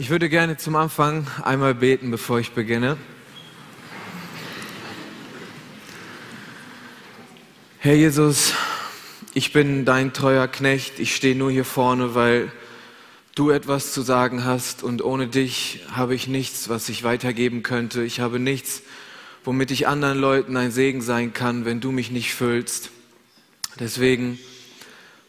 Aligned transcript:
Ich 0.00 0.10
würde 0.10 0.28
gerne 0.28 0.56
zum 0.56 0.76
Anfang 0.76 1.26
einmal 1.42 1.74
beten, 1.74 2.12
bevor 2.12 2.38
ich 2.38 2.52
beginne. 2.52 2.96
Herr 7.80 7.96
Jesus, 7.96 8.52
ich 9.34 9.52
bin 9.52 9.84
dein 9.84 10.12
treuer 10.12 10.46
Knecht. 10.46 11.00
Ich 11.00 11.16
stehe 11.16 11.34
nur 11.34 11.50
hier 11.50 11.64
vorne, 11.64 12.14
weil 12.14 12.52
du 13.34 13.50
etwas 13.50 13.92
zu 13.92 14.02
sagen 14.02 14.44
hast 14.44 14.84
und 14.84 15.02
ohne 15.02 15.26
dich 15.26 15.80
habe 15.90 16.14
ich 16.14 16.28
nichts, 16.28 16.68
was 16.68 16.88
ich 16.88 17.02
weitergeben 17.02 17.64
könnte. 17.64 18.04
Ich 18.04 18.20
habe 18.20 18.38
nichts, 18.38 18.82
womit 19.42 19.72
ich 19.72 19.88
anderen 19.88 20.20
Leuten 20.20 20.56
ein 20.56 20.70
Segen 20.70 21.02
sein 21.02 21.32
kann, 21.32 21.64
wenn 21.64 21.80
du 21.80 21.90
mich 21.90 22.12
nicht 22.12 22.32
füllst. 22.34 22.90
Deswegen 23.80 24.38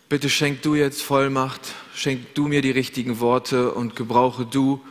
bitte 0.10 0.28
schenk 0.28 0.64
du 0.64 0.74
jetzt 0.74 1.04
Vollmacht, 1.04 1.62
schenk 1.94 2.34
du 2.34 2.48
mir 2.48 2.64
die 2.64 2.72
richtigen 2.72 3.20
Worte 3.20 3.72
und 3.72 3.96
gebrauche 3.96 4.44
du 4.44 4.84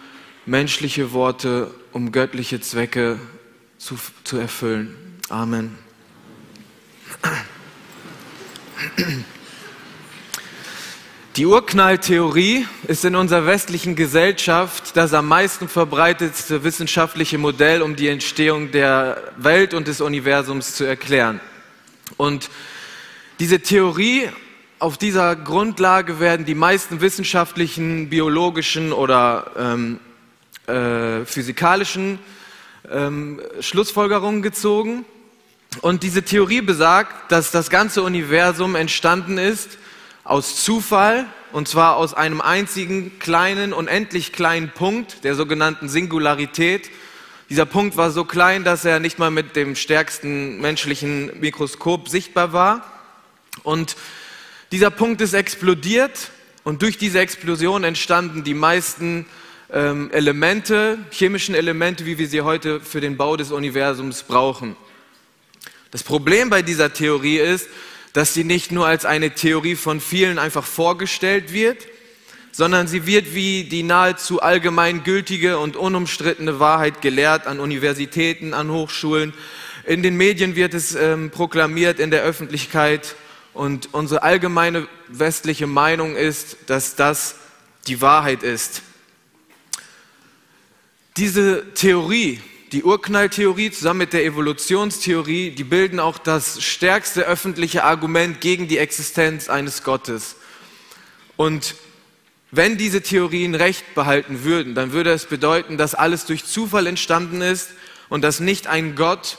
menschliche 0.47 1.13
Worte, 1.13 1.73
um 1.93 2.13
göttliche 2.13 2.61
Zwecke 2.61 3.19
zu, 3.79 3.99
zu 4.23 4.37
erfüllen. 4.37 4.95
Amen. 5.29 5.77
Die 11.35 11.47
Urknalltheorie 11.47 12.67
ist 12.87 13.05
in 13.05 13.17
unserer 13.17 13.45
westlichen 13.45 13.97
Gesellschaft 13.97 14.97
das 14.97 15.15
am 15.15 15.27
meisten 15.27 15.69
verbreitetste 15.69 16.63
wissenschaftliche 16.63 17.39
Modell, 17.39 17.83
um 17.83 17.97
die 17.97 18.07
Entstehung 18.07 18.71
der 18.71 19.33
Welt 19.37 19.75
und 19.75 19.89
des 19.89 20.01
Universums 20.01 20.77
zu 20.77 20.85
erklären. 20.85 21.41
Und 22.17 22.51
diese 23.41 23.61
Theorie, 23.61 24.29
auf 24.79 24.97
dieser 24.97 25.35
Grundlage 25.35 26.21
werden 26.21 26.47
die 26.47 26.55
meisten 26.55 27.01
wissenschaftlichen, 27.01 28.09
biologischen 28.09 28.93
oder 28.93 29.51
ähm, 29.59 30.01
äh, 30.67 31.25
physikalischen 31.25 32.19
ähm, 32.91 33.41
Schlussfolgerungen 33.61 34.43
gezogen. 34.43 35.05
Und 35.81 36.03
diese 36.03 36.23
Theorie 36.23 36.61
besagt, 36.61 37.33
dass 37.33 37.51
das 37.51 37.71
ganze 37.71 38.03
Universum 38.03 38.77
entstanden 38.77 39.37
ist 39.37 39.79
aus 40.25 40.63
Zufall, 40.63 41.27
und 41.53 41.67
zwar 41.67 41.97
aus 41.97 42.15
einem 42.15 42.41
einzigen 42.41 43.19
kleinen, 43.19 43.73
unendlich 43.73 44.33
kleinen 44.33 44.71
Punkt, 44.71 45.25
der 45.25 45.35
sogenannten 45.35 45.89
Singularität. 45.89 46.91
Dieser 47.51 47.67
Punkt 47.67 47.97
war 47.97 48.11
so 48.11 48.25
klein, 48.25 48.65
dass 48.65 48.85
er 48.85 49.01
nicht 49.01 49.19
mal 49.19 49.31
mit 49.31 49.57
dem 49.57 49.75
stärksten 49.75 50.61
menschlichen 50.61 51.41
Mikroskop 51.41 52.09
sichtbar 52.09 52.53
war. 52.53 52.93
Und 53.63 53.97
dieser 54.71 54.91
Punkt 54.91 55.21
ist 55.21 55.33
explodiert 55.33 56.31
und 56.65 56.83
durch 56.83 56.99
diese 56.99 57.21
Explosion 57.21 57.85
entstanden 57.85 58.45
die 58.45 58.55
meisten 58.55 59.27
ähm, 59.73 60.11
Elemente, 60.13 60.99
chemischen 61.11 61.55
Elemente, 61.55 62.05
wie 62.05 62.19
wir 62.19 62.29
sie 62.29 62.43
heute 62.43 62.81
für 62.81 63.01
den 63.01 63.17
Bau 63.17 63.37
des 63.37 63.51
Universums 63.51 64.23
brauchen. 64.23 64.77
Das 65.91 66.03
Problem 66.03 66.51
bei 66.51 66.61
dieser 66.61 66.93
Theorie 66.93 67.39
ist, 67.39 67.69
dass 68.13 68.35
sie 68.35 68.45
nicht 68.45 68.73
nur 68.73 68.87
als 68.87 69.05
eine 69.05 69.31
Theorie 69.31 69.77
von 69.77 70.01
vielen 70.01 70.39
einfach 70.39 70.65
vorgestellt 70.65 71.53
wird, 71.53 71.87
sondern 72.53 72.89
sie 72.89 73.07
wird 73.07 73.35
wie 73.35 73.65
die 73.65 73.83
nahezu 73.83 74.43
allgemeingültige 74.43 75.59
und 75.59 75.77
unumstrittene 75.77 76.59
Wahrheit 76.61 77.01
gelehrt 77.01 77.47
an 77.47 77.61
Universitäten, 77.61 78.53
an 78.53 78.71
Hochschulen. 78.71 79.33
In 79.87 80.03
den 80.03 80.17
Medien 80.17 80.57
wird 80.57 80.75
es 80.75 80.95
ähm, 80.95 81.31
proklamiert, 81.31 82.01
in 82.01 82.11
der 82.11 82.23
Öffentlichkeit. 82.23 83.15
Und 83.59 83.93
unsere 83.93 84.23
allgemeine 84.23 84.87
westliche 85.09 85.67
Meinung 85.67 86.15
ist, 86.15 86.59
dass 86.67 86.95
das 86.95 87.35
die 87.89 88.01
Wahrheit 88.01 88.45
ist. 88.45 88.83
Diese 91.17 91.75
Theorie, 91.75 92.41
die 92.71 92.85
Urknalltheorie 92.85 93.73
zusammen 93.73 93.99
mit 93.99 94.13
der 94.13 94.25
Evolutionstheorie, 94.25 95.51
die 95.51 95.65
bilden 95.65 95.99
auch 95.99 96.19
das 96.19 96.63
stärkste 96.63 97.23
öffentliche 97.23 97.83
Argument 97.83 98.41
gegen 98.41 98.69
die 98.69 98.79
Existenz 98.79 99.49
eines 99.49 99.83
Gottes. 99.83 100.37
Und 101.37 101.75
wenn 102.53 102.79
diese 102.79 103.03
Theorien 103.03 103.57
recht 103.57 103.93
behalten 103.97 104.45
würden, 104.45 104.77
dann 104.77 104.93
würde 104.93 105.11
es 105.11 105.27
bedeuten, 105.27 105.77
dass 105.77 105.97
alles 105.97 106.27
durch 106.27 106.45
Zufall 106.45 106.87
entstanden 106.87 107.43
ist 107.43 107.71
und 108.09 108.23
dass 108.23 108.39
nicht 108.39 108.69
ein 108.69 108.95
Gott 108.95 109.37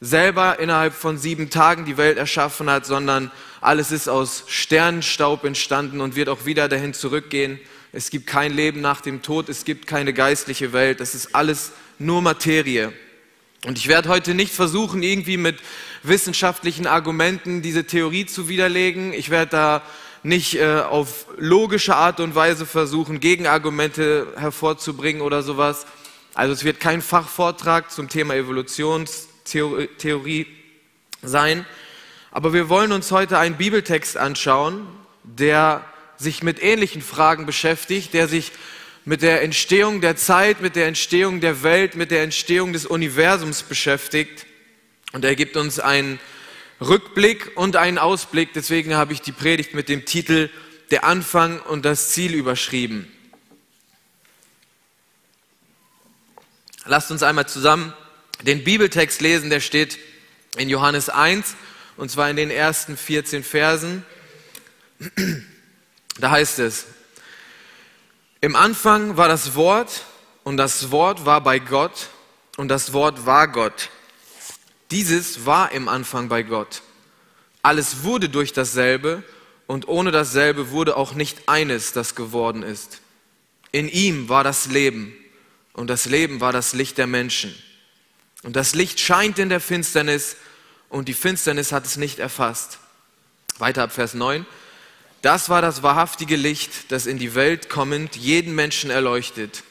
selber 0.00 0.58
innerhalb 0.58 0.94
von 0.94 1.18
sieben 1.18 1.50
Tagen 1.50 1.84
die 1.84 1.96
Welt 1.96 2.18
erschaffen 2.18 2.68
hat, 2.68 2.84
sondern 2.86 3.30
alles 3.60 3.92
ist 3.92 4.08
aus 4.08 4.44
Sternenstaub 4.46 5.44
entstanden 5.44 6.00
und 6.00 6.16
wird 6.16 6.28
auch 6.28 6.44
wieder 6.44 6.68
dahin 6.68 6.92
zurückgehen. 6.94 7.58
Es 7.92 8.10
gibt 8.10 8.26
kein 8.26 8.52
Leben 8.52 8.80
nach 8.80 9.00
dem 9.00 9.22
Tod, 9.22 9.48
es 9.48 9.64
gibt 9.64 9.86
keine 9.86 10.12
geistliche 10.12 10.72
Welt, 10.72 11.00
das 11.00 11.14
ist 11.14 11.34
alles 11.34 11.72
nur 11.98 12.20
Materie. 12.20 12.92
Und 13.64 13.78
ich 13.78 13.88
werde 13.88 14.10
heute 14.10 14.34
nicht 14.34 14.52
versuchen, 14.52 15.02
irgendwie 15.02 15.38
mit 15.38 15.60
wissenschaftlichen 16.02 16.86
Argumenten 16.86 17.62
diese 17.62 17.84
Theorie 17.84 18.26
zu 18.26 18.48
widerlegen. 18.48 19.12
Ich 19.12 19.30
werde 19.30 19.50
da 19.50 19.82
nicht 20.22 20.56
äh, 20.56 20.80
auf 20.80 21.26
logische 21.38 21.96
Art 21.96 22.20
und 22.20 22.34
Weise 22.34 22.66
versuchen, 22.66 23.18
Gegenargumente 23.18 24.26
hervorzubringen 24.36 25.22
oder 25.22 25.42
sowas. 25.42 25.86
Also 26.34 26.52
es 26.52 26.64
wird 26.64 26.80
kein 26.80 27.00
Fachvortrag 27.00 27.90
zum 27.90 28.08
Thema 28.08 28.34
Evolutionstheorie 29.46 30.46
sein. 31.22 31.64
Aber 32.30 32.52
wir 32.52 32.68
wollen 32.68 32.92
uns 32.92 33.10
heute 33.12 33.38
einen 33.38 33.56
Bibeltext 33.56 34.16
anschauen, 34.16 34.86
der 35.22 35.84
sich 36.16 36.42
mit 36.42 36.62
ähnlichen 36.62 37.02
Fragen 37.02 37.46
beschäftigt, 37.46 38.14
der 38.14 38.28
sich 38.28 38.52
mit 39.04 39.22
der 39.22 39.42
Entstehung 39.42 40.00
der 40.00 40.16
Zeit, 40.16 40.60
mit 40.60 40.76
der 40.76 40.86
Entstehung 40.86 41.40
der 41.40 41.62
Welt, 41.62 41.94
mit 41.94 42.10
der 42.10 42.22
Entstehung 42.22 42.72
des 42.72 42.86
Universums 42.86 43.62
beschäftigt. 43.62 44.46
Und 45.12 45.24
er 45.24 45.36
gibt 45.36 45.56
uns 45.56 45.78
einen 45.78 46.18
Rückblick 46.80 47.52
und 47.56 47.76
einen 47.76 47.98
Ausblick. 47.98 48.52
Deswegen 48.52 48.96
habe 48.96 49.12
ich 49.12 49.22
die 49.22 49.32
Predigt 49.32 49.74
mit 49.74 49.88
dem 49.88 50.04
Titel 50.04 50.50
Der 50.90 51.04
Anfang 51.04 51.60
und 51.60 51.84
das 51.84 52.10
Ziel 52.10 52.34
überschrieben. 52.34 53.10
Lasst 56.84 57.10
uns 57.10 57.22
einmal 57.22 57.48
zusammen 57.48 57.92
den 58.42 58.64
Bibeltext 58.64 59.20
lesen, 59.20 59.50
der 59.50 59.60
steht 59.60 59.98
in 60.56 60.68
Johannes 60.68 61.08
1 61.08 61.54
und 61.96 62.10
zwar 62.10 62.30
in 62.30 62.36
den 62.36 62.50
ersten 62.50 62.96
14 62.96 63.44
Versen. 63.44 64.04
Da 66.18 66.30
heißt 66.30 66.60
es, 66.60 66.86
im 68.40 68.56
Anfang 68.56 69.18
war 69.18 69.28
das 69.28 69.54
Wort 69.54 70.04
und 70.44 70.56
das 70.56 70.90
Wort 70.90 71.26
war 71.26 71.42
bei 71.42 71.58
Gott 71.58 72.08
und 72.56 72.68
das 72.68 72.94
Wort 72.94 73.26
war 73.26 73.48
Gott. 73.48 73.90
Dieses 74.90 75.44
war 75.44 75.72
im 75.72 75.88
Anfang 75.88 76.30
bei 76.30 76.42
Gott. 76.42 76.80
Alles 77.60 78.02
wurde 78.04 78.28
durch 78.28 78.52
dasselbe 78.52 79.24
und 79.66 79.88
ohne 79.88 80.10
dasselbe 80.10 80.70
wurde 80.70 80.96
auch 80.96 81.14
nicht 81.14 81.48
eines, 81.48 81.92
das 81.92 82.14
geworden 82.14 82.62
ist. 82.62 83.00
In 83.72 83.88
ihm 83.88 84.28
war 84.28 84.44
das 84.44 84.66
Leben 84.66 85.14
und 85.72 85.88
das 85.88 86.06
Leben 86.06 86.40
war 86.40 86.52
das 86.52 86.72
Licht 86.72 86.98
der 86.98 87.06
Menschen. 87.06 87.54
Und 88.46 88.54
das 88.54 88.76
Licht 88.76 89.00
scheint 89.00 89.40
in 89.40 89.48
der 89.48 89.58
Finsternis 89.58 90.36
und 90.88 91.08
die 91.08 91.14
Finsternis 91.14 91.72
hat 91.72 91.84
es 91.84 91.96
nicht 91.96 92.20
erfasst. 92.20 92.78
Weiter 93.58 93.82
ab 93.82 93.90
Vers 93.90 94.14
9. 94.14 94.46
Das 95.20 95.48
war 95.48 95.60
das 95.62 95.82
wahrhaftige 95.82 96.36
Licht, 96.36 96.92
das 96.92 97.06
in 97.06 97.18
die 97.18 97.34
Welt 97.34 97.68
kommend 97.68 98.14
jeden 98.14 98.54
Menschen 98.54 98.88
erleuchtet. 98.88 99.64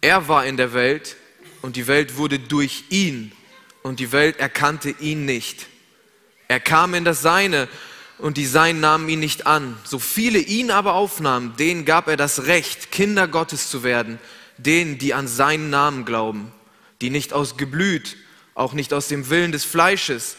Er 0.00 0.26
war 0.26 0.46
in 0.46 0.56
der 0.56 0.72
Welt 0.72 1.16
und 1.60 1.76
die 1.76 1.86
Welt 1.86 2.16
wurde 2.16 2.38
durch 2.38 2.84
ihn 2.88 3.30
und 3.82 4.00
die 4.00 4.10
Welt 4.10 4.38
erkannte 4.40 4.88
ihn 4.88 5.26
nicht. 5.26 5.66
Er 6.48 6.60
kam 6.60 6.94
in 6.94 7.04
das 7.04 7.20
Seine 7.20 7.68
und 8.16 8.38
die 8.38 8.46
Seinen 8.46 8.80
nahmen 8.80 9.06
ihn 9.10 9.20
nicht 9.20 9.46
an. 9.46 9.76
So 9.84 9.98
viele 9.98 10.38
ihn 10.38 10.70
aber 10.70 10.94
aufnahmen, 10.94 11.56
denen 11.58 11.84
gab 11.84 12.08
er 12.08 12.16
das 12.16 12.46
Recht, 12.46 12.90
Kinder 12.90 13.28
Gottes 13.28 13.68
zu 13.68 13.82
werden, 13.82 14.18
denen, 14.56 14.96
die 14.96 15.12
an 15.12 15.28
seinen 15.28 15.68
Namen 15.68 16.06
glauben, 16.06 16.54
die 17.00 17.10
nicht 17.10 17.32
aus 17.32 17.56
Geblüt, 17.56 18.16
auch 18.54 18.72
nicht 18.72 18.92
aus 18.92 19.08
dem 19.08 19.30
Willen 19.30 19.52
des 19.52 19.64
Fleisches, 19.64 20.36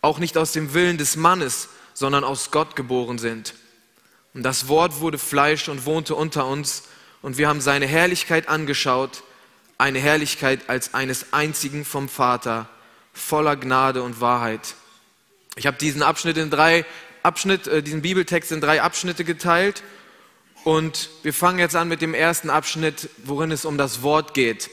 auch 0.00 0.18
nicht 0.18 0.38
aus 0.38 0.52
dem 0.52 0.74
Willen 0.74 0.98
des 0.98 1.16
Mannes, 1.16 1.68
sondern 1.94 2.24
aus 2.24 2.50
Gott 2.50 2.76
geboren 2.76 3.18
sind. 3.18 3.54
Und 4.34 4.42
das 4.42 4.68
Wort 4.68 5.00
wurde 5.00 5.18
Fleisch 5.18 5.68
und 5.68 5.84
wohnte 5.84 6.14
unter 6.14 6.46
uns 6.46 6.84
und 7.22 7.38
wir 7.38 7.48
haben 7.48 7.60
seine 7.60 7.86
Herrlichkeit 7.86 8.48
angeschaut, 8.48 9.22
eine 9.78 9.98
Herrlichkeit 9.98 10.68
als 10.68 10.94
eines 10.94 11.32
einzigen 11.32 11.84
vom 11.84 12.08
Vater, 12.08 12.68
voller 13.12 13.56
Gnade 13.56 14.02
und 14.02 14.20
Wahrheit. 14.20 14.74
Ich 15.56 15.66
habe 15.66 15.76
diesen 15.76 16.02
Abschnitt 16.02 16.36
in 16.36 16.50
drei 16.50 16.84
Abschnitt, 17.22 17.66
äh, 17.66 17.82
diesen 17.82 18.02
Bibeltext 18.02 18.52
in 18.52 18.60
drei 18.60 18.80
Abschnitte 18.82 19.24
geteilt 19.24 19.82
und 20.64 21.10
wir 21.22 21.34
fangen 21.34 21.58
jetzt 21.58 21.76
an 21.76 21.88
mit 21.88 22.00
dem 22.00 22.14
ersten 22.14 22.50
Abschnitt, 22.50 23.08
worin 23.24 23.50
es 23.50 23.64
um 23.64 23.76
das 23.76 24.02
Wort 24.02 24.34
geht. 24.34 24.70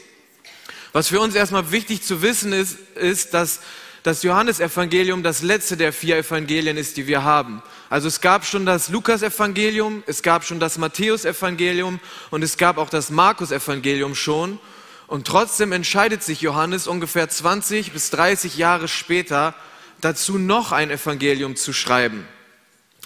Was 0.92 1.08
für 1.08 1.20
uns 1.20 1.34
erstmal 1.34 1.70
wichtig 1.72 2.02
zu 2.02 2.22
wissen 2.22 2.52
ist, 2.52 2.78
ist, 2.96 3.34
dass 3.34 3.60
das 4.06 4.22
Johannesevangelium 4.22 5.24
das 5.24 5.42
letzte 5.42 5.76
der 5.76 5.92
vier 5.92 6.16
Evangelien 6.18 6.76
ist, 6.76 6.96
die 6.96 7.08
wir 7.08 7.24
haben. 7.24 7.60
Also 7.90 8.06
es 8.06 8.20
gab 8.20 8.44
schon 8.44 8.64
das 8.64 8.88
Lukasevangelium, 8.88 10.04
es 10.06 10.22
gab 10.22 10.44
schon 10.44 10.60
das 10.60 10.78
Matthäusevangelium 10.78 11.98
und 12.30 12.42
es 12.42 12.56
gab 12.56 12.78
auch 12.78 12.88
das 12.88 13.10
Markusevangelium 13.10 14.14
schon. 14.14 14.60
Und 15.08 15.26
trotzdem 15.26 15.72
entscheidet 15.72 16.22
sich 16.22 16.40
Johannes 16.40 16.86
ungefähr 16.86 17.28
20 17.28 17.92
bis 17.92 18.10
30 18.10 18.56
Jahre 18.56 18.86
später 18.86 19.54
dazu, 20.00 20.38
noch 20.38 20.70
ein 20.70 20.92
Evangelium 20.92 21.56
zu 21.56 21.72
schreiben. 21.72 22.28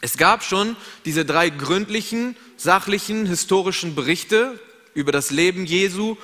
Es 0.02 0.18
gab 0.18 0.44
schon 0.44 0.76
diese 1.06 1.24
drei 1.24 1.48
gründlichen, 1.48 2.36
sachlichen, 2.58 3.24
historischen 3.24 3.94
Berichte 3.94 4.58
über 4.92 5.12
das 5.12 5.30
Leben 5.30 5.64
Jesu 5.64 6.18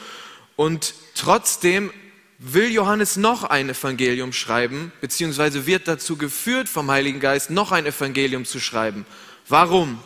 und 0.57 0.95
trotzdem 1.15 1.93
will 2.39 2.71
Johannes 2.71 3.17
noch 3.17 3.45
ein 3.45 3.71
Evangelium 3.71 4.33
schreiben, 4.33 4.93
beziehungsweise 5.01 5.67
wird 5.67 5.89
dazu 5.89 6.17
geführt 6.17 6.69
vom 6.69 6.91
Heiligen 6.91 7.21
Geist, 7.21 7.51
noch 7.51 7.73
ein 7.73 7.87
Evangelium 7.87 8.45
zu 8.45 8.61
schreiben. 8.61 9.07
Warum? 9.49 10.03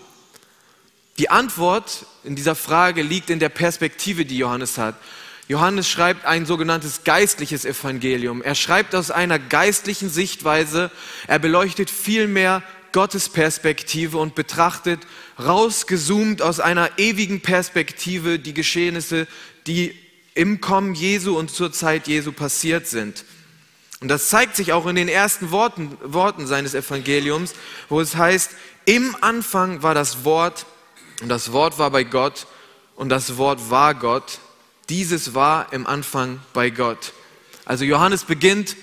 Die 1.18 1.30
Antwort 1.30 2.06
in 2.24 2.36
dieser 2.36 2.54
Frage 2.54 3.02
liegt 3.02 3.30
in 3.30 3.40
der 3.40 3.48
Perspektive, 3.48 4.24
die 4.24 4.38
Johannes 4.38 4.78
hat. 4.78 4.96
Johannes 5.48 5.88
schreibt 5.88 6.24
ein 6.26 6.46
sogenanntes 6.46 7.02
geistliches 7.02 7.64
Evangelium. 7.64 8.40
Er 8.40 8.54
schreibt 8.54 8.94
aus 8.94 9.10
einer 9.10 9.40
geistlichen 9.40 10.08
Sichtweise. 10.08 10.92
Er 11.26 11.40
beleuchtet 11.40 11.90
vielmehr 11.90 12.62
Gottes 12.92 13.28
Perspektive 13.28 14.18
und 14.18 14.36
betrachtet 14.36 15.00
rausgezoomt 15.38 16.40
aus 16.40 16.60
einer 16.60 16.98
ewigen 16.98 17.40
Perspektive 17.40 18.38
die 18.38 18.54
Geschehnisse, 18.54 19.26
die 19.66 19.94
im 20.34 20.60
Kommen 20.60 20.94
Jesu 20.94 21.38
und 21.38 21.50
zur 21.50 21.72
Zeit 21.72 22.06
Jesu 22.06 22.32
passiert 22.32 22.86
sind. 22.86 23.24
Und 24.00 24.08
das 24.08 24.28
zeigt 24.28 24.56
sich 24.56 24.72
auch 24.72 24.86
in 24.86 24.96
den 24.96 25.08
ersten 25.08 25.50
Worten, 25.50 25.96
Worten 26.02 26.46
seines 26.46 26.74
Evangeliums, 26.74 27.54
wo 27.88 28.00
es 28.00 28.16
heißt, 28.16 28.52
im 28.86 29.14
Anfang 29.20 29.82
war 29.82 29.94
das 29.94 30.24
Wort 30.24 30.64
und 31.20 31.28
das 31.28 31.52
Wort 31.52 31.78
war 31.78 31.90
bei 31.90 32.04
Gott 32.04 32.46
und 32.96 33.10
das 33.10 33.36
Wort 33.36 33.70
war 33.70 33.94
Gott. 33.94 34.38
Dieses 34.88 35.34
war 35.34 35.72
im 35.72 35.86
Anfang 35.86 36.40
bei 36.54 36.70
Gott. 36.70 37.12
Also 37.66 37.84
Johannes 37.84 38.24
beginnt 38.24 38.76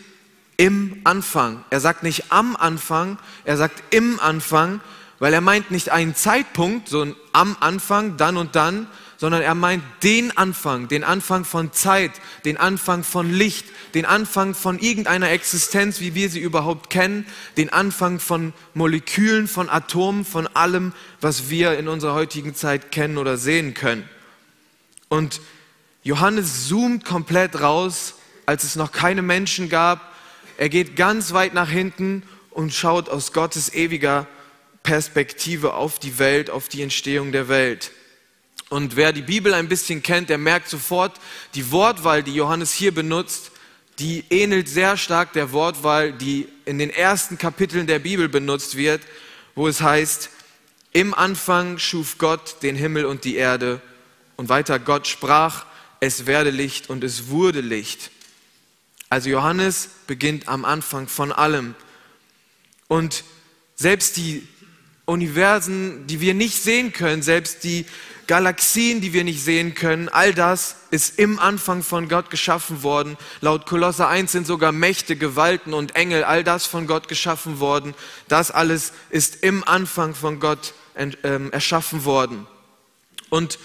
im 0.55 1.01
Anfang. 1.03 1.63
Er 1.71 1.79
sagt 1.79 2.03
nicht 2.03 2.31
am 2.31 2.55
Anfang, 2.55 3.17
er 3.43 3.57
sagt 3.57 3.83
im 3.93 4.19
Anfang, 4.19 4.81
weil 5.19 5.33
er 5.33 5.41
meint 5.41 5.71
nicht 5.71 5.89
einen 5.89 6.15
Zeitpunkt, 6.15 6.89
so 6.89 7.15
am 7.33 7.57
Anfang, 7.59 8.17
dann 8.17 8.37
und 8.37 8.55
dann, 8.55 8.87
sondern 9.17 9.41
er 9.41 9.55
meint 9.55 9.83
den 10.03 10.37
Anfang, 10.37 10.87
den 10.87 11.03
Anfang 11.03 11.43
von 11.43 11.73
Zeit, 11.73 12.11
den 12.45 12.57
Anfang 12.57 13.03
von 13.03 13.31
Licht, 13.31 13.65
den 13.93 14.05
Anfang 14.05 14.53
von 14.53 14.79
irgendeiner 14.79 15.31
Existenz, 15.31 15.99
wie 15.99 16.13
wir 16.13 16.29
sie 16.29 16.39
überhaupt 16.39 16.89
kennen, 16.89 17.25
den 17.57 17.71
Anfang 17.71 18.19
von 18.19 18.53
Molekülen, 18.75 19.47
von 19.47 19.69
Atomen, 19.69 20.23
von 20.23 20.47
allem, 20.47 20.93
was 21.19 21.49
wir 21.49 21.77
in 21.79 21.87
unserer 21.87 22.13
heutigen 22.13 22.53
Zeit 22.53 22.91
kennen 22.91 23.17
oder 23.17 23.37
sehen 23.37 23.73
können. 23.73 24.07
Und 25.09 25.41
Johannes 26.03 26.67
zoomt 26.67 27.03
komplett 27.03 27.59
raus, 27.59 28.15
als 28.45 28.63
es 28.63 28.75
noch 28.75 28.91
keine 28.91 29.23
Menschen 29.23 29.67
gab. 29.67 30.13
Er 30.57 30.69
geht 30.69 30.95
ganz 30.95 31.33
weit 31.33 31.53
nach 31.53 31.69
hinten 31.69 32.23
und 32.51 32.73
schaut 32.73 33.09
aus 33.09 33.33
Gottes 33.33 33.73
ewiger 33.73 34.27
Perspektive 34.83 35.73
auf 35.73 35.99
die 35.99 36.19
Welt, 36.19 36.49
auf 36.49 36.69
die 36.69 36.81
Entstehung 36.81 37.31
der 37.31 37.49
Welt. 37.49 37.91
Und 38.69 38.95
wer 38.95 39.13
die 39.13 39.21
Bibel 39.21 39.53
ein 39.53 39.69
bisschen 39.69 40.03
kennt, 40.03 40.29
der 40.29 40.37
merkt 40.37 40.69
sofort, 40.69 41.19
die 41.55 41.71
Wortwahl, 41.71 42.23
die 42.23 42.33
Johannes 42.33 42.73
hier 42.73 42.93
benutzt, 42.93 43.51
die 43.99 44.25
ähnelt 44.29 44.67
sehr 44.67 44.97
stark 44.97 45.33
der 45.33 45.51
Wortwahl, 45.53 46.11
die 46.11 46.47
in 46.65 46.77
den 46.77 46.89
ersten 46.89 47.37
Kapiteln 47.37 47.87
der 47.87 47.99
Bibel 47.99 48.29
benutzt 48.29 48.75
wird, 48.75 49.01
wo 49.55 49.67
es 49.67 49.81
heißt, 49.81 50.29
im 50.91 51.13
Anfang 51.13 51.77
schuf 51.77 52.17
Gott 52.17 52.61
den 52.61 52.75
Himmel 52.75 53.05
und 53.05 53.23
die 53.23 53.35
Erde. 53.35 53.81
Und 54.35 54.49
weiter, 54.49 54.79
Gott 54.79 55.07
sprach, 55.07 55.65
es 55.99 56.25
werde 56.25 56.49
Licht 56.49 56.89
und 56.89 57.03
es 57.03 57.29
wurde 57.29 57.61
Licht. 57.61 58.11
Also 59.09 59.29
Johannes 59.29 59.89
beginnt 60.05 60.47
am 60.47 60.65
Anfang 60.65 61.07
von 61.07 61.31
allem. 61.31 61.75
Und 62.87 63.23
selbst 63.75 64.17
die 64.17 64.47
Universen, 65.07 66.05
die 66.05 66.19
wir 66.19 66.33
nicht 66.33 66.61
sehen 66.61 66.91
können, 66.91 67.21
selbst 67.21 67.63
die 67.63 67.85
Galaxien, 68.27 68.99
die 68.99 69.13
wir 69.13 69.23
nicht 69.23 69.41
sehen 69.41 69.73
können, 69.73 70.09
all 70.09 70.33
das 70.33 70.75
ist 70.91 71.17
im 71.17 71.39
Anfang 71.39 71.81
von 71.81 72.09
Gott 72.09 72.29
geschaffen 72.29 72.83
worden. 72.83 73.17
Laut 73.39 73.65
Kolosser 73.65 74.09
1 74.09 74.33
sind 74.33 74.45
sogar 74.45 74.73
Mächte, 74.73 75.15
Gewalten 75.15 75.73
und 75.73 75.95
Engel, 75.95 76.25
all 76.25 76.43
das 76.43 76.65
von 76.65 76.87
Gott 76.87 77.07
geschaffen 77.07 77.61
worden. 77.61 77.93
Das 78.27 78.51
alles 78.51 78.91
ist 79.09 79.43
im 79.43 79.63
Anfang 79.65 80.13
von 80.13 80.41
Gott 80.41 80.73
ähm, 80.97 81.53
erschaffen 81.53 82.03
worden. 82.03 82.45
Und 83.29 83.59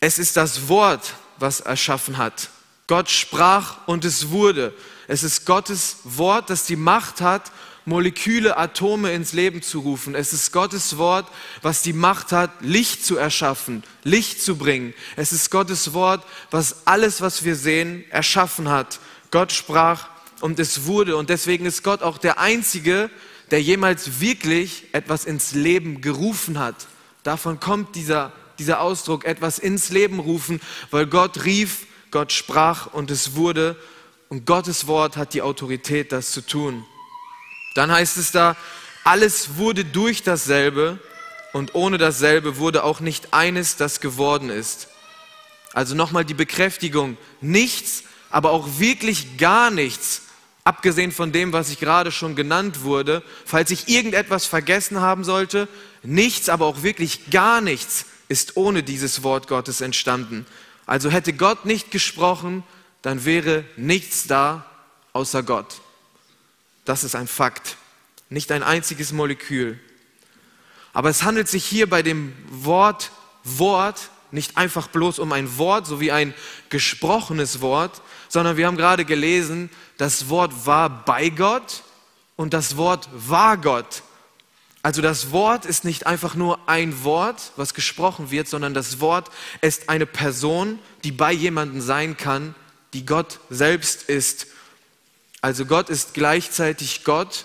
es 0.00 0.18
ist 0.18 0.38
das 0.38 0.68
Wort, 0.68 1.12
was 1.38 1.60
erschaffen 1.60 2.16
hat. 2.16 2.48
Gott 2.86 3.10
sprach 3.10 3.86
und 3.86 4.06
es 4.06 4.30
wurde. 4.30 4.72
Es 5.08 5.22
ist 5.22 5.44
Gottes 5.44 5.98
Wort, 6.04 6.48
das 6.48 6.64
die 6.64 6.76
Macht 6.76 7.20
hat, 7.20 7.52
Moleküle, 7.86 8.56
Atome 8.56 9.12
ins 9.12 9.34
Leben 9.34 9.60
zu 9.60 9.80
rufen. 9.80 10.14
Es 10.14 10.32
ist 10.32 10.52
Gottes 10.52 10.96
Wort, 10.96 11.26
was 11.60 11.82
die 11.82 11.92
Macht 11.92 12.32
hat, 12.32 12.50
Licht 12.60 13.04
zu 13.04 13.16
erschaffen, 13.16 13.82
Licht 14.04 14.40
zu 14.40 14.56
bringen. 14.56 14.94
Es 15.16 15.32
ist 15.32 15.50
Gottes 15.50 15.92
Wort, 15.92 16.24
was 16.50 16.86
alles, 16.86 17.20
was 17.20 17.44
wir 17.44 17.56
sehen, 17.56 18.04
erschaffen 18.10 18.70
hat. 18.70 19.00
Gott 19.30 19.52
sprach 19.52 20.08
und 20.40 20.58
es 20.58 20.86
wurde. 20.86 21.16
Und 21.16 21.28
deswegen 21.28 21.66
ist 21.66 21.82
Gott 21.82 22.02
auch 22.02 22.16
der 22.16 22.38
Einzige, 22.38 23.10
der 23.50 23.60
jemals 23.60 24.20
wirklich 24.20 24.84
etwas 24.92 25.26
ins 25.26 25.52
Leben 25.52 26.00
gerufen 26.00 26.58
hat. 26.58 26.86
Davon 27.22 27.60
kommt 27.60 27.96
dieser, 27.96 28.32
dieser 28.58 28.80
Ausdruck, 28.80 29.26
etwas 29.26 29.58
ins 29.58 29.90
Leben 29.90 30.20
rufen, 30.20 30.60
weil 30.90 31.06
Gott 31.06 31.44
rief, 31.44 31.86
Gott 32.10 32.32
sprach 32.32 32.86
und 32.86 33.10
es 33.10 33.36
wurde. 33.36 33.76
Und 34.30 34.46
Gottes 34.46 34.86
Wort 34.86 35.18
hat 35.18 35.34
die 35.34 35.42
Autorität, 35.42 36.12
das 36.12 36.32
zu 36.32 36.40
tun. 36.40 36.84
Dann 37.74 37.90
heißt 37.92 38.16
es 38.16 38.32
da, 38.32 38.56
alles 39.02 39.56
wurde 39.56 39.84
durch 39.84 40.22
dasselbe 40.22 40.98
und 41.52 41.74
ohne 41.74 41.98
dasselbe 41.98 42.56
wurde 42.56 42.84
auch 42.84 43.00
nicht 43.00 43.34
eines, 43.34 43.76
das 43.76 44.00
geworden 44.00 44.48
ist. 44.48 44.88
Also 45.72 45.94
nochmal 45.94 46.24
die 46.24 46.34
Bekräftigung, 46.34 47.16
nichts, 47.40 48.04
aber 48.30 48.50
auch 48.50 48.78
wirklich 48.78 49.36
gar 49.36 49.70
nichts, 49.70 50.22
abgesehen 50.62 51.12
von 51.12 51.32
dem, 51.32 51.52
was 51.52 51.70
ich 51.70 51.78
gerade 51.78 52.10
schon 52.10 52.36
genannt 52.36 52.82
wurde, 52.82 53.22
falls 53.44 53.70
ich 53.70 53.88
irgendetwas 53.88 54.46
vergessen 54.46 55.00
haben 55.00 55.24
sollte, 55.24 55.68
nichts, 56.02 56.48
aber 56.48 56.66
auch 56.66 56.82
wirklich 56.82 57.30
gar 57.30 57.60
nichts 57.60 58.06
ist 58.28 58.56
ohne 58.56 58.82
dieses 58.82 59.22
Wort 59.22 59.48
Gottes 59.48 59.80
entstanden. 59.80 60.46
Also 60.86 61.10
hätte 61.10 61.32
Gott 61.32 61.66
nicht 61.66 61.90
gesprochen, 61.90 62.62
dann 63.02 63.24
wäre 63.24 63.64
nichts 63.76 64.26
da 64.26 64.64
außer 65.12 65.42
Gott. 65.42 65.80
Das 66.84 67.04
ist 67.04 67.14
ein 67.14 67.28
Fakt, 67.28 67.76
nicht 68.28 68.52
ein 68.52 68.62
einziges 68.62 69.12
Molekül. 69.12 69.78
Aber 70.92 71.08
es 71.08 71.22
handelt 71.22 71.48
sich 71.48 71.64
hier 71.64 71.88
bei 71.88 72.02
dem 72.02 72.32
Wort 72.48 73.10
Wort 73.42 74.10
nicht 74.30 74.56
einfach 74.56 74.88
bloß 74.88 75.20
um 75.20 75.32
ein 75.32 75.58
Wort, 75.58 75.86
so 75.86 76.00
wie 76.00 76.10
ein 76.10 76.34
gesprochenes 76.68 77.60
Wort, 77.60 78.02
sondern 78.28 78.56
wir 78.56 78.66
haben 78.66 78.76
gerade 78.76 79.04
gelesen, 79.04 79.70
das 79.96 80.28
Wort 80.28 80.66
war 80.66 81.04
bei 81.04 81.28
Gott 81.28 81.84
und 82.36 82.52
das 82.52 82.76
Wort 82.76 83.08
war 83.12 83.56
Gott. 83.56 84.02
Also 84.82 85.00
das 85.00 85.30
Wort 85.30 85.64
ist 85.64 85.84
nicht 85.84 86.06
einfach 86.06 86.34
nur 86.34 86.68
ein 86.68 87.04
Wort, 87.04 87.52
was 87.56 87.74
gesprochen 87.74 88.30
wird, 88.30 88.48
sondern 88.48 88.74
das 88.74 89.00
Wort 89.00 89.30
ist 89.60 89.88
eine 89.88 90.04
Person, 90.04 90.78
die 91.04 91.12
bei 91.12 91.32
jemandem 91.32 91.80
sein 91.80 92.16
kann, 92.16 92.54
die 92.92 93.06
Gott 93.06 93.38
selbst 93.50 94.02
ist. 94.02 94.48
Also 95.44 95.66
Gott 95.66 95.90
ist 95.90 96.14
gleichzeitig 96.14 97.04
Gott 97.04 97.44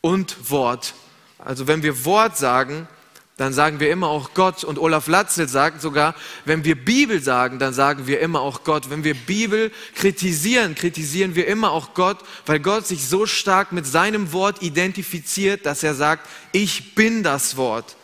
und 0.00 0.50
Wort. 0.50 0.94
Also 1.38 1.68
wenn 1.68 1.84
wir 1.84 2.04
Wort 2.04 2.36
sagen, 2.36 2.88
dann 3.36 3.52
sagen 3.52 3.78
wir 3.78 3.92
immer 3.92 4.08
auch 4.08 4.34
Gott. 4.34 4.64
Und 4.64 4.76
Olaf 4.76 5.06
Latzel 5.06 5.48
sagt 5.48 5.80
sogar, 5.82 6.16
wenn 6.46 6.64
wir 6.64 6.74
Bibel 6.74 7.22
sagen, 7.22 7.60
dann 7.60 7.74
sagen 7.74 8.08
wir 8.08 8.18
immer 8.18 8.40
auch 8.40 8.64
Gott. 8.64 8.90
Wenn 8.90 9.04
wir 9.04 9.14
Bibel 9.14 9.70
kritisieren, 9.94 10.74
kritisieren 10.74 11.36
wir 11.36 11.46
immer 11.46 11.70
auch 11.70 11.94
Gott, 11.94 12.18
weil 12.44 12.58
Gott 12.58 12.88
sich 12.88 13.06
so 13.06 13.24
stark 13.24 13.70
mit 13.70 13.86
seinem 13.86 14.32
Wort 14.32 14.60
identifiziert, 14.60 15.64
dass 15.64 15.84
er 15.84 15.94
sagt, 15.94 16.28
ich 16.50 16.96
bin 16.96 17.22
das 17.22 17.56
Wort. 17.56 17.94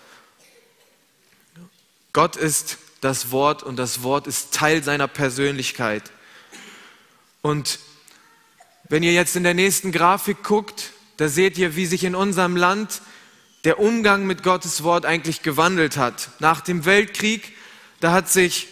Gott 2.12 2.36
ist 2.36 2.78
das 3.00 3.32
Wort 3.32 3.64
und 3.64 3.80
das 3.80 4.04
Wort 4.04 4.28
ist 4.28 4.54
Teil 4.54 4.84
seiner 4.84 5.08
Persönlichkeit. 5.08 6.04
Und 7.42 7.80
wenn 8.88 9.02
ihr 9.02 9.12
jetzt 9.12 9.36
in 9.36 9.44
der 9.44 9.54
nächsten 9.54 9.92
Grafik 9.92 10.42
guckt, 10.42 10.92
da 11.18 11.28
seht 11.28 11.58
ihr, 11.58 11.76
wie 11.76 11.86
sich 11.86 12.04
in 12.04 12.14
unserem 12.14 12.56
Land 12.56 13.02
der 13.64 13.80
Umgang 13.80 14.26
mit 14.26 14.42
Gottes 14.42 14.82
Wort 14.82 15.04
eigentlich 15.04 15.42
gewandelt 15.42 15.96
hat. 15.96 16.30
Nach 16.38 16.60
dem 16.60 16.84
Weltkrieg, 16.84 17.52
da 18.00 18.12
hat 18.12 18.30
sich 18.30 18.68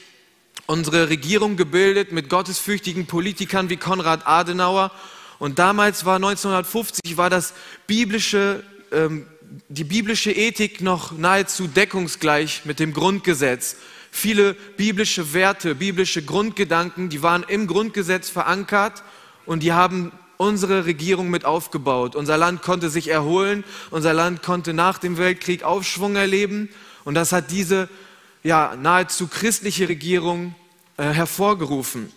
unsere 0.66 1.10
Regierung 1.10 1.56
gebildet 1.56 2.12
mit 2.12 2.30
gottesfürchtigen 2.30 3.06
Politikern 3.06 3.68
wie 3.68 3.76
Konrad 3.76 4.26
Adenauer 4.26 4.90
Und 5.38 5.58
damals 5.58 6.04
war 6.04 6.16
1950 6.16 7.16
war 7.16 7.28
das 7.28 7.52
biblische, 7.86 8.64
ähm, 8.92 9.26
die 9.68 9.84
biblische 9.84 10.32
Ethik 10.32 10.80
noch 10.80 11.12
nahezu 11.12 11.66
deckungsgleich 11.66 12.62
mit 12.64 12.80
dem 12.80 12.94
Grundgesetz. 12.94 13.76
Viele 14.10 14.54
biblische 14.54 15.34
Werte, 15.34 15.74
biblische 15.74 16.22
Grundgedanken, 16.22 17.10
die 17.10 17.22
waren 17.22 17.44
im 17.46 17.66
Grundgesetz 17.66 18.30
verankert 18.30 19.02
und 19.46 19.62
die 19.62 19.72
haben 19.72 20.12
unsere 20.36 20.84
Regierung 20.84 21.30
mit 21.30 21.44
aufgebaut. 21.44 22.14
Unser 22.14 22.36
Land 22.36 22.62
konnte 22.62 22.90
sich 22.90 23.08
erholen, 23.08 23.64
unser 23.90 24.12
Land 24.12 24.42
konnte 24.42 24.74
nach 24.74 24.98
dem 24.98 25.16
Weltkrieg 25.16 25.62
Aufschwung 25.62 26.16
erleben 26.16 26.68
und 27.04 27.14
das 27.14 27.32
hat 27.32 27.50
diese 27.50 27.88
ja, 28.42 28.76
nahezu 28.76 29.28
christliche 29.28 29.88
Regierung 29.88 30.54
äh, 30.98 31.04
hervorgerufen. 31.04 32.12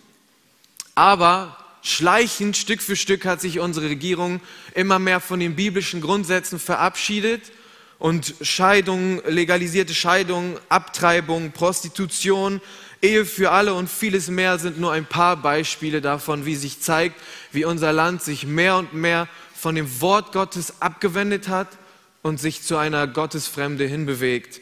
Aber 0.94 1.56
schleichend, 1.82 2.56
Stück 2.56 2.82
für 2.82 2.96
Stück 2.96 3.24
hat 3.24 3.40
sich 3.40 3.58
unsere 3.58 3.88
Regierung 3.88 4.40
immer 4.74 4.98
mehr 4.98 5.20
von 5.20 5.40
den 5.40 5.56
biblischen 5.56 6.00
Grundsätzen 6.00 6.58
verabschiedet 6.58 7.52
und 7.98 8.34
Scheidung, 8.40 9.22
legalisierte 9.26 9.94
Scheidung, 9.94 10.58
Abtreibung, 10.68 11.52
Prostitution, 11.52 12.60
Ehe 13.02 13.24
für 13.24 13.50
alle 13.50 13.74
und 13.74 13.88
vieles 13.88 14.28
mehr 14.28 14.58
sind 14.58 14.78
nur 14.78 14.92
ein 14.92 15.06
paar 15.06 15.36
Beispiele 15.36 16.00
davon, 16.00 16.44
wie 16.44 16.56
sich 16.56 16.80
zeigt, 16.80 17.18
wie 17.50 17.64
unser 17.64 17.92
Land 17.92 18.22
sich 18.22 18.46
mehr 18.46 18.76
und 18.76 18.92
mehr 18.92 19.26
von 19.54 19.74
dem 19.74 20.00
Wort 20.00 20.32
Gottes 20.32 20.80
abgewendet 20.80 21.48
hat 21.48 21.68
und 22.22 22.38
sich 22.38 22.62
zu 22.62 22.76
einer 22.76 23.06
Gottesfremde 23.06 23.86
hinbewegt. 23.86 24.60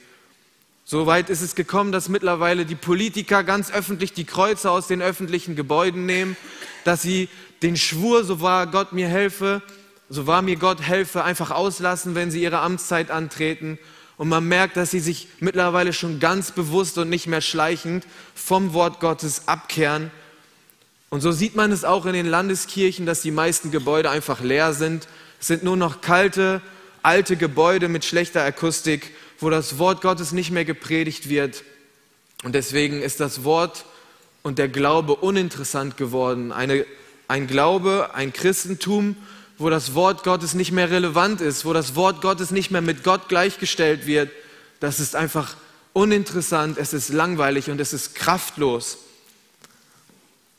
So 0.85 1.07
weit 1.07 1.31
ist 1.31 1.43
es 1.43 1.55
gekommen, 1.55 1.93
dass 1.93 2.09
mittlerweile 2.09 2.65
die 2.65 2.75
Politiker 2.75 3.45
ganz 3.45 3.71
öffentlich 3.71 4.13
die 4.13 4.25
Kreuze 4.25 4.71
aus 4.71 4.87
den 4.87 5.03
öffentlichen 5.03 5.57
Gebäuden 5.57 6.07
nehmen, 6.07 6.37
dass 6.85 7.03
sie 7.03 7.29
den 7.63 7.77
Schwur, 7.77 8.25
so 8.25 8.41
wahr 8.41 8.69
Gott 8.69 8.93
mir 8.93 9.09
helfe, 9.09 9.63
so 10.09 10.27
wahr 10.27 10.43
mir 10.43 10.57
Gott 10.57 10.81
helfe, 10.81 11.25
einfach 11.25 11.51
auslassen, 11.51 12.15
wenn 12.15 12.31
sie 12.31 12.43
ihre 12.43 12.61
Amtszeit 12.61 13.11
antreten. 13.11 13.79
Und 14.19 14.29
man 14.29 14.47
merkt, 14.47 14.77
dass 14.77 14.91
sie 14.91 15.01
sich 15.01 15.29
mittlerweile 15.41 15.93
schon 15.93 16.21
ganz 16.21 16.51
bewusst 16.51 16.99
und 16.99 17.09
nicht 17.09 17.27
mehr 17.27 17.41
schleichend 17.41 18.05
vom 18.35 18.75
Wort 18.75 19.01
Gottes 19.01 19.49
abkehren. 19.49 20.11
Und 21.09 21.23
so 21.23 21.33
sieht 21.33 21.57
man 21.57 21.73
es 21.73 21.85
auch 21.85 22.05
in 22.05 22.13
den 22.13 22.27
Landeskirchen, 22.27 23.07
dass 23.07 23.23
die 23.23 23.31
meisten 23.31 23.71
Gebäude 23.71 24.11
einfach 24.11 24.41
leer 24.41 24.75
sind. 24.75 25.09
Es 25.41 25.47
sind 25.47 25.63
nur 25.63 25.77
noch 25.77 26.03
kalte, 26.03 26.61
alte 27.03 27.37
Gebäude 27.37 27.89
mit 27.89 28.05
schlechter 28.05 28.45
Akustik 28.45 29.13
wo 29.39 29.51
das 29.51 29.79
Wort 29.79 30.03
Gottes 30.03 30.33
nicht 30.33 30.51
mehr 30.51 30.65
gepredigt 30.65 31.29
wird. 31.29 31.63
Und 32.45 32.55
deswegen 32.55 33.01
ist 33.01 33.21
das 33.21 33.45
Wort 33.45 33.85
und 34.43 34.59
der 34.59 34.69
Glaube 34.69 35.15
uninteressant 35.15 35.97
geworden. 35.97 36.53
Eine, 36.53 36.85
ein 37.29 37.47
Glaube, 37.47 38.11
ein 38.15 38.33
Christentum, 38.33 39.17
wo 39.59 39.71
das 39.71 39.95
Wort 39.95 40.23
Gottes 40.23 40.55
nicht 40.55 40.73
mehr 40.73 40.91
relevant 40.91 41.41
ist, 41.41 41.65
wo 41.65 41.73
das 41.73 41.97
Wort 41.97 42.23
Gottes 42.23 42.51
nicht 42.51 42.71
mehr 42.71 42.81
mit 42.81 43.03
Gott 43.03 43.29
gleichgestellt 43.29 44.07
wird, 44.07 44.31
das 44.81 45.01
ist 45.01 45.17
einfach 45.17 45.57
uninteressant, 45.93 46.79
es 46.79 46.93
ist 46.93 47.09
langweilig 47.09 47.71
und 47.71 47.81
es 47.81 47.93
ist 47.93 48.15
kraftlos. 48.15 48.99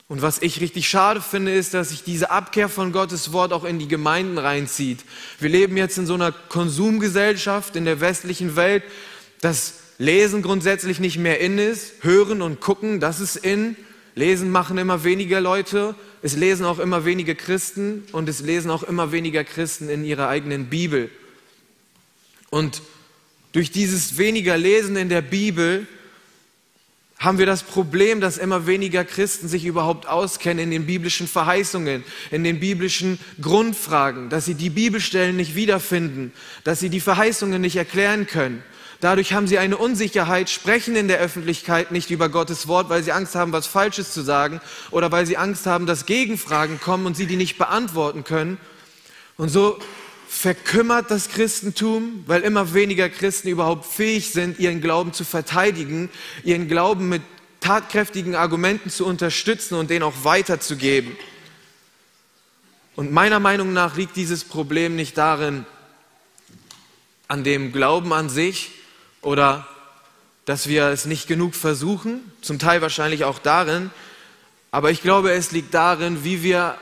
Und 0.10 0.24
was 0.24 0.42
ich 0.42 0.60
richtig 0.60 0.90
schade 0.90 1.22
finde, 1.22 1.54
ist, 1.54 1.76
dass 1.76 1.90
sich 1.90 2.04
diese 2.04 2.32
Abkehr 2.32 2.68
von 2.68 2.92
Gottes 2.92 3.32
Wort 3.32 3.54
auch 3.54 3.64
in 3.64 3.78
die 3.78 3.88
Gemeinden 3.88 4.40
reinzieht. 4.40 5.06
Wir 5.40 5.50
leben 5.50 5.78
jetzt 5.78 6.00
in 6.00 6.08
so 6.08 6.16
einer 6.16 6.32
Konsumgesellschaft 6.32 7.76
in 7.76 7.86
der 7.86 8.02
westlichen 8.02 8.56
Welt, 8.56 8.84
dass 9.40 9.76
Lesen 10.00 10.42
grundsätzlich 10.42 11.00
nicht 11.00 11.20
mehr 11.20 11.40
in 11.40 11.60
ist, 11.60 12.04
hören 12.04 12.42
und 12.42 12.60
gucken, 12.60 13.00
das 13.00 13.20
ist 13.20 13.36
in. 13.36 13.76
Lesen 14.16 14.50
machen 14.50 14.80
immer 14.80 15.04
weniger 15.04 15.42
Leute, 15.42 15.94
es 16.22 16.36
lesen 16.36 16.66
auch 16.66 16.80
immer 16.80 17.06
weniger 17.06 17.36
Christen 17.36 18.04
und 18.12 18.28
es 18.28 18.42
lesen 18.42 18.72
auch 18.72 18.84
immer 18.84 19.12
weniger 19.12 19.44
Christen 19.44 19.90
in 19.90 20.04
ihrer 20.04 20.28
eigenen 20.28 20.66
Bibel. 20.66 21.10
Und 22.50 22.82
durch 23.52 23.72
dieses 23.72 24.18
weniger 24.18 24.58
Lesen 24.58 24.96
in 24.96 25.10
der 25.10 25.22
Bibel 25.22 25.88
haben 27.20 27.38
wir 27.38 27.46
das 27.46 27.64
Problem, 27.64 28.22
dass 28.22 28.38
immer 28.38 28.66
weniger 28.66 29.04
Christen 29.04 29.50
sich 29.50 29.66
überhaupt 29.66 30.08
auskennen 30.08 30.64
in 30.64 30.72
den 30.72 30.86
biblischen 30.86 31.28
Verheißungen, 31.28 32.04
in 32.32 32.46
den 32.46 32.62
biblischen 32.62 33.20
Grundfragen, 33.42 34.30
dass 34.30 34.46
sie 34.46 34.56
die 34.56 34.70
Bibelstellen 34.70 35.36
nicht 35.36 35.56
wiederfinden, 35.56 36.32
dass 36.64 36.80
sie 36.80 36.90
die 36.90 37.02
Verheißungen 37.02 37.62
nicht 37.62 37.76
erklären 37.76 38.26
können. 38.26 38.64
Dadurch 39.02 39.32
haben 39.32 39.48
sie 39.48 39.58
eine 39.58 39.78
Unsicherheit, 39.78 40.50
sprechen 40.50 40.96
in 40.98 41.08
der 41.08 41.20
Öffentlichkeit 41.20 41.92
nicht 41.92 42.12
über 42.12 42.28
Gottes 42.28 42.68
Wort, 42.68 42.90
weil 42.90 43.02
sie 43.02 43.14
Angst 43.14 43.34
haben, 43.34 43.54
was 43.54 43.66
Falsches 43.66 44.14
zu 44.14 44.22
sagen 44.22 44.60
oder 44.92 45.10
weil 45.10 45.26
sie 45.26 45.38
Angst 45.38 45.66
haben, 45.66 45.86
dass 45.86 46.06
Gegenfragen 46.06 46.82
kommen 46.82 47.06
und 47.06 47.16
sie 47.16 47.26
die 47.26 47.38
nicht 47.38 47.58
beantworten 47.58 48.26
können. 48.26 48.58
Und 49.38 49.48
so 49.48 49.80
verkümmert 50.28 51.10
das 51.12 51.30
Christentum, 51.30 52.26
weil 52.28 52.42
immer 52.42 52.74
weniger 52.74 53.10
Christen 53.10 53.48
überhaupt 53.48 53.86
fähig 53.86 54.34
sind, 54.34 54.60
ihren 54.60 54.82
Glauben 54.82 55.14
zu 55.14 55.24
verteidigen, 55.24 56.10
ihren 56.44 56.68
Glauben 56.68 57.08
mit 57.08 57.22
tatkräftigen 57.62 58.36
Argumenten 58.36 58.90
zu 58.90 59.06
unterstützen 59.06 59.76
und 59.76 59.90
den 59.90 60.04
auch 60.04 60.14
weiterzugeben. 60.24 61.16
Und 62.98 63.14
meiner 63.14 63.40
Meinung 63.40 63.72
nach 63.72 63.96
liegt 63.96 64.18
dieses 64.18 64.44
Problem 64.44 64.98
nicht 64.98 65.18
darin, 65.18 65.66
an 67.30 67.46
dem 67.46 67.72
Glauben 67.72 68.12
an 68.12 68.28
sich 68.28 68.72
oder 69.22 69.68
dass 70.46 70.68
wir 70.68 70.88
es 70.88 71.06
nicht 71.06 71.28
genug 71.28 71.56
versuchen, 71.56 72.20
zum 72.42 72.60
Teil 72.60 72.82
wahrscheinlich 72.82 73.24
auch 73.24 73.40
darin, 73.40 73.92
aber 74.72 74.92
ich 74.92 75.02
glaube, 75.02 75.32
es 75.32 75.52
liegt 75.52 75.74
darin, 75.74 76.24
wie 76.24 76.44
wir 76.44 76.78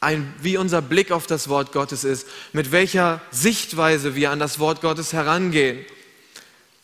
ein, 0.00 0.32
wie 0.40 0.56
unser 0.56 0.80
Blick 0.80 1.10
auf 1.10 1.26
das 1.26 1.48
Wort 1.48 1.72
Gottes 1.72 2.04
ist, 2.04 2.26
mit 2.52 2.72
welcher 2.72 3.20
Sichtweise 3.30 4.14
wir 4.14 4.30
an 4.30 4.38
das 4.38 4.58
Wort 4.58 4.80
Gottes 4.80 5.12
herangehen. 5.12 5.84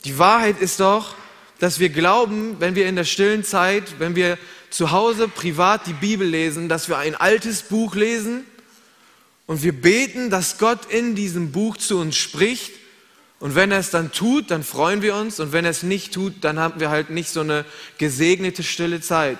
Die 0.05 0.19
Wahrheit 0.19 0.61
ist 0.61 0.81
doch, 0.81 1.15
dass 1.61 1.79
wir 1.79 1.89
glauben, 1.89 2.57
wenn 2.59 2.75
wir 2.75 2.87
in 2.87 2.97
der 2.97 3.05
stillen 3.05 3.45
Zeit, 3.45 3.99
wenn 3.99 4.17
wir 4.17 4.39
zu 4.71 4.91
Hause 4.91 5.29
privat 5.29 5.87
die 5.87 5.93
Bibel 5.93 6.27
lesen, 6.27 6.69
dass 6.69 6.89
wir 6.89 6.99
ein 6.99 7.15
altes 7.15 7.63
Buch 7.63 7.95
lesen 7.95 8.45
und 9.47 9.63
wir 9.63 9.73
beten, 9.73 10.31
dass 10.31 10.59
Gott 10.59 10.87
in 10.87 11.15
diesem 11.15 11.53
Buch 11.53 11.77
zu 11.77 11.99
uns 11.99 12.17
spricht. 12.17 12.73
Und 13.41 13.55
wenn 13.55 13.73
er 13.73 13.79
es 13.79 13.91
dann 13.91 14.12
tut, 14.12 14.50
dann 14.50 14.62
freuen 14.62 15.03
wir 15.03 15.14
uns. 15.14 15.41
Und 15.41 15.53
wenn 15.53 15.64
er 15.64 15.71
es 15.71 15.83
nicht 15.83 16.14
tut, 16.14 16.35
dann 16.43 16.59
haben 16.59 16.81
wir 16.81 16.91
halt 16.91 17.11
nicht 17.11 17.31
so 17.31 17.41
eine 17.41 17.64
gesegnete 17.99 18.62
stille 18.62 19.00
Zeit. 19.00 19.38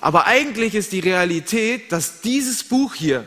Aber 0.00 0.26
eigentlich 0.26 0.74
ist 0.74 0.92
die 0.92 1.00
Realität, 1.00 1.90
dass 1.92 2.20
dieses 2.20 2.64
Buch 2.64 2.94
hier 2.94 3.26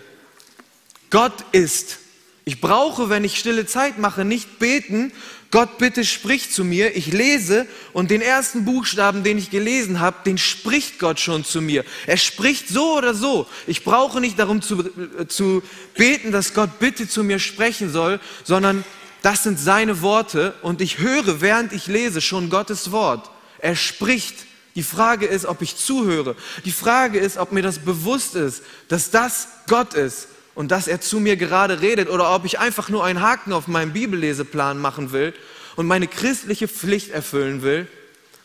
Gott 1.09 1.33
ist. 1.51 1.97
Ich 2.45 2.61
brauche, 2.61 3.09
wenn 3.09 3.23
ich 3.23 3.37
stille 3.37 3.65
Zeit 3.65 3.97
mache, 3.99 4.25
nicht 4.25 4.59
beten, 4.59 5.11
Gott 5.51 5.79
bitte 5.79 6.05
sprich 6.05 6.51
zu 6.51 6.63
mir. 6.63 6.95
Ich 6.95 7.07
lese 7.11 7.65
und 7.93 8.11
den 8.11 8.21
ersten 8.21 8.65
Buchstaben, 8.65 9.23
den 9.23 9.37
ich 9.37 9.49
gelesen 9.49 9.99
habe, 9.99 10.17
den 10.25 10.37
spricht 10.37 10.99
Gott 10.99 11.19
schon 11.19 11.43
zu 11.43 11.59
mir. 11.59 11.83
Er 12.05 12.17
spricht 12.17 12.69
so 12.69 12.97
oder 12.97 13.15
so. 13.15 13.47
Ich 13.65 13.83
brauche 13.83 14.21
nicht 14.21 14.37
darum 14.37 14.61
zu, 14.61 14.79
äh, 15.19 15.27
zu 15.27 15.63
beten, 15.95 16.31
dass 16.31 16.53
Gott 16.53 16.77
bitte 16.79 17.07
zu 17.07 17.23
mir 17.23 17.39
sprechen 17.39 17.91
soll, 17.91 18.19
sondern 18.43 18.83
das 19.21 19.43
sind 19.43 19.59
seine 19.59 20.01
Worte 20.01 20.53
und 20.61 20.81
ich 20.81 20.99
höre, 20.99 21.41
während 21.41 21.73
ich 21.73 21.87
lese, 21.87 22.21
schon 22.21 22.49
Gottes 22.49 22.91
Wort. 22.91 23.29
Er 23.59 23.75
spricht 23.75 24.35
die 24.75 24.83
Frage 24.83 25.25
ist, 25.25 25.45
ob 25.45 25.61
ich 25.61 25.75
zuhöre. 25.75 26.35
Die 26.63 26.71
Frage 26.71 27.19
ist, 27.19 27.37
ob 27.37 27.51
mir 27.51 27.61
das 27.61 27.79
bewusst 27.79 28.35
ist, 28.35 28.63
dass 28.87 29.11
das 29.11 29.49
Gott 29.67 29.93
ist 29.93 30.29
und 30.55 30.71
dass 30.71 30.87
er 30.87 31.01
zu 31.01 31.19
mir 31.19 31.35
gerade 31.35 31.81
redet 31.81 32.09
oder 32.09 32.33
ob 32.33 32.45
ich 32.45 32.59
einfach 32.59 32.87
nur 32.87 33.03
einen 33.03 33.21
Haken 33.21 33.51
auf 33.51 33.67
meinem 33.67 33.93
Bibelleseplan 33.93 34.79
machen 34.79 35.11
will 35.11 35.33
und 35.75 35.87
meine 35.87 36.07
christliche 36.07 36.67
Pflicht 36.67 37.09
erfüllen 37.09 37.61
will. 37.61 37.87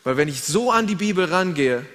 Weil 0.03 0.17
wenn 0.17 0.27
ich 0.27 0.43
so 0.43 0.71
an 0.71 0.87
die 0.87 0.95
Bibel 0.95 1.25
rangehe, 1.25 1.85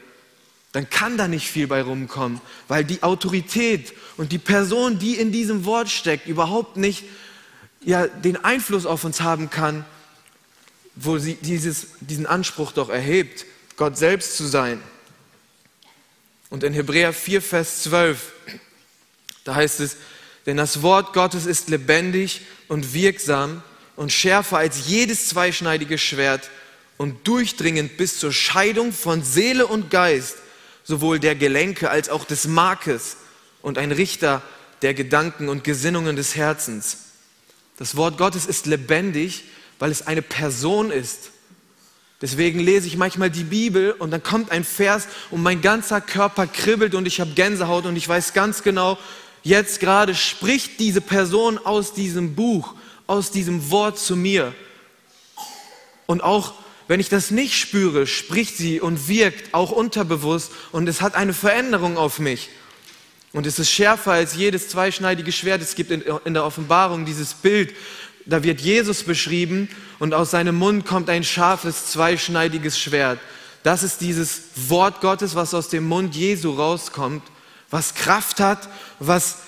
dann 0.73 0.89
kann 0.89 1.19
da 1.19 1.27
nicht 1.29 1.51
viel 1.51 1.67
bei 1.67 1.83
rumkommen, 1.83 2.41
weil 2.69 2.85
die 2.85 3.03
Autorität 3.03 3.93
und 4.17 4.33
die 4.33 4.39
Person, 4.39 4.99
die 4.99 5.17
in 5.17 5.33
diesem 5.33 5.65
Wort 5.65 5.91
steckt, 5.91 6.29
überhaupt 6.29 6.77
nicht 6.77 7.05
ja, 7.81 8.07
den 8.07 8.43
Einfluss 8.45 8.87
auf 8.87 9.05
uns 9.05 9.21
haben 9.21 9.51
kann, 9.51 9.85
wo 10.95 11.19
sie 11.19 11.35
dieses, 11.35 11.89
diesen 12.01 12.27
Anspruch 12.27 12.73
doch 12.73 12.89
erhebt. 12.89 13.47
Gott 13.77 13.97
selbst 13.97 14.37
zu 14.37 14.45
sein. 14.45 14.81
Und 16.51 16.65
in 16.65 16.75
Hebräer 16.75 17.13
4, 17.13 17.41
Vers 17.41 17.85
12, 17.85 18.33
da 19.45 19.55
heißt 19.55 19.81
es, 19.81 19.97
denn 20.47 20.57
das 20.57 20.83
Wort 20.83 21.13
Gottes 21.13 21.47
ist 21.47 21.69
lebendig 21.69 22.43
und 22.69 22.93
wirksam 22.93 23.63
und 23.97 24.13
schärfer 24.13 24.59
als 24.59 24.87
jedes 24.89 25.29
zweischneidige 25.29 25.97
Schwert 25.97 26.51
und 26.97 27.27
durchdringend 27.27 27.97
bis 27.97 28.19
zur 28.19 28.33
Scheidung 28.33 28.93
von 28.93 29.23
Seele 29.23 29.67
und 29.67 29.91
Geist, 29.91 30.37
sowohl 30.83 31.19
der 31.21 31.37
Gelenke 31.37 31.91
als 31.91 32.09
auch 32.09 32.25
des 32.25 32.47
Markes 32.47 33.17
und 33.63 33.79
ein 33.79 33.93
Richter 33.93 34.43
der 34.83 34.93
Gedanken 34.95 35.49
und 35.49 35.63
Gesinnungen 35.65 36.17
des 36.17 36.35
Herzens. 36.37 37.10
Das 37.81 37.97
Wort 37.97 38.19
Gottes 38.19 38.45
ist 38.45 38.67
lebendig, 38.67 39.45
weil 39.79 39.91
es 39.91 40.07
eine 40.07 40.21
Person 40.21 40.91
ist. 40.91 41.31
Deswegen 42.21 42.61
lese 42.61 42.87
ich 42.87 42.99
manchmal 42.99 43.31
die 43.31 43.45
Bibel 43.45 43.93
und 43.93 44.11
dann 44.11 44.23
kommt 44.23 44.51
ein 44.51 44.65
Vers 44.65 45.09
und 45.31 45.43
mein 45.43 45.63
ganzer 45.63 46.03
Körper 46.03 46.47
kribbelt 46.47 46.95
und 46.95 47.07
ich 47.07 47.23
habe 47.23 47.31
Gänsehaut 47.31 47.87
und 47.87 47.97
ich 47.97 48.07
weiß 48.07 48.35
ganz 48.35 48.63
genau, 48.63 48.99
jetzt 49.43 49.81
gerade 49.81 50.15
spricht 50.15 50.79
diese 50.79 51.01
Person 51.01 51.57
aus 51.57 51.95
diesem 51.95 52.35
Buch, 52.35 52.75
aus 53.07 53.31
diesem 53.31 53.71
Wort 53.71 53.99
zu 53.99 54.15
mir. 54.15 54.55
Und 56.05 56.23
auch 56.23 56.53
wenn 56.87 57.01
ich 57.01 57.09
das 57.09 57.31
nicht 57.31 57.55
spüre, 57.55 58.07
spricht 58.07 58.59
sie 58.59 58.79
und 58.79 59.09
wirkt 59.09 59.55
auch 59.55 59.71
unterbewusst 59.71 60.53
und 60.71 60.87
es 60.87 61.01
hat 61.01 61.15
eine 61.15 61.33
Veränderung 61.33 61.97
auf 61.97 62.19
mich. 62.19 62.51
Und 63.33 63.47
es 63.47 63.59
ist 63.59 63.71
schärfer 63.71 64.13
als 64.13 64.35
jedes 64.35 64.69
zweischneidige 64.69 65.31
Schwert. 65.33 65.63
Es 65.63 65.75
gibt 65.75 65.91
in, 65.91 66.35
der 66.35 66.45
Offenbarung 66.45 67.05
dieses 67.05 67.35
Bild, 67.35 67.75
da 68.27 68.43
wird 68.43 68.61
Jesus 68.61 69.03
beschrieben 69.03 69.69
und 69.99 70.15
aus 70.15 70.31
seinem 70.31 70.57
Mund 70.57 70.85
kommt 70.85 71.09
ein 71.09 71.25
scharfes, 71.25 71.87
zweischneidiges 71.87 72.79
Schwert. 72.79 73.19
Das 73.63 73.83
ist 73.83 74.01
dieses 74.01 74.43
Wort 74.69 75.01
Gottes, 75.01 75.35
was 75.35 75.55
aus 75.55 75.69
dem 75.69 75.87
Mund 75.87 76.15
Jesu 76.15 76.53
rauskommt, 76.53 77.23
was 77.71 77.95
Kraft 77.95 78.41
hat, 78.41 78.69
was 78.99 79.39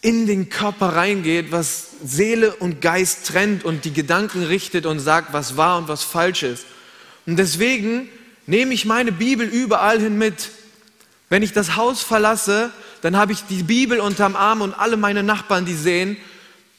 in 0.00 0.26
den 0.26 0.48
Körper 0.48 0.94
reingeht, 0.94 1.50
was 1.50 1.88
Seele 2.04 2.54
und 2.56 2.80
Geist 2.80 3.26
trennt 3.26 3.64
und 3.64 3.84
die 3.84 3.92
Gedanken 3.92 4.44
richtet 4.44 4.86
und 4.86 5.00
sagt, 5.00 5.32
was 5.32 5.56
wahr 5.56 5.78
und 5.78 5.88
was 5.88 6.02
falsch 6.02 6.44
ist. 6.44 6.66
Und 7.26 7.36
deswegen 7.36 8.08
nehme 8.46 8.72
ich 8.72 8.84
meine 8.84 9.10
Bibel 9.10 9.46
überall 9.46 10.00
hin 10.00 10.16
mit. 10.16 10.50
Wenn 11.28 11.42
ich 11.42 11.52
das 11.52 11.74
Haus 11.74 12.02
verlasse, 12.02 12.72
dann 13.02 13.16
habe 13.16 13.32
ich 13.32 13.44
die 13.44 13.62
Bibel 13.62 14.00
unterm 14.00 14.36
Arm 14.36 14.60
und 14.60 14.74
alle 14.74 14.96
meine 14.96 15.22
Nachbarn, 15.22 15.64
die 15.64 15.74
sehen, 15.74 16.16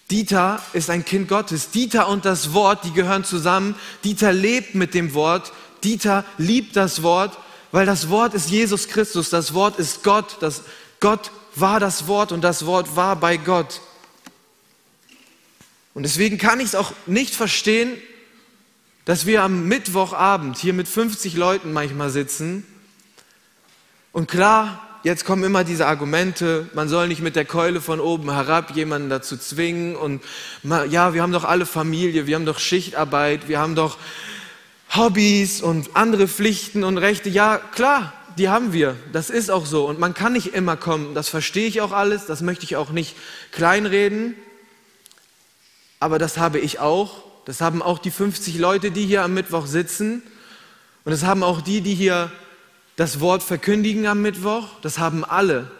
Dieter 0.09 0.61
ist 0.71 0.89
ein 0.89 1.03
Kind 1.03 1.27
Gottes. 1.27 1.71
Dieter 1.71 2.07
und 2.07 2.23
das 2.23 2.53
Wort, 2.53 2.85
die 2.85 2.93
gehören 2.93 3.25
zusammen. 3.25 3.75
Dieter 4.05 4.31
lebt 4.31 4.73
mit 4.73 4.93
dem 4.93 5.13
Wort. 5.13 5.51
Dieter 5.83 6.23
liebt 6.37 6.77
das 6.77 7.03
Wort, 7.03 7.37
weil 7.71 7.85
das 7.85 8.09
Wort 8.09 8.33
ist 8.33 8.49
Jesus 8.49 8.87
Christus. 8.87 9.29
Das 9.29 9.53
Wort 9.53 9.79
ist 9.79 10.03
Gott. 10.03 10.37
Das 10.39 10.63
Gott 10.99 11.31
war 11.55 11.79
das 11.79 12.07
Wort 12.07 12.31
und 12.31 12.41
das 12.41 12.65
Wort 12.65 12.95
war 12.95 13.15
bei 13.15 13.37
Gott. 13.37 13.81
Und 15.93 16.03
deswegen 16.03 16.37
kann 16.37 16.59
ich 16.59 16.67
es 16.67 16.75
auch 16.75 16.93
nicht 17.05 17.35
verstehen, 17.35 17.97
dass 19.05 19.25
wir 19.25 19.43
am 19.43 19.67
Mittwochabend 19.67 20.57
hier 20.57 20.73
mit 20.73 20.87
50 20.87 21.35
Leuten 21.35 21.73
manchmal 21.73 22.09
sitzen. 22.09 22.65
Und 24.11 24.27
klar, 24.27 24.86
jetzt 25.03 25.25
kommen 25.25 25.43
immer 25.43 25.63
diese 25.63 25.87
Argumente, 25.87 26.69
man 26.73 26.89
soll 26.89 27.07
nicht 27.07 27.21
mit 27.21 27.35
der 27.35 27.45
Keule 27.45 27.81
von 27.81 27.99
oben 27.99 28.31
herab 28.31 28.75
jemanden 28.75 29.09
dazu 29.09 29.37
zwingen. 29.37 29.95
Und 29.95 30.23
ja, 30.63 31.13
wir 31.13 31.21
haben 31.21 31.31
doch 31.31 31.43
alle 31.43 31.65
Familie, 31.65 32.27
wir 32.27 32.35
haben 32.35 32.45
doch 32.45 32.59
Schichtarbeit, 32.59 33.47
wir 33.47 33.59
haben 33.59 33.75
doch 33.75 33.97
Hobbys 34.95 35.61
und 35.61 35.95
andere 35.95 36.27
Pflichten 36.27 36.83
und 36.83 36.97
Rechte. 36.97 37.29
Ja, 37.29 37.57
klar, 37.57 38.13
die 38.37 38.49
haben 38.49 38.73
wir. 38.73 38.95
Das 39.11 39.29
ist 39.29 39.49
auch 39.49 39.65
so. 39.65 39.85
Und 39.85 39.99
man 39.99 40.13
kann 40.13 40.33
nicht 40.33 40.53
immer 40.53 40.77
kommen. 40.77 41.13
Das 41.13 41.29
verstehe 41.29 41.67
ich 41.67 41.81
auch 41.81 41.91
alles. 41.91 42.25
Das 42.25 42.41
möchte 42.41 42.65
ich 42.65 42.75
auch 42.75 42.91
nicht 42.91 43.15
kleinreden. 43.51 44.35
Aber 45.99 46.19
das 46.19 46.37
habe 46.37 46.59
ich 46.59 46.79
auch. 46.79 47.23
Das 47.45 47.61
haben 47.61 47.81
auch 47.81 47.99
die 47.99 48.11
50 48.11 48.57
Leute, 48.57 48.91
die 48.91 49.05
hier 49.05 49.23
am 49.23 49.33
Mittwoch 49.33 49.65
sitzen. 49.65 50.21
Und 51.05 51.11
das 51.11 51.23
haben 51.23 51.43
auch 51.43 51.61
die, 51.61 51.81
die 51.81 51.95
hier 51.95 52.31
das 52.97 53.21
Wort 53.21 53.43
verkündigen 53.43 54.05
am 54.07 54.21
Mittwoch. 54.21 54.67
Das 54.81 54.99
haben 54.99 55.23
alle. 55.23 55.71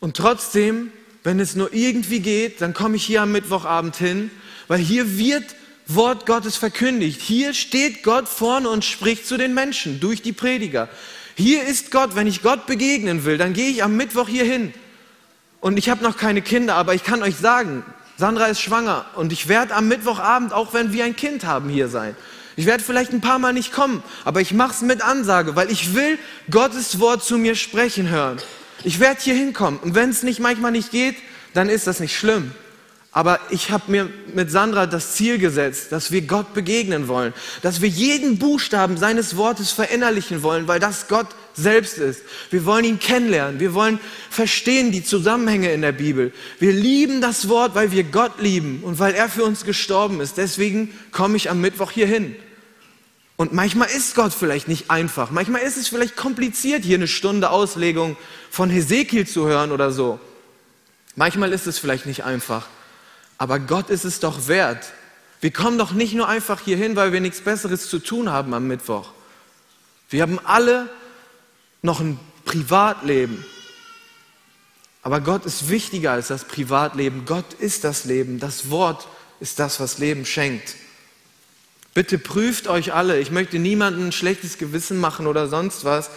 Und 0.00 0.16
trotzdem, 0.16 0.90
wenn 1.22 1.38
es 1.38 1.54
nur 1.54 1.72
irgendwie 1.72 2.20
geht, 2.20 2.60
dann 2.60 2.74
komme 2.74 2.96
ich 2.96 3.04
hier 3.04 3.22
am 3.22 3.32
Mittwochabend 3.32 3.94
hin, 3.96 4.30
weil 4.66 4.80
hier 4.80 5.18
wird 5.18 5.44
Wort 5.86 6.24
Gottes 6.24 6.56
verkündigt. 6.56 7.20
Hier 7.20 7.52
steht 7.52 8.02
Gott 8.02 8.28
vorne 8.28 8.68
und 8.68 8.84
spricht 8.84 9.26
zu 9.26 9.36
den 9.36 9.54
Menschen 9.54 10.00
durch 10.00 10.22
die 10.22 10.32
Prediger. 10.32 10.88
Hier 11.36 11.64
ist 11.64 11.90
Gott. 11.90 12.16
Wenn 12.16 12.26
ich 12.26 12.42
Gott 12.42 12.66
begegnen 12.66 13.24
will, 13.24 13.36
dann 13.36 13.52
gehe 13.52 13.68
ich 13.68 13.84
am 13.84 13.96
Mittwoch 13.96 14.28
hier 14.28 14.44
hin. 14.44 14.72
Und 15.60 15.78
ich 15.78 15.90
habe 15.90 16.02
noch 16.02 16.16
keine 16.16 16.40
Kinder, 16.40 16.76
aber 16.76 16.94
ich 16.94 17.04
kann 17.04 17.22
euch 17.22 17.36
sagen, 17.36 17.84
Sandra 18.16 18.46
ist 18.46 18.60
schwanger 18.62 19.04
und 19.16 19.32
ich 19.32 19.48
werde 19.48 19.74
am 19.74 19.88
Mittwochabend, 19.88 20.54
auch 20.54 20.72
wenn 20.72 20.94
wir 20.94 21.04
ein 21.04 21.16
Kind 21.16 21.44
haben, 21.44 21.68
hier 21.68 21.88
sein. 21.88 22.16
Ich 22.56 22.66
werde 22.66 22.82
vielleicht 22.82 23.12
ein 23.12 23.20
paar 23.20 23.38
Mal 23.38 23.52
nicht 23.52 23.72
kommen, 23.72 24.02
aber 24.24 24.40
ich 24.40 24.52
mache 24.52 24.72
es 24.72 24.82
mit 24.82 25.02
Ansage, 25.02 25.56
weil 25.56 25.70
ich 25.70 25.94
will 25.94 26.18
Gottes 26.50 27.00
Wort 27.00 27.24
zu 27.24 27.38
mir 27.38 27.54
sprechen 27.54 28.08
hören. 28.08 28.38
Ich 28.82 29.00
werde 29.00 29.20
hier 29.20 29.34
hinkommen 29.34 29.78
und 29.80 29.94
wenn 29.94 30.10
es 30.10 30.22
nicht 30.22 30.40
manchmal 30.40 30.72
nicht 30.72 30.90
geht, 30.90 31.16
dann 31.54 31.68
ist 31.68 31.86
das 31.86 32.00
nicht 32.00 32.16
schlimm. 32.16 32.52
Aber 33.12 33.40
ich 33.50 33.70
habe 33.70 33.90
mir 33.90 34.08
mit 34.34 34.52
Sandra 34.52 34.86
das 34.86 35.14
Ziel 35.14 35.38
gesetzt, 35.38 35.90
dass 35.90 36.12
wir 36.12 36.22
Gott 36.22 36.54
begegnen 36.54 37.08
wollen, 37.08 37.34
dass 37.60 37.80
wir 37.80 37.88
jeden 37.88 38.38
Buchstaben 38.38 38.96
seines 38.96 39.36
Wortes 39.36 39.72
verinnerlichen 39.72 40.44
wollen, 40.44 40.68
weil 40.68 40.78
das 40.78 41.08
Gott 41.08 41.26
selbst 41.54 41.98
ist. 41.98 42.22
Wir 42.50 42.64
wollen 42.64 42.84
ihn 42.84 42.98
kennenlernen, 42.98 43.60
wir 43.60 43.74
wollen 43.74 43.98
verstehen 44.30 44.92
die 44.92 45.04
Zusammenhänge 45.04 45.72
in 45.72 45.82
der 45.82 45.92
Bibel. 45.92 46.32
Wir 46.58 46.72
lieben 46.72 47.20
das 47.20 47.48
Wort, 47.48 47.74
weil 47.74 47.92
wir 47.92 48.04
Gott 48.04 48.40
lieben 48.40 48.80
und 48.82 48.98
weil 48.98 49.14
er 49.14 49.28
für 49.28 49.44
uns 49.44 49.64
gestorben 49.64 50.20
ist. 50.20 50.36
Deswegen 50.36 50.92
komme 51.12 51.36
ich 51.36 51.50
am 51.50 51.60
Mittwoch 51.60 51.90
hier 51.90 52.06
hin. 52.06 52.36
Und 53.36 53.52
manchmal 53.52 53.88
ist 53.88 54.14
Gott 54.14 54.34
vielleicht 54.34 54.68
nicht 54.68 54.90
einfach, 54.90 55.30
manchmal 55.30 55.62
ist 55.62 55.78
es 55.78 55.88
vielleicht 55.88 56.14
kompliziert, 56.14 56.84
hier 56.84 56.98
eine 56.98 57.08
Stunde 57.08 57.50
Auslegung 57.50 58.16
von 58.50 58.68
Hesekiel 58.68 59.26
zu 59.26 59.46
hören 59.46 59.72
oder 59.72 59.92
so. 59.92 60.20
Manchmal 61.16 61.52
ist 61.52 61.66
es 61.66 61.78
vielleicht 61.78 62.06
nicht 62.06 62.24
einfach. 62.24 62.66
Aber 63.38 63.58
Gott 63.58 63.88
ist 63.88 64.04
es 64.04 64.20
doch 64.20 64.48
wert. 64.48 64.92
Wir 65.40 65.50
kommen 65.50 65.78
doch 65.78 65.92
nicht 65.92 66.12
nur 66.12 66.28
einfach 66.28 66.60
hierhin, 66.60 66.96
weil 66.96 67.12
wir 67.12 67.20
nichts 67.20 67.40
Besseres 67.40 67.88
zu 67.88 67.98
tun 67.98 68.30
haben 68.30 68.52
am 68.52 68.66
Mittwoch. 68.66 69.12
Wir 70.10 70.20
haben 70.20 70.38
alle 70.44 70.90
noch 71.82 72.00
ein 72.00 72.18
Privatleben. 72.44 73.44
Aber 75.02 75.20
Gott 75.20 75.46
ist 75.46 75.68
wichtiger 75.68 76.12
als 76.12 76.28
das 76.28 76.44
Privatleben. 76.44 77.24
Gott 77.24 77.54
ist 77.54 77.84
das 77.84 78.04
Leben. 78.04 78.38
Das 78.38 78.70
Wort 78.70 79.08
ist 79.40 79.58
das, 79.58 79.80
was 79.80 79.98
Leben 79.98 80.26
schenkt. 80.26 80.76
Bitte 81.94 82.18
prüft 82.18 82.68
euch 82.68 82.92
alle. 82.92 83.18
Ich 83.18 83.30
möchte 83.30 83.58
niemandem 83.58 84.08
ein 84.08 84.12
schlechtes 84.12 84.58
Gewissen 84.58 84.98
machen 84.98 85.26
oder 85.26 85.48
sonst 85.48 85.84
was. 85.84 86.10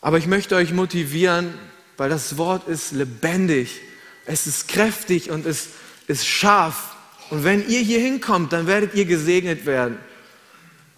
Aber 0.00 0.18
ich 0.18 0.26
möchte 0.26 0.56
euch 0.56 0.72
motivieren, 0.72 1.54
weil 1.96 2.10
das 2.10 2.36
Wort 2.38 2.66
ist 2.68 2.92
lebendig. 2.92 3.80
Es 4.26 4.46
ist 4.46 4.68
kräftig 4.68 5.30
und 5.30 5.46
es 5.46 5.68
ist 6.06 6.26
scharf. 6.26 6.94
Und 7.30 7.44
wenn 7.44 7.68
ihr 7.68 7.80
hier 7.80 8.00
hinkommt, 8.00 8.52
dann 8.52 8.66
werdet 8.66 8.94
ihr 8.94 9.04
gesegnet 9.04 9.66
werden. 9.66 9.98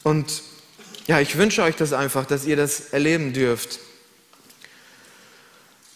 Und 0.02 0.42
ja, 1.07 1.21
ich 1.21 1.37
wünsche 1.37 1.62
euch 1.62 1.77
das 1.77 1.92
einfach, 1.92 2.27
dass 2.27 2.45
ihr 2.45 2.57
das 2.57 2.90
erleben 2.90 3.33
dürft. 3.33 3.79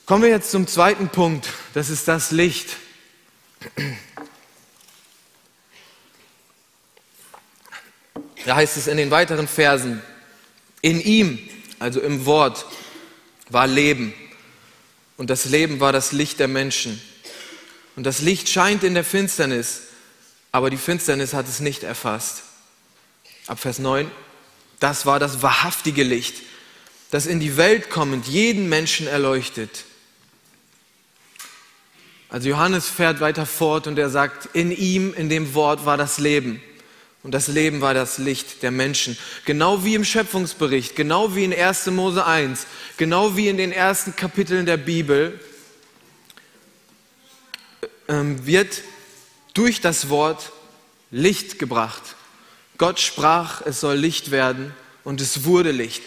Kommen 0.07 0.23
wir 0.23 0.31
jetzt 0.31 0.51
zum 0.51 0.67
zweiten 0.67 1.09
Punkt. 1.09 1.49
Das 1.75 1.89
ist 1.89 2.09
das 2.09 2.31
Licht. 2.31 2.77
Da 8.45 8.57
heißt 8.57 8.77
es 8.77 8.87
in 8.87 8.97
den 8.97 9.11
weiteren 9.11 9.47
Versen, 9.47 10.03
in 10.81 11.01
ihm, 11.01 11.39
also 11.79 12.01
im 12.01 12.25
Wort, 12.27 12.65
war 13.51 13.67
Leben. 13.67 14.15
Und 15.17 15.31
das 15.31 15.45
Leben 15.45 15.81
war 15.81 15.93
das 15.93 16.13
Licht 16.13 16.41
der 16.41 16.49
Menschen. 16.49 17.01
Und 17.97 18.05
das 18.05 18.21
Licht 18.21 18.49
scheint 18.49 18.83
in 18.83 18.95
der 18.95 19.05
Finsternis, 19.05 19.83
aber 20.53 20.71
die 20.71 20.77
Finsternis 20.77 21.35
hat 21.35 21.47
es 21.49 21.61
nicht 21.61 21.83
erfasst. 21.83 22.43
Ab 23.47 23.59
Vers 23.59 23.79
9, 23.79 24.11
das 24.81 25.07
war 25.07 25.21
das 25.21 25.43
wahrhaftige 25.43 26.03
Licht, 26.03 26.43
das 27.11 27.27
in 27.27 27.39
die 27.39 27.57
Welt 27.57 27.91
kommend 27.91 28.27
jeden 28.27 28.69
Menschen 28.69 29.07
erleuchtet. 29.07 29.85
Also 32.29 32.49
Johannes 32.49 32.89
fährt 32.89 33.21
weiter 33.21 33.45
fort 33.45 33.87
und 33.87 33.99
er 33.99 34.09
sagt, 34.09 34.49
in 34.55 34.71
ihm, 34.71 35.15
in 35.15 35.29
dem 35.29 35.55
Wort 35.55 35.85
war 35.85 35.97
das 35.97 36.19
Leben. 36.19 36.63
Und 37.23 37.33
das 37.33 37.49
Leben 37.49 37.81
war 37.83 37.93
das 37.93 38.19
Licht 38.19 38.63
der 38.63 38.71
Menschen. 38.71 39.19
Genau 39.45 39.85
wie 39.85 39.95
im 39.95 40.05
Schöpfungsbericht, 40.05 40.97
genau 40.97 41.35
wie 41.35 41.45
in 41.45 41.53
1. 41.53 41.87
Mose 41.87 42.25
1, 42.25 42.67
genau 42.97 43.37
wie 43.37 43.49
in 43.49 43.59
den 43.59 43.73
ersten 43.73 44.17
Kapiteln 44.17 44.65
der 44.65 44.79
Bibel 44.79 45.39
ähm, 48.09 48.47
wird 48.47 48.81
durch 49.53 49.81
das 49.81 50.09
Wort 50.09 50.53
Licht 51.11 51.59
gebracht. 51.59 52.17
Gott 52.81 52.99
sprach, 52.99 53.61
es 53.67 53.79
soll 53.81 53.97
Licht 53.97 54.31
werden 54.31 54.75
und 55.05 55.21
es 55.21 55.45
wurde 55.45 55.71
Licht. 55.71 56.03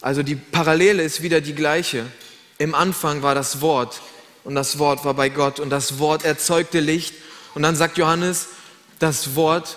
Also 0.00 0.22
die 0.22 0.36
Parallele 0.36 1.02
ist 1.02 1.22
wieder 1.22 1.40
die 1.40 1.56
gleiche. 1.56 2.06
Im 2.56 2.76
Anfang 2.76 3.22
war 3.22 3.34
das 3.34 3.60
Wort 3.60 4.00
und 4.44 4.54
das 4.54 4.78
Wort 4.78 5.04
war 5.04 5.14
bei 5.14 5.28
Gott 5.28 5.58
und 5.58 5.70
das 5.70 5.98
Wort 5.98 6.24
erzeugte 6.24 6.78
Licht. 6.78 7.14
Und 7.56 7.64
dann 7.64 7.74
sagt 7.74 7.98
Johannes, 7.98 8.46
das 9.00 9.34
Wort 9.34 9.76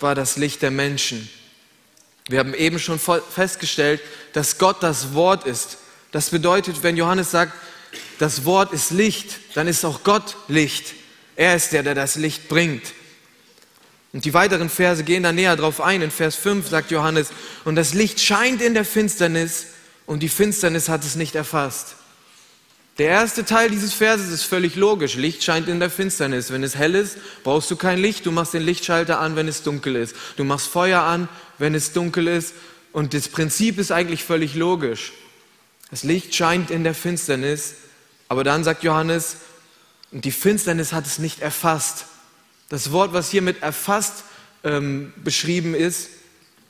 war 0.00 0.14
das 0.14 0.36
Licht 0.36 0.60
der 0.60 0.70
Menschen. 0.70 1.30
Wir 2.28 2.40
haben 2.40 2.52
eben 2.52 2.78
schon 2.78 2.98
festgestellt, 2.98 4.02
dass 4.34 4.58
Gott 4.58 4.82
das 4.82 5.14
Wort 5.14 5.46
ist. 5.46 5.78
Das 6.12 6.28
bedeutet, 6.28 6.82
wenn 6.82 6.98
Johannes 6.98 7.30
sagt, 7.30 7.54
das 8.18 8.44
Wort 8.44 8.74
ist 8.74 8.90
Licht, 8.90 9.38
dann 9.54 9.66
ist 9.66 9.82
auch 9.86 10.04
Gott 10.04 10.36
Licht. 10.46 10.92
Er 11.36 11.56
ist 11.56 11.72
der, 11.72 11.82
der 11.82 11.94
das 11.94 12.16
Licht 12.16 12.48
bringt. 12.48 12.82
Und 14.14 14.24
die 14.24 14.32
weiteren 14.32 14.70
Verse 14.70 15.02
gehen 15.02 15.24
da 15.24 15.32
näher 15.32 15.56
drauf 15.56 15.80
ein. 15.80 16.00
In 16.00 16.12
Vers 16.12 16.36
5 16.36 16.68
sagt 16.68 16.92
Johannes, 16.92 17.30
und 17.64 17.74
das 17.74 17.94
Licht 17.94 18.20
scheint 18.20 18.62
in 18.62 18.72
der 18.72 18.84
Finsternis 18.84 19.66
und 20.06 20.22
die 20.22 20.28
Finsternis 20.28 20.88
hat 20.88 21.04
es 21.04 21.16
nicht 21.16 21.34
erfasst. 21.34 21.96
Der 22.98 23.08
erste 23.08 23.44
Teil 23.44 23.70
dieses 23.70 23.92
Verses 23.92 24.30
ist 24.30 24.44
völlig 24.44 24.76
logisch. 24.76 25.16
Licht 25.16 25.42
scheint 25.42 25.66
in 25.66 25.80
der 25.80 25.90
Finsternis. 25.90 26.52
Wenn 26.52 26.62
es 26.62 26.76
hell 26.76 26.94
ist, 26.94 27.16
brauchst 27.42 27.68
du 27.72 27.74
kein 27.74 27.98
Licht. 27.98 28.24
Du 28.24 28.30
machst 28.30 28.54
den 28.54 28.62
Lichtschalter 28.62 29.18
an, 29.18 29.34
wenn 29.34 29.48
es 29.48 29.64
dunkel 29.64 29.96
ist. 29.96 30.14
Du 30.36 30.44
machst 30.44 30.68
Feuer 30.68 31.02
an, 31.02 31.28
wenn 31.58 31.74
es 31.74 31.92
dunkel 31.92 32.28
ist. 32.28 32.54
Und 32.92 33.14
das 33.14 33.26
Prinzip 33.26 33.78
ist 33.80 33.90
eigentlich 33.90 34.22
völlig 34.22 34.54
logisch. 34.54 35.12
Das 35.90 36.04
Licht 36.04 36.32
scheint 36.36 36.70
in 36.70 36.84
der 36.84 36.94
Finsternis. 36.94 37.74
Aber 38.28 38.44
dann 38.44 38.62
sagt 38.62 38.84
Johannes, 38.84 39.38
und 40.12 40.24
die 40.24 40.30
Finsternis 40.30 40.92
hat 40.92 41.04
es 41.04 41.18
nicht 41.18 41.40
erfasst. 41.40 42.04
Das 42.74 42.90
Wort, 42.90 43.12
was 43.12 43.30
hier 43.30 43.40
mit 43.40 43.62
erfasst 43.62 44.24
ähm, 44.64 45.12
beschrieben 45.22 45.76
ist, 45.76 46.08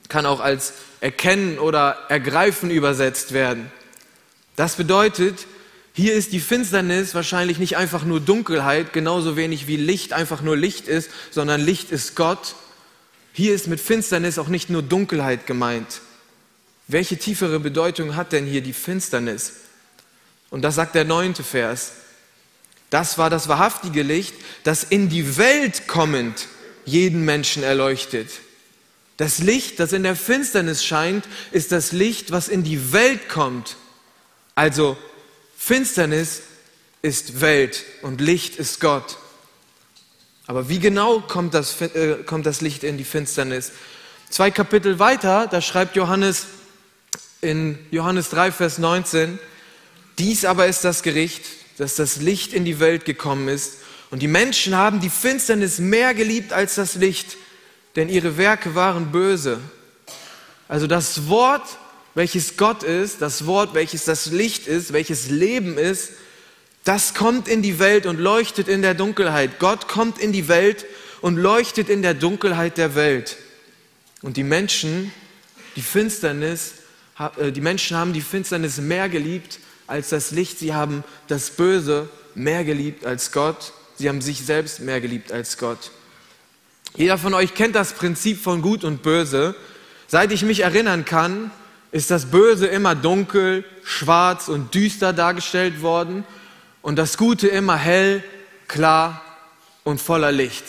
kann 0.07 0.27
auch 0.27 0.39
als 0.39 0.73
erkennen 1.01 1.57
oder 1.57 1.97
ergreifen 2.09 2.69
übersetzt 2.69 3.31
werden. 3.31 3.71
Das 4.55 4.75
bedeutet, 4.75 5.47
hier 5.95 6.13
ist 6.13 6.31
die 6.31 6.39
Finsternis 6.39 7.15
wahrscheinlich 7.15 7.57
nicht 7.57 7.75
einfach 7.75 8.05
nur 8.05 8.19
Dunkelheit, 8.19 8.93
genauso 8.93 9.35
wenig 9.35 9.65
wie 9.65 9.77
Licht 9.77 10.13
einfach 10.13 10.43
nur 10.43 10.55
Licht 10.55 10.87
ist, 10.87 11.09
sondern 11.31 11.59
Licht 11.59 11.89
ist 11.89 12.15
Gott. 12.15 12.53
Hier 13.33 13.55
ist 13.55 13.65
mit 13.65 13.79
Finsternis 13.79 14.37
auch 14.37 14.47
nicht 14.47 14.69
nur 14.69 14.83
Dunkelheit 14.83 15.47
gemeint. 15.47 16.01
Welche 16.87 17.17
tiefere 17.17 17.59
Bedeutung 17.59 18.15
hat 18.15 18.31
denn 18.31 18.45
hier 18.45 18.61
die 18.61 18.73
Finsternis? 18.73 19.53
Und 20.51 20.61
das 20.61 20.75
sagt 20.75 20.93
der 20.93 21.05
neunte 21.05 21.41
Vers. 21.43 21.93
Das 22.89 23.17
war 23.17 23.29
das 23.29 23.47
wahrhaftige 23.47 24.03
Licht, 24.03 24.35
das 24.63 24.83
in 24.83 25.09
die 25.09 25.37
Welt 25.37 25.87
kommend 25.87 26.47
jeden 26.85 27.25
Menschen 27.25 27.63
erleuchtet. 27.63 28.29
Das 29.17 29.39
Licht, 29.39 29.79
das 29.79 29.93
in 29.93 30.03
der 30.03 30.15
Finsternis 30.15 30.83
scheint, 30.83 31.25
ist 31.51 31.71
das 31.71 31.91
Licht, 31.91 32.31
was 32.31 32.47
in 32.47 32.63
die 32.63 32.91
Welt 32.91 33.29
kommt. 33.29 33.77
Also 34.55 34.97
Finsternis 35.57 36.41
ist 37.01 37.41
Welt 37.41 37.83
und 38.01 38.21
Licht 38.21 38.57
ist 38.57 38.79
Gott. 38.81 39.17
Aber 40.47 40.69
wie 40.69 40.79
genau 40.79 41.21
kommt 41.21 41.53
das, 41.53 41.81
äh, 41.81 42.17
kommt 42.25 42.45
das 42.45 42.61
Licht 42.61 42.83
in 42.83 42.97
die 42.97 43.03
Finsternis? 43.03 43.71
Zwei 44.29 44.51
Kapitel 44.51 44.99
weiter, 44.99 45.47
da 45.47 45.61
schreibt 45.61 45.95
Johannes 45.95 46.45
in 47.41 47.79
Johannes 47.91 48.29
3, 48.29 48.51
Vers 48.51 48.77
19, 48.77 49.39
dies 50.17 50.45
aber 50.45 50.67
ist 50.67 50.83
das 50.83 51.03
Gericht, 51.03 51.45
dass 51.77 51.95
das 51.95 52.17
Licht 52.17 52.53
in 52.53 52.65
die 52.65 52.79
Welt 52.79 53.05
gekommen 53.05 53.47
ist 53.47 53.77
und 54.11 54.21
die 54.21 54.27
Menschen 54.27 54.75
haben 54.75 54.99
die 54.99 55.09
Finsternis 55.09 55.79
mehr 55.79 56.13
geliebt 56.13 56.53
als 56.53 56.75
das 56.75 56.95
Licht, 56.95 57.37
denn 57.95 58.09
ihre 58.09 58.37
Werke 58.37 58.75
waren 58.75 59.11
böse. 59.11 59.59
Also 60.67 60.87
das 60.87 61.27
Wort 61.27 61.77
welches 62.15 62.55
Gott 62.55 62.81
ist, 62.81 63.21
das 63.21 63.45
Wort, 63.45 63.73
welches 63.73 64.05
das 64.05 64.27
Licht 64.27 64.67
ist, 64.67 64.93
welches 64.93 65.29
Leben 65.29 65.77
ist, 65.77 66.13
das 66.85 67.13
kommt 67.13 67.47
in 67.47 67.61
die 67.61 67.77
Welt 67.77 68.05
und 68.05 68.19
leuchtet 68.19 68.67
in 68.67 68.81
der 68.81 68.93
Dunkelheit. 68.93 69.59
Gott 69.59 69.87
kommt 69.87 70.17
in 70.17 70.31
die 70.31 70.47
Welt 70.47 70.85
und 71.21 71.35
leuchtet 71.35 71.89
in 71.89 72.01
der 72.01 72.13
Dunkelheit 72.13 72.77
der 72.77 72.95
Welt. 72.95 73.37
Und 74.21 74.37
die 74.37 74.43
Menschen, 74.43 75.11
die 75.75 75.81
Finsternis, 75.81 76.75
äh, 77.37 77.51
die 77.51 77.61
Menschen 77.61 77.97
haben 77.97 78.13
die 78.13 78.21
Finsternis 78.21 78.77
mehr 78.77 79.09
geliebt 79.09 79.59
als 79.87 80.09
das 80.09 80.31
Licht. 80.31 80.59
Sie 80.59 80.73
haben 80.73 81.03
das 81.27 81.51
Böse 81.51 82.09
mehr 82.33 82.63
geliebt 82.63 83.05
als 83.05 83.31
Gott. 83.31 83.73
Sie 83.97 84.09
haben 84.09 84.21
sich 84.21 84.45
selbst 84.45 84.79
mehr 84.79 85.01
geliebt 85.01 85.31
als 85.31 85.57
Gott. 85.57 85.91
Jeder 86.95 87.17
von 87.17 87.33
euch 87.33 87.53
kennt 87.53 87.75
das 87.75 87.93
Prinzip 87.93 88.41
von 88.41 88.61
Gut 88.61 88.83
und 88.83 89.03
Böse. 89.03 89.55
Seit 90.07 90.31
ich 90.31 90.43
mich 90.43 90.61
erinnern 90.61 91.05
kann, 91.05 91.51
ist 91.91 92.11
das 92.11 92.25
Böse 92.25 92.67
immer 92.67 92.95
dunkel, 92.95 93.63
schwarz 93.83 94.47
und 94.47 94.73
düster 94.73 95.13
dargestellt 95.13 95.81
worden 95.81 96.25
und 96.81 96.97
das 96.97 97.17
Gute 97.17 97.47
immer 97.47 97.77
hell, 97.77 98.23
klar 98.67 99.21
und 99.83 100.01
voller 100.01 100.31
Licht. 100.31 100.63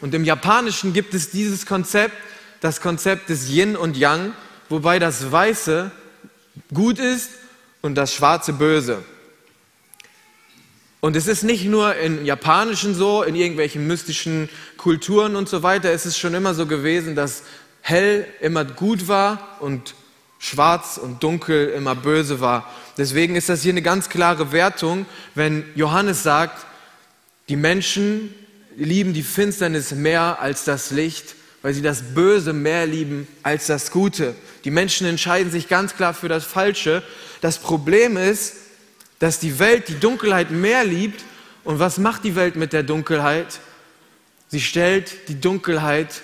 Und 0.00 0.14
im 0.14 0.24
Japanischen 0.24 0.92
gibt 0.92 1.12
es 1.14 1.30
dieses 1.30 1.66
Konzept, 1.66 2.14
das 2.60 2.80
Konzept 2.80 3.28
des 3.28 3.48
Yin 3.50 3.76
und 3.76 3.96
Yang, 3.96 4.32
wobei 4.68 4.98
das 4.98 5.30
Weiße 5.30 5.90
gut 6.72 6.98
ist 6.98 7.30
und 7.82 7.94
das 7.94 8.14
Schwarze 8.14 8.52
böse. 8.52 9.02
Und 11.00 11.16
es 11.16 11.26
ist 11.26 11.44
nicht 11.44 11.64
nur 11.64 11.96
im 11.96 12.24
Japanischen 12.26 12.94
so, 12.94 13.22
in 13.22 13.34
irgendwelchen 13.34 13.86
mystischen 13.86 14.50
Kulturen 14.76 15.34
und 15.34 15.48
so 15.48 15.62
weiter, 15.62 15.90
es 15.90 16.04
ist 16.04 16.18
schon 16.18 16.34
immer 16.34 16.54
so 16.54 16.66
gewesen, 16.66 17.14
dass 17.14 17.42
hell 17.80 18.26
immer 18.40 18.66
gut 18.66 19.08
war 19.08 19.56
und 19.60 19.94
schwarz 20.38 20.98
und 20.98 21.22
dunkel 21.22 21.68
immer 21.68 21.94
böse 21.94 22.40
war. 22.40 22.68
Deswegen 22.98 23.34
ist 23.34 23.48
das 23.48 23.62
hier 23.62 23.72
eine 23.72 23.82
ganz 23.82 24.10
klare 24.10 24.52
Wertung, 24.52 25.06
wenn 25.34 25.64
Johannes 25.74 26.22
sagt, 26.22 26.66
die 27.48 27.56
Menschen 27.56 28.34
lieben 28.76 29.12
die 29.14 29.22
Finsternis 29.22 29.92
mehr 29.92 30.40
als 30.40 30.64
das 30.64 30.90
Licht, 30.90 31.34
weil 31.62 31.74
sie 31.74 31.82
das 31.82 32.14
Böse 32.14 32.52
mehr 32.52 32.86
lieben 32.86 33.28
als 33.42 33.66
das 33.66 33.90
Gute. 33.90 34.34
Die 34.64 34.70
Menschen 34.70 35.06
entscheiden 35.06 35.50
sich 35.50 35.68
ganz 35.68 35.96
klar 35.96 36.14
für 36.14 36.28
das 36.28 36.44
Falsche. 36.44 37.02
Das 37.40 37.58
Problem 37.58 38.16
ist, 38.16 38.54
dass 39.18 39.38
die 39.38 39.58
Welt 39.58 39.88
die 39.88 40.00
Dunkelheit 40.00 40.50
mehr 40.50 40.84
liebt. 40.84 41.24
Und 41.64 41.78
was 41.78 41.98
macht 41.98 42.24
die 42.24 42.36
Welt 42.36 42.56
mit 42.56 42.72
der 42.72 42.82
Dunkelheit? 42.82 43.60
Sie 44.48 44.60
stellt 44.60 45.28
die 45.28 45.40
Dunkelheit 45.40 46.22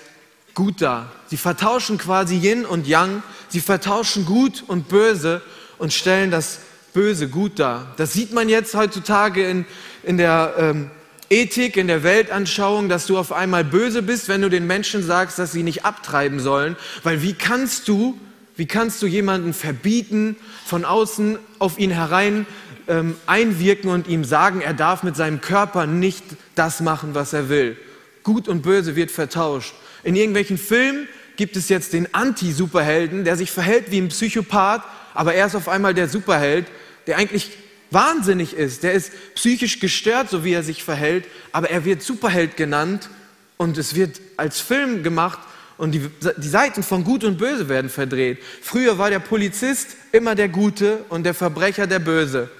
gut 0.54 0.80
dar. 0.80 1.12
Sie 1.28 1.36
vertauschen 1.36 1.98
quasi 1.98 2.36
Yin 2.36 2.64
und 2.64 2.86
Yang, 2.86 3.22
sie 3.48 3.60
vertauschen 3.60 4.24
Gut 4.24 4.64
und 4.66 4.88
Böse 4.88 5.42
und 5.78 5.92
stellen 5.92 6.30
das 6.30 6.60
Böse 6.94 7.28
gut 7.28 7.58
dar. 7.58 7.92
Das 7.98 8.14
sieht 8.14 8.32
man 8.32 8.48
jetzt 8.48 8.74
heutzutage 8.74 9.46
in, 9.46 9.66
in 10.02 10.16
der 10.16 10.54
ähm, 10.58 10.90
Ethik, 11.28 11.76
in 11.76 11.88
der 11.88 12.02
Weltanschauung, 12.02 12.88
dass 12.88 13.06
du 13.06 13.18
auf 13.18 13.32
einmal 13.32 13.64
böse 13.64 14.02
bist, 14.02 14.28
wenn 14.28 14.42
du 14.42 14.48
den 14.48 14.66
Menschen 14.66 15.02
sagst, 15.02 15.38
dass 15.38 15.52
sie 15.52 15.62
nicht 15.62 15.84
abtreiben 15.84 16.38
sollen. 16.38 16.76
Weil 17.02 17.22
wie 17.22 17.34
kannst 17.34 17.88
du, 17.88 18.18
wie 18.56 18.66
kannst 18.66 19.02
du 19.02 19.06
jemanden 19.06 19.52
verbieten, 19.52 20.36
von 20.64 20.84
außen 20.84 21.38
auf 21.58 21.78
ihn 21.78 21.90
herein 21.90 22.46
ähm, 22.88 23.16
einwirken 23.26 23.90
und 23.90 24.06
ihm 24.06 24.24
sagen, 24.24 24.60
er 24.60 24.74
darf 24.74 25.02
mit 25.02 25.16
seinem 25.16 25.40
Körper 25.40 25.86
nicht 25.86 26.24
das 26.54 26.80
machen, 26.80 27.14
was 27.14 27.32
er 27.32 27.48
will? 27.48 27.76
Gut 28.22 28.46
und 28.46 28.62
Böse 28.62 28.94
wird 28.94 29.10
vertauscht. 29.10 29.74
In 30.04 30.14
irgendwelchen 30.14 30.58
Filmen 30.58 31.08
gibt 31.36 31.56
es 31.56 31.68
jetzt 31.68 31.92
den 31.92 32.14
Anti-Superhelden, 32.14 33.24
der 33.24 33.36
sich 33.36 33.50
verhält 33.50 33.90
wie 33.90 33.98
ein 33.98 34.08
Psychopath, 34.08 34.82
aber 35.14 35.34
er 35.34 35.46
ist 35.46 35.56
auf 35.56 35.68
einmal 35.68 35.94
der 35.94 36.08
Superheld, 36.08 36.66
der 37.06 37.18
eigentlich 37.18 37.50
wahnsinnig 37.90 38.54
ist. 38.54 38.82
Der 38.82 38.92
ist 38.92 39.12
psychisch 39.34 39.80
gestört, 39.80 40.30
so 40.30 40.44
wie 40.44 40.52
er 40.52 40.62
sich 40.62 40.82
verhält, 40.82 41.24
aber 41.52 41.70
er 41.70 41.84
wird 41.84 42.02
Superheld 42.02 42.56
genannt 42.56 43.08
und 43.56 43.78
es 43.78 43.94
wird 43.94 44.20
als 44.36 44.60
Film 44.60 45.02
gemacht 45.02 45.38
und 45.78 45.92
die, 45.92 46.10
die 46.38 46.48
Seiten 46.48 46.82
von 46.82 47.04
Gut 47.04 47.24
und 47.24 47.38
Böse 47.38 47.68
werden 47.68 47.90
verdreht. 47.90 48.38
Früher 48.62 48.98
war 48.98 49.10
der 49.10 49.18
Polizist 49.18 49.96
immer 50.12 50.34
der 50.34 50.48
Gute 50.48 51.04
und 51.08 51.24
der 51.24 51.34
Verbrecher 51.34 51.86
der 51.86 51.98
Böse. 51.98 52.50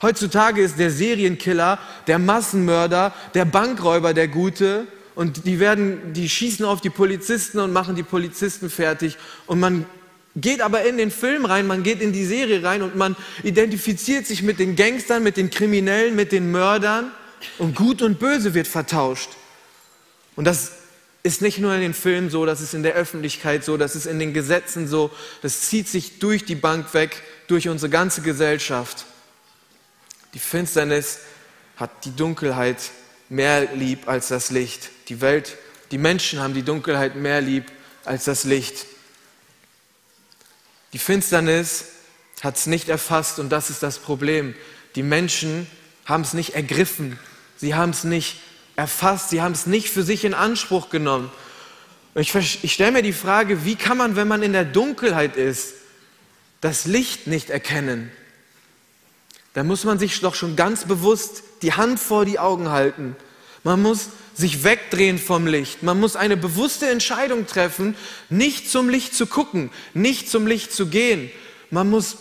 Heutzutage 0.00 0.62
ist 0.62 0.78
der 0.78 0.90
Serienkiller, 0.90 1.78
der 2.06 2.18
Massenmörder, 2.18 3.12
der 3.34 3.44
Bankräuber 3.44 4.14
der 4.14 4.28
Gute 4.28 4.86
und 5.14 5.46
die 5.46 5.58
werden, 5.58 6.12
die 6.12 6.28
schießen 6.28 6.64
auf 6.64 6.80
die 6.80 6.90
Polizisten 6.90 7.58
und 7.58 7.72
machen 7.72 7.96
die 7.96 8.04
Polizisten 8.04 8.70
fertig 8.70 9.16
und 9.46 9.58
man 9.58 9.86
geht 10.36 10.60
aber 10.60 10.84
in 10.84 10.98
den 10.98 11.10
Film 11.10 11.44
rein, 11.44 11.66
man 11.66 11.82
geht 11.82 12.00
in 12.00 12.12
die 12.12 12.24
Serie 12.24 12.62
rein 12.62 12.82
und 12.82 12.96
man 12.96 13.16
identifiziert 13.42 14.26
sich 14.26 14.42
mit 14.42 14.58
den 14.58 14.76
Gangstern, 14.76 15.22
mit 15.22 15.36
den 15.36 15.50
Kriminellen, 15.50 16.14
mit 16.14 16.32
den 16.32 16.50
Mördern 16.50 17.10
und 17.58 17.74
Gut 17.74 18.02
und 18.02 18.18
Böse 18.18 18.54
wird 18.54 18.68
vertauscht. 18.68 19.30
Und 20.36 20.44
das 20.44 20.72
ist 21.22 21.42
nicht 21.42 21.58
nur 21.58 21.74
in 21.74 21.80
den 21.80 21.94
Filmen 21.94 22.30
so, 22.30 22.46
das 22.46 22.60
ist 22.60 22.74
in 22.74 22.82
der 22.82 22.94
Öffentlichkeit 22.94 23.64
so, 23.64 23.76
das 23.76 23.96
ist 23.96 24.06
in 24.06 24.18
den 24.18 24.32
Gesetzen 24.32 24.86
so, 24.86 25.10
das 25.42 25.62
zieht 25.62 25.88
sich 25.88 26.20
durch 26.20 26.44
die 26.44 26.54
Bank 26.54 26.94
weg, 26.94 27.22
durch 27.48 27.68
unsere 27.68 27.90
ganze 27.90 28.22
Gesellschaft. 28.22 29.04
Die 30.34 30.38
Finsternis 30.38 31.20
hat 31.76 31.90
die 32.04 32.14
Dunkelheit 32.14 32.78
mehr 33.28 33.74
lieb 33.74 34.08
als 34.08 34.28
das 34.28 34.50
Licht. 34.50 34.90
Die 35.08 35.20
Welt, 35.20 35.56
die 35.90 35.98
Menschen 35.98 36.40
haben 36.40 36.54
die 36.54 36.62
Dunkelheit 36.62 37.16
mehr 37.16 37.40
lieb 37.40 37.64
als 38.04 38.24
das 38.24 38.44
Licht. 38.44 38.86
Die 40.92 40.98
Finsternis 40.98 41.86
hat 42.42 42.56
es 42.56 42.66
nicht 42.66 42.88
erfasst 42.88 43.38
und 43.38 43.50
das 43.50 43.70
ist 43.70 43.82
das 43.82 43.98
Problem. 43.98 44.54
Die 44.94 45.02
Menschen 45.02 45.66
haben 46.06 46.22
es 46.22 46.32
nicht 46.32 46.54
ergriffen, 46.54 47.18
sie 47.56 47.74
haben 47.74 47.90
es 47.90 48.04
nicht 48.04 48.40
erfasst, 48.76 49.30
sie 49.30 49.42
haben 49.42 49.52
es 49.52 49.66
nicht 49.66 49.90
für 49.90 50.02
sich 50.02 50.24
in 50.24 50.34
Anspruch 50.34 50.88
genommen. 50.88 51.30
Ich, 52.14 52.34
ich 52.34 52.72
stelle 52.72 52.92
mir 52.92 53.02
die 53.02 53.12
Frage, 53.12 53.64
wie 53.64 53.76
kann 53.76 53.98
man, 53.98 54.16
wenn 54.16 54.28
man 54.28 54.42
in 54.42 54.52
der 54.52 54.64
Dunkelheit 54.64 55.36
ist, 55.36 55.74
das 56.60 56.86
Licht 56.86 57.26
nicht 57.26 57.50
erkennen? 57.50 58.10
Da 59.52 59.64
muss 59.64 59.84
man 59.84 59.98
sich 59.98 60.20
doch 60.20 60.34
schon 60.34 60.56
ganz 60.56 60.84
bewusst 60.84 61.42
die 61.62 61.72
Hand 61.72 61.98
vor 61.98 62.24
die 62.24 62.38
Augen 62.38 62.70
halten. 62.70 63.16
Man 63.64 63.82
muss 63.82 64.10
sich 64.38 64.64
wegdrehen 64.64 65.18
vom 65.18 65.46
Licht. 65.46 65.82
Man 65.82 66.00
muss 66.00 66.16
eine 66.16 66.38
bewusste 66.38 66.88
Entscheidung 66.88 67.46
treffen, 67.46 67.94
nicht 68.30 68.70
zum 68.70 68.88
Licht 68.88 69.14
zu 69.14 69.26
gucken, 69.26 69.68
nicht 69.92 70.30
zum 70.30 70.46
Licht 70.46 70.72
zu 70.72 70.86
gehen. 70.86 71.30
Man 71.70 71.90
muss 71.90 72.16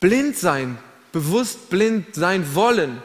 blind 0.00 0.36
sein 0.36 0.76
bewusst 1.14 1.70
blind 1.70 2.12
sein 2.16 2.54
wollen, 2.56 3.00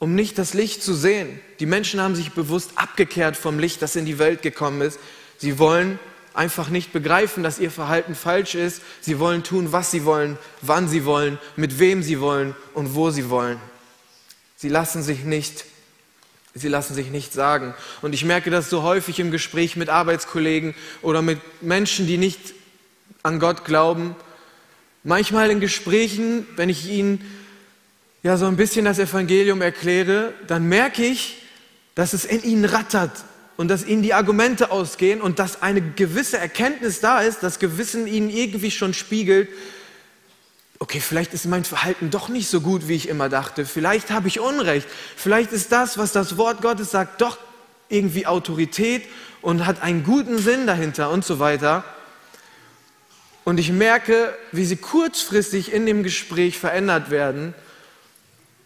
um 0.00 0.14
nicht 0.14 0.38
das 0.38 0.54
Licht 0.54 0.82
zu 0.82 0.92
sehen. 0.92 1.40
Die 1.60 1.66
Menschen 1.66 2.00
haben 2.00 2.16
sich 2.16 2.32
bewusst 2.32 2.72
abgekehrt 2.74 3.36
vom 3.36 3.60
Licht, 3.60 3.80
das 3.80 3.94
in 3.96 4.04
die 4.04 4.18
Welt 4.18 4.42
gekommen 4.42 4.82
ist. 4.82 4.98
Sie 5.38 5.58
wollen 5.60 6.00
einfach 6.34 6.68
nicht 6.68 6.92
begreifen, 6.92 7.44
dass 7.44 7.60
ihr 7.60 7.70
Verhalten 7.70 8.16
falsch 8.16 8.56
ist. 8.56 8.82
Sie 9.00 9.20
wollen 9.20 9.44
tun, 9.44 9.70
was 9.70 9.92
sie 9.92 10.04
wollen, 10.04 10.36
wann 10.62 10.88
sie 10.88 11.04
wollen, 11.04 11.38
mit 11.54 11.78
wem 11.78 12.02
sie 12.02 12.20
wollen 12.20 12.56
und 12.74 12.96
wo 12.96 13.10
sie 13.10 13.30
wollen. 13.30 13.60
Sie 14.56 14.68
lassen 14.68 15.04
sich 15.04 15.22
nicht, 15.22 15.64
sie 16.58 16.68
lassen 16.68 16.94
sich 16.94 17.10
nicht 17.10 17.32
sagen. 17.32 17.74
Und 18.02 18.12
ich 18.12 18.24
merke 18.24 18.50
das 18.50 18.70
so 18.70 18.82
häufig 18.82 19.20
im 19.20 19.30
Gespräch 19.30 19.76
mit 19.76 19.88
Arbeitskollegen 19.88 20.74
oder 21.02 21.22
mit 21.22 21.38
Menschen, 21.62 22.06
die 22.06 22.18
nicht 22.18 22.40
an 23.22 23.38
Gott 23.38 23.64
glauben. 23.64 24.16
Manchmal 25.04 25.50
in 25.50 25.60
Gesprächen, 25.60 26.46
wenn 26.56 26.68
ich 26.68 26.88
ihnen 26.88 27.24
ja 28.22 28.36
so 28.36 28.46
ein 28.46 28.56
bisschen 28.56 28.84
das 28.84 28.98
Evangelium 28.98 29.62
erkläre, 29.62 30.32
dann 30.46 30.68
merke 30.68 31.04
ich, 31.04 31.42
dass 31.94 32.12
es 32.12 32.24
in 32.24 32.42
ihnen 32.42 32.64
rattert 32.64 33.12
und 33.56 33.68
dass 33.68 33.84
ihnen 33.84 34.02
die 34.02 34.14
Argumente 34.14 34.70
ausgehen 34.70 35.20
und 35.20 35.38
dass 35.38 35.62
eine 35.62 35.82
gewisse 35.82 36.38
Erkenntnis 36.38 37.00
da 37.00 37.20
ist, 37.20 37.42
das 37.42 37.58
Gewissen 37.58 38.06
ihnen 38.06 38.30
irgendwie 38.30 38.70
schon 38.70 38.94
spiegelt, 38.94 39.48
okay, 40.78 41.00
vielleicht 41.00 41.34
ist 41.34 41.46
mein 41.46 41.64
Verhalten 41.64 42.10
doch 42.10 42.28
nicht 42.28 42.48
so 42.48 42.60
gut, 42.60 42.88
wie 42.88 42.94
ich 42.94 43.08
immer 43.08 43.28
dachte, 43.28 43.66
vielleicht 43.66 44.10
habe 44.10 44.28
ich 44.28 44.40
Unrecht, 44.40 44.86
vielleicht 45.16 45.52
ist 45.52 45.72
das, 45.72 45.98
was 45.98 46.12
das 46.12 46.36
Wort 46.36 46.62
Gottes 46.62 46.90
sagt, 46.90 47.20
doch 47.20 47.38
irgendwie 47.88 48.26
Autorität 48.26 49.04
und 49.42 49.66
hat 49.66 49.82
einen 49.82 50.04
guten 50.04 50.38
Sinn 50.38 50.66
dahinter 50.66 51.10
und 51.10 51.24
so 51.24 51.38
weiter. 51.38 51.84
Und 53.44 53.58
ich 53.58 53.72
merke, 53.72 54.36
wie 54.52 54.66
sie 54.66 54.76
kurzfristig 54.76 55.72
in 55.72 55.86
dem 55.86 56.02
Gespräch 56.02 56.58
verändert 56.58 57.10
werden 57.10 57.54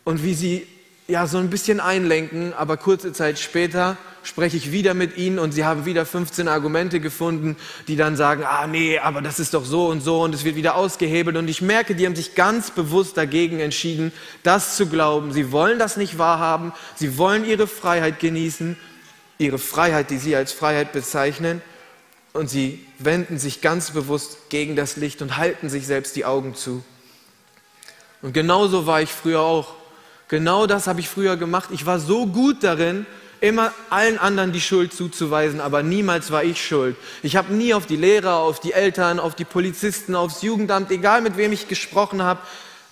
und 0.04 0.24
wie 0.24 0.34
sie 0.34 0.66
ja 1.12 1.26
so 1.26 1.36
ein 1.36 1.50
bisschen 1.50 1.78
einlenken, 1.78 2.54
aber 2.54 2.78
kurze 2.78 3.12
Zeit 3.12 3.38
später 3.38 3.98
spreche 4.22 4.56
ich 4.56 4.72
wieder 4.72 4.94
mit 4.94 5.18
ihnen 5.18 5.38
und 5.38 5.52
sie 5.52 5.64
haben 5.64 5.84
wieder 5.84 6.06
15 6.06 6.48
Argumente 6.48 7.00
gefunden, 7.00 7.56
die 7.86 7.96
dann 7.96 8.16
sagen, 8.16 8.44
ah 8.44 8.66
nee, 8.66 8.98
aber 8.98 9.20
das 9.20 9.38
ist 9.38 9.52
doch 9.52 9.66
so 9.66 9.88
und 9.88 10.00
so 10.00 10.22
und 10.22 10.34
es 10.34 10.44
wird 10.44 10.56
wieder 10.56 10.74
ausgehebelt 10.74 11.36
und 11.36 11.48
ich 11.48 11.60
merke, 11.60 11.94
die 11.94 12.06
haben 12.06 12.16
sich 12.16 12.34
ganz 12.34 12.70
bewusst 12.70 13.18
dagegen 13.18 13.60
entschieden, 13.60 14.10
das 14.42 14.76
zu 14.76 14.86
glauben. 14.86 15.32
Sie 15.32 15.52
wollen 15.52 15.78
das 15.78 15.98
nicht 15.98 16.16
wahrhaben, 16.16 16.72
sie 16.94 17.18
wollen 17.18 17.44
ihre 17.44 17.66
Freiheit 17.66 18.18
genießen, 18.18 18.78
ihre 19.36 19.58
Freiheit, 19.58 20.08
die 20.08 20.18
sie 20.18 20.34
als 20.34 20.52
Freiheit 20.52 20.92
bezeichnen 20.92 21.60
und 22.32 22.48
sie 22.48 22.86
wenden 22.98 23.38
sich 23.38 23.60
ganz 23.60 23.90
bewusst 23.90 24.48
gegen 24.48 24.76
das 24.76 24.96
Licht 24.96 25.20
und 25.20 25.36
halten 25.36 25.68
sich 25.68 25.86
selbst 25.86 26.16
die 26.16 26.24
Augen 26.24 26.54
zu. 26.54 26.82
Und 28.22 28.32
genauso 28.32 28.86
war 28.86 29.02
ich 29.02 29.10
früher 29.10 29.40
auch. 29.40 29.81
Genau 30.32 30.66
das 30.66 30.86
habe 30.86 30.98
ich 30.98 31.10
früher 31.10 31.36
gemacht. 31.36 31.68
Ich 31.72 31.84
war 31.84 31.98
so 32.00 32.24
gut 32.24 32.64
darin, 32.64 33.04
immer 33.42 33.70
allen 33.90 34.16
anderen 34.16 34.50
die 34.50 34.62
Schuld 34.62 34.94
zuzuweisen, 34.94 35.60
aber 35.60 35.82
niemals 35.82 36.30
war 36.30 36.42
ich 36.42 36.64
schuld. 36.66 36.96
Ich 37.22 37.36
habe 37.36 37.52
nie 37.52 37.74
auf 37.74 37.84
die 37.84 37.96
Lehrer, 37.96 38.36
auf 38.36 38.58
die 38.58 38.72
Eltern, 38.72 39.20
auf 39.20 39.34
die 39.34 39.44
Polizisten, 39.44 40.14
aufs 40.14 40.40
Jugendamt, 40.40 40.90
egal 40.90 41.20
mit 41.20 41.36
wem 41.36 41.52
ich 41.52 41.68
gesprochen 41.68 42.22
habe, 42.22 42.40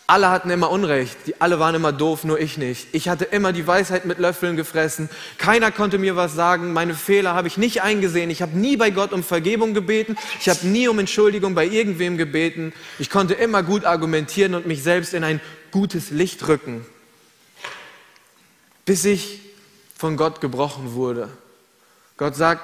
alle 0.06 0.28
hatten 0.28 0.50
immer 0.50 0.70
Unrecht, 0.70 1.16
die, 1.28 1.40
alle 1.40 1.58
waren 1.58 1.74
immer 1.74 1.92
doof, 1.92 2.24
nur 2.24 2.38
ich 2.38 2.58
nicht. 2.58 2.88
Ich 2.92 3.08
hatte 3.08 3.24
immer 3.24 3.54
die 3.54 3.66
Weisheit 3.66 4.04
mit 4.04 4.18
Löffeln 4.18 4.56
gefressen, 4.56 5.08
keiner 5.38 5.70
konnte 5.70 5.96
mir 5.96 6.16
was 6.16 6.34
sagen, 6.34 6.74
meine 6.74 6.92
Fehler 6.92 7.32
habe 7.32 7.48
ich 7.48 7.56
nicht 7.56 7.80
eingesehen, 7.80 8.28
ich 8.28 8.42
habe 8.42 8.58
nie 8.58 8.76
bei 8.76 8.90
Gott 8.90 9.14
um 9.14 9.22
Vergebung 9.22 9.72
gebeten, 9.72 10.18
ich 10.38 10.50
habe 10.50 10.66
nie 10.66 10.88
um 10.88 10.98
Entschuldigung 10.98 11.54
bei 11.54 11.66
irgendwem 11.66 12.18
gebeten, 12.18 12.74
ich 12.98 13.08
konnte 13.08 13.32
immer 13.32 13.62
gut 13.62 13.86
argumentieren 13.86 14.54
und 14.54 14.66
mich 14.66 14.82
selbst 14.82 15.14
in 15.14 15.24
ein 15.24 15.40
gutes 15.70 16.10
Licht 16.10 16.46
rücken 16.46 16.84
bis 18.90 19.04
ich 19.04 19.38
von 19.96 20.16
Gott 20.16 20.40
gebrochen 20.40 20.94
wurde. 20.94 21.28
Gott 22.16 22.34
sagt, 22.34 22.60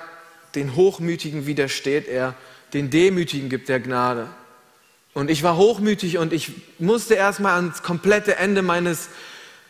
den 0.57 0.75
Hochmütigen 0.75 1.47
widersteht 1.47 2.09
er, 2.09 2.35
den 2.73 2.91
Demütigen 2.91 3.49
gibt 3.49 3.71
er 3.71 3.79
Gnade. 3.79 4.27
Und 5.15 5.31
ich 5.31 5.45
war 5.45 5.57
hochmütig 5.57 6.19
und 6.19 6.33
ich 6.33 6.51
musste 6.81 7.15
erstmal 7.15 7.55
ans 7.55 7.85
komplette 7.85 8.39
Ende 8.39 8.63
meines 8.63 9.09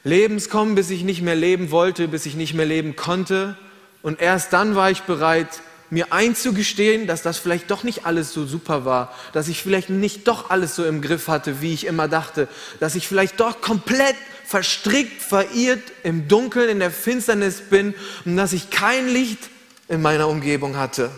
Lebens 0.02 0.48
kommen, 0.48 0.76
bis 0.76 0.88
ich 0.88 1.02
nicht 1.04 1.20
mehr 1.20 1.36
leben 1.36 1.70
wollte, 1.70 2.08
bis 2.08 2.24
ich 2.24 2.36
nicht 2.36 2.54
mehr 2.54 2.64
leben 2.64 2.96
konnte. 2.96 3.58
Und 4.00 4.22
erst 4.22 4.54
dann 4.54 4.74
war 4.76 4.90
ich 4.90 5.02
bereit, 5.02 5.60
mir 5.90 6.10
einzugestehen, 6.10 7.06
dass 7.06 7.20
das 7.20 7.36
vielleicht 7.36 7.70
doch 7.70 7.82
nicht 7.82 8.06
alles 8.06 8.32
so 8.32 8.46
super 8.46 8.86
war, 8.86 9.14
dass 9.34 9.48
ich 9.48 9.62
vielleicht 9.62 9.90
nicht 9.90 10.26
doch 10.26 10.48
alles 10.48 10.74
so 10.74 10.86
im 10.86 11.02
Griff 11.02 11.28
hatte, 11.28 11.60
wie 11.60 11.74
ich 11.74 11.84
immer 11.84 12.08
dachte, 12.08 12.48
dass 12.80 12.94
ich 12.94 13.06
vielleicht 13.06 13.40
doch 13.40 13.60
komplett 13.60 14.16
verstrickt, 14.46 15.20
verirrt 15.20 15.82
im 16.04 16.28
Dunkeln, 16.28 16.68
in 16.68 16.78
der 16.78 16.92
Finsternis 16.92 17.62
bin 17.62 17.94
und 18.24 18.36
dass 18.36 18.52
ich 18.52 18.70
kein 18.70 19.08
Licht 19.08 19.50
in 19.88 20.00
meiner 20.00 20.28
Umgebung 20.28 20.76
hatte. 20.76 21.10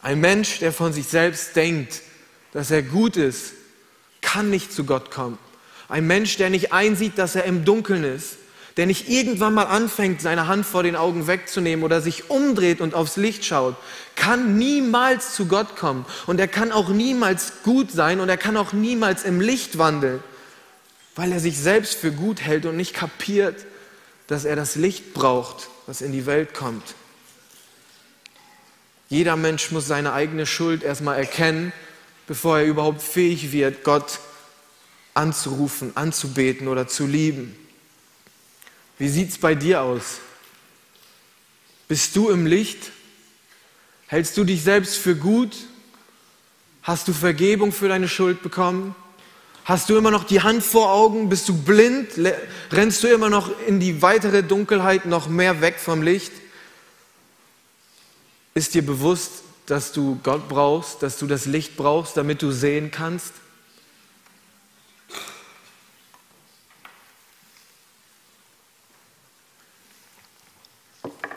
Ein 0.00 0.20
Mensch, 0.20 0.60
der 0.60 0.72
von 0.72 0.92
sich 0.92 1.06
selbst 1.06 1.56
denkt, 1.56 2.02
dass 2.52 2.70
er 2.70 2.82
gut 2.82 3.16
ist, 3.16 3.52
kann 4.20 4.50
nicht 4.50 4.72
zu 4.72 4.84
Gott 4.84 5.10
kommen. 5.10 5.38
Ein 5.88 6.06
Mensch, 6.06 6.36
der 6.36 6.50
nicht 6.50 6.72
einsieht, 6.72 7.18
dass 7.18 7.34
er 7.34 7.44
im 7.44 7.64
Dunkeln 7.64 8.04
ist, 8.04 8.36
der 8.76 8.86
nicht 8.86 9.08
irgendwann 9.08 9.54
mal 9.54 9.64
anfängt, 9.64 10.22
seine 10.22 10.46
Hand 10.46 10.64
vor 10.64 10.84
den 10.84 10.96
Augen 10.96 11.26
wegzunehmen 11.26 11.84
oder 11.84 12.00
sich 12.00 12.30
umdreht 12.30 12.80
und 12.80 12.94
aufs 12.94 13.16
Licht 13.16 13.44
schaut, 13.44 13.74
kann 14.14 14.56
niemals 14.56 15.34
zu 15.34 15.46
Gott 15.46 15.76
kommen. 15.76 16.06
Und 16.26 16.38
er 16.40 16.48
kann 16.48 16.72
auch 16.72 16.88
niemals 16.88 17.52
gut 17.64 17.90
sein 17.90 18.20
und 18.20 18.28
er 18.28 18.38
kann 18.38 18.56
auch 18.56 18.72
niemals 18.72 19.24
im 19.24 19.40
Licht 19.40 19.78
wandeln 19.78 20.22
weil 21.14 21.32
er 21.32 21.40
sich 21.40 21.58
selbst 21.58 21.94
für 21.94 22.12
gut 22.12 22.40
hält 22.40 22.66
und 22.66 22.76
nicht 22.76 22.94
kapiert, 22.94 23.66
dass 24.26 24.44
er 24.44 24.56
das 24.56 24.76
Licht 24.76 25.12
braucht, 25.14 25.68
was 25.86 26.00
in 26.00 26.12
die 26.12 26.26
Welt 26.26 26.54
kommt. 26.54 26.94
Jeder 29.08 29.36
Mensch 29.36 29.70
muss 29.72 29.86
seine 29.86 30.14
eigene 30.14 30.46
Schuld 30.46 30.82
erstmal 30.82 31.18
erkennen, 31.18 31.72
bevor 32.26 32.58
er 32.58 32.64
überhaupt 32.64 33.02
fähig 33.02 33.52
wird, 33.52 33.84
Gott 33.84 34.20
anzurufen, 35.12 35.94
anzubeten 35.96 36.66
oder 36.68 36.88
zu 36.88 37.06
lieben. 37.06 37.54
Wie 38.98 39.08
sieht 39.08 39.30
es 39.30 39.38
bei 39.38 39.54
dir 39.54 39.82
aus? 39.82 40.20
Bist 41.88 42.16
du 42.16 42.30
im 42.30 42.46
Licht? 42.46 42.90
Hältst 44.06 44.36
du 44.38 44.44
dich 44.44 44.62
selbst 44.62 44.96
für 44.96 45.16
gut? 45.16 45.54
Hast 46.82 47.06
du 47.06 47.12
Vergebung 47.12 47.72
für 47.72 47.88
deine 47.88 48.08
Schuld 48.08 48.42
bekommen? 48.42 48.94
Hast 49.64 49.88
du 49.88 49.96
immer 49.96 50.10
noch 50.10 50.24
die 50.24 50.42
Hand 50.42 50.64
vor 50.64 50.90
Augen? 50.90 51.28
Bist 51.28 51.48
du 51.48 51.56
blind? 51.56 52.08
Rennst 52.72 53.04
du 53.04 53.08
immer 53.08 53.30
noch 53.30 53.50
in 53.66 53.78
die 53.78 54.02
weitere 54.02 54.42
Dunkelheit 54.42 55.06
noch 55.06 55.28
mehr 55.28 55.60
weg 55.60 55.78
vom 55.78 56.02
Licht? 56.02 56.32
Ist 58.54 58.74
dir 58.74 58.84
bewusst, 58.84 59.44
dass 59.66 59.92
du 59.92 60.18
Gott 60.24 60.48
brauchst, 60.48 61.02
dass 61.02 61.16
du 61.16 61.28
das 61.28 61.46
Licht 61.46 61.76
brauchst, 61.76 62.16
damit 62.16 62.42
du 62.42 62.50
sehen 62.50 62.90
kannst? 62.90 63.34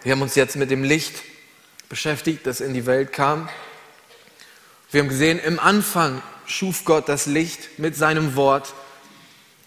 Wir 0.01 0.11
haben 0.11 0.21
uns 0.23 0.35
jetzt 0.35 0.55
mit 0.55 0.71
dem 0.71 0.83
Licht 0.83 1.15
beschäftigt, 1.89 2.45
das 2.47 2.59
in 2.59 2.73
die 2.73 2.87
Welt 2.87 3.13
kam. 3.13 3.49
Wir 4.91 5.01
haben 5.01 5.09
gesehen, 5.09 5.39
im 5.39 5.59
Anfang 5.59 6.23
schuf 6.45 6.85
Gott 6.85 7.09
das 7.09 7.25
Licht 7.25 7.79
mit 7.79 7.95
seinem 7.95 8.35
Wort, 8.35 8.73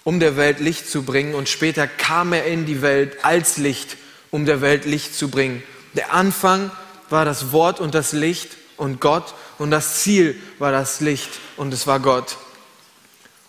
um 0.04 0.20
der 0.20 0.36
Welt 0.36 0.60
Licht 0.60 0.88
zu 0.88 1.02
bringen. 1.02 1.34
Und 1.34 1.48
später 1.48 1.86
kam 1.86 2.32
er 2.32 2.46
in 2.46 2.66
die 2.66 2.82
Welt 2.82 3.24
als 3.24 3.56
Licht, 3.56 3.96
um 4.30 4.46
der 4.46 4.60
Welt 4.60 4.84
Licht 4.84 5.14
zu 5.14 5.28
bringen. 5.28 5.62
Der 5.94 6.12
Anfang 6.12 6.70
war 7.10 7.24
das 7.24 7.52
Wort 7.52 7.80
und 7.80 7.94
das 7.94 8.12
Licht 8.12 8.56
und 8.76 9.00
Gott 9.00 9.34
und 9.58 9.70
das 9.70 10.02
Ziel 10.02 10.40
war 10.58 10.72
das 10.72 11.00
Licht 11.00 11.30
und 11.56 11.72
es 11.74 11.86
war 11.86 12.00
Gott. 12.00 12.36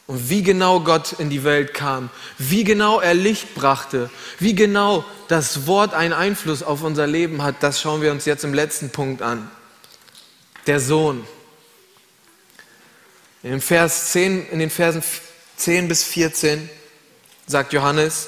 Und 0.08 0.30
wie 0.30 0.42
genau 0.42 0.80
Gott 0.80 1.14
in 1.20 1.30
die 1.30 1.44
Welt 1.44 1.76
kam, 1.76 2.10
wie 2.40 2.64
genau 2.64 3.00
er 3.00 3.14
Licht 3.14 3.54
brachte, 3.54 4.10
wie 4.40 4.56
genau 4.56 5.06
das 5.28 5.68
Wort 5.68 5.94
einen 5.94 6.14
Einfluss 6.14 6.64
auf 6.64 6.82
unser 6.82 7.06
Leben 7.06 7.44
hat, 7.44 7.62
das 7.62 7.80
schauen 7.80 8.02
wir 8.02 8.12
uns 8.12 8.26
jetzt 8.26 8.44
im 8.44 8.56
letzten 8.56 8.90
Punkt 8.90 9.22
an. 9.22 9.52
Der 10.66 10.80
Sohn. 10.80 11.24
In, 13.42 13.62
Vers 13.62 14.12
10, 14.12 14.50
in 14.50 14.60
den 14.60 14.70
Versen 14.70 15.02
10 15.56 15.88
bis 15.88 16.04
14 16.04 16.70
sagt 17.48 17.72
Johannes, 17.72 18.28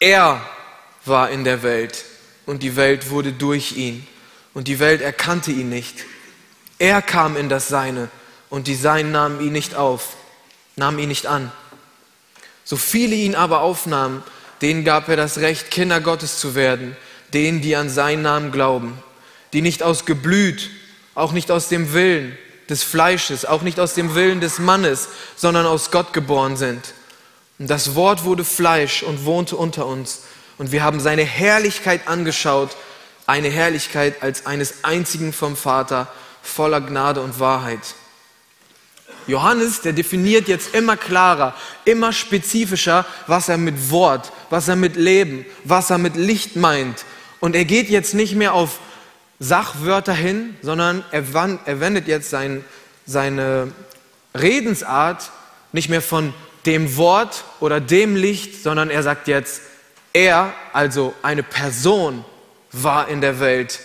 er 0.00 0.44
war 1.04 1.30
in 1.30 1.44
der 1.44 1.62
Welt 1.62 2.04
und 2.44 2.64
die 2.64 2.74
Welt 2.74 3.10
wurde 3.10 3.32
durch 3.32 3.76
ihn 3.76 4.06
und 4.52 4.66
die 4.66 4.80
Welt 4.80 5.02
erkannte 5.02 5.52
ihn 5.52 5.68
nicht. 5.68 6.04
Er 6.80 7.00
kam 7.00 7.36
in 7.36 7.48
das 7.48 7.68
Seine 7.68 8.08
und 8.50 8.66
die 8.66 8.74
Seinen 8.74 9.12
nahmen 9.12 9.40
ihn 9.40 9.52
nicht 9.52 9.76
auf, 9.76 10.16
nahmen 10.74 10.98
ihn 10.98 11.08
nicht 11.08 11.26
an. 11.26 11.52
So 12.64 12.76
viele 12.76 13.14
ihn 13.14 13.36
aber 13.36 13.60
aufnahmen, 13.60 14.24
denen 14.62 14.84
gab 14.84 15.08
er 15.08 15.16
das 15.16 15.38
Recht, 15.38 15.70
Kinder 15.70 16.00
Gottes 16.00 16.40
zu 16.40 16.56
werden, 16.56 16.96
denen, 17.32 17.60
die 17.60 17.76
an 17.76 17.88
seinen 17.88 18.22
Namen 18.22 18.50
glauben, 18.50 18.98
die 19.52 19.62
nicht 19.62 19.84
aus 19.84 20.06
Geblüt, 20.06 20.70
auch 21.14 21.30
nicht 21.30 21.52
aus 21.52 21.68
dem 21.68 21.92
Willen, 21.92 22.36
des 22.68 22.82
Fleisches, 22.82 23.44
auch 23.44 23.62
nicht 23.62 23.80
aus 23.80 23.94
dem 23.94 24.14
Willen 24.14 24.40
des 24.40 24.58
Mannes, 24.58 25.08
sondern 25.36 25.66
aus 25.66 25.90
Gott 25.90 26.12
geboren 26.12 26.56
sind. 26.56 26.94
Und 27.58 27.70
das 27.70 27.94
Wort 27.94 28.24
wurde 28.24 28.44
Fleisch 28.44 29.02
und 29.02 29.24
wohnte 29.24 29.56
unter 29.56 29.86
uns. 29.86 30.22
Und 30.58 30.72
wir 30.72 30.82
haben 30.82 31.00
seine 31.00 31.24
Herrlichkeit 31.24 32.08
angeschaut, 32.08 32.70
eine 33.26 33.48
Herrlichkeit 33.48 34.22
als 34.22 34.46
eines 34.46 34.84
einzigen 34.84 35.32
vom 35.32 35.56
Vater, 35.56 36.08
voller 36.42 36.80
Gnade 36.80 37.20
und 37.20 37.40
Wahrheit. 37.40 37.80
Johannes, 39.26 39.80
der 39.80 39.94
definiert 39.94 40.48
jetzt 40.48 40.74
immer 40.74 40.96
klarer, 40.96 41.54
immer 41.84 42.12
spezifischer, 42.12 43.06
was 43.26 43.48
er 43.48 43.56
mit 43.56 43.90
Wort, 43.90 44.32
was 44.50 44.68
er 44.68 44.76
mit 44.76 44.96
Leben, 44.96 45.46
was 45.64 45.90
er 45.90 45.98
mit 45.98 46.16
Licht 46.16 46.56
meint. 46.56 47.04
Und 47.40 47.56
er 47.56 47.64
geht 47.64 47.88
jetzt 47.88 48.14
nicht 48.14 48.34
mehr 48.34 48.52
auf 48.52 48.78
Sachwörter 49.38 50.14
hin, 50.14 50.56
sondern 50.62 51.04
er, 51.10 51.32
wendet 51.80 52.06
jetzt 52.06 52.30
sein, 52.30 52.64
seine 53.06 53.72
Redensart 54.34 55.30
nicht 55.72 55.88
mehr 55.88 56.02
von 56.02 56.32
dem 56.66 56.96
Wort 56.96 57.44
oder 57.60 57.80
dem 57.80 58.16
Licht, 58.16 58.62
sondern 58.62 58.90
er 58.90 59.02
sagt 59.02 59.28
jetzt, 59.28 59.62
er, 60.12 60.54
also 60.72 61.14
eine 61.22 61.42
Person, 61.42 62.24
war 62.72 63.08
in 63.08 63.20
der 63.20 63.40
Welt. 63.40 63.80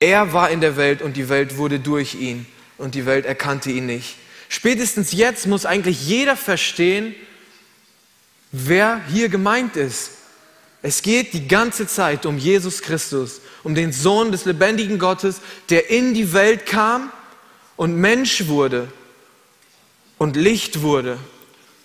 Er 0.00 0.32
war 0.32 0.50
in 0.50 0.60
der 0.60 0.76
Welt 0.76 1.02
und 1.02 1.16
die 1.16 1.28
Welt 1.28 1.56
wurde 1.56 1.78
durch 1.80 2.14
ihn 2.14 2.46
und 2.78 2.94
die 2.94 3.06
Welt 3.06 3.26
erkannte 3.26 3.70
ihn 3.70 3.86
nicht. 3.86 4.16
Spätestens 4.48 5.12
jetzt 5.12 5.46
muss 5.46 5.66
eigentlich 5.66 6.06
jeder 6.06 6.36
verstehen, 6.36 7.14
wer 8.52 9.00
hier 9.08 9.28
gemeint 9.28 9.76
ist. 9.76 10.10
Es 10.82 11.02
geht 11.02 11.32
die 11.32 11.48
ganze 11.48 11.86
Zeit 11.86 12.26
um 12.26 12.36
Jesus 12.36 12.82
Christus, 12.82 13.40
um 13.64 13.74
den 13.74 13.92
Sohn 13.92 14.30
des 14.30 14.44
lebendigen 14.44 14.98
Gottes, 14.98 15.40
der 15.70 15.90
in 15.90 16.14
die 16.14 16.32
Welt 16.32 16.66
kam 16.66 17.10
und 17.76 17.96
Mensch 17.96 18.46
wurde 18.46 18.88
und 20.18 20.36
Licht 20.36 20.82
wurde. 20.82 21.18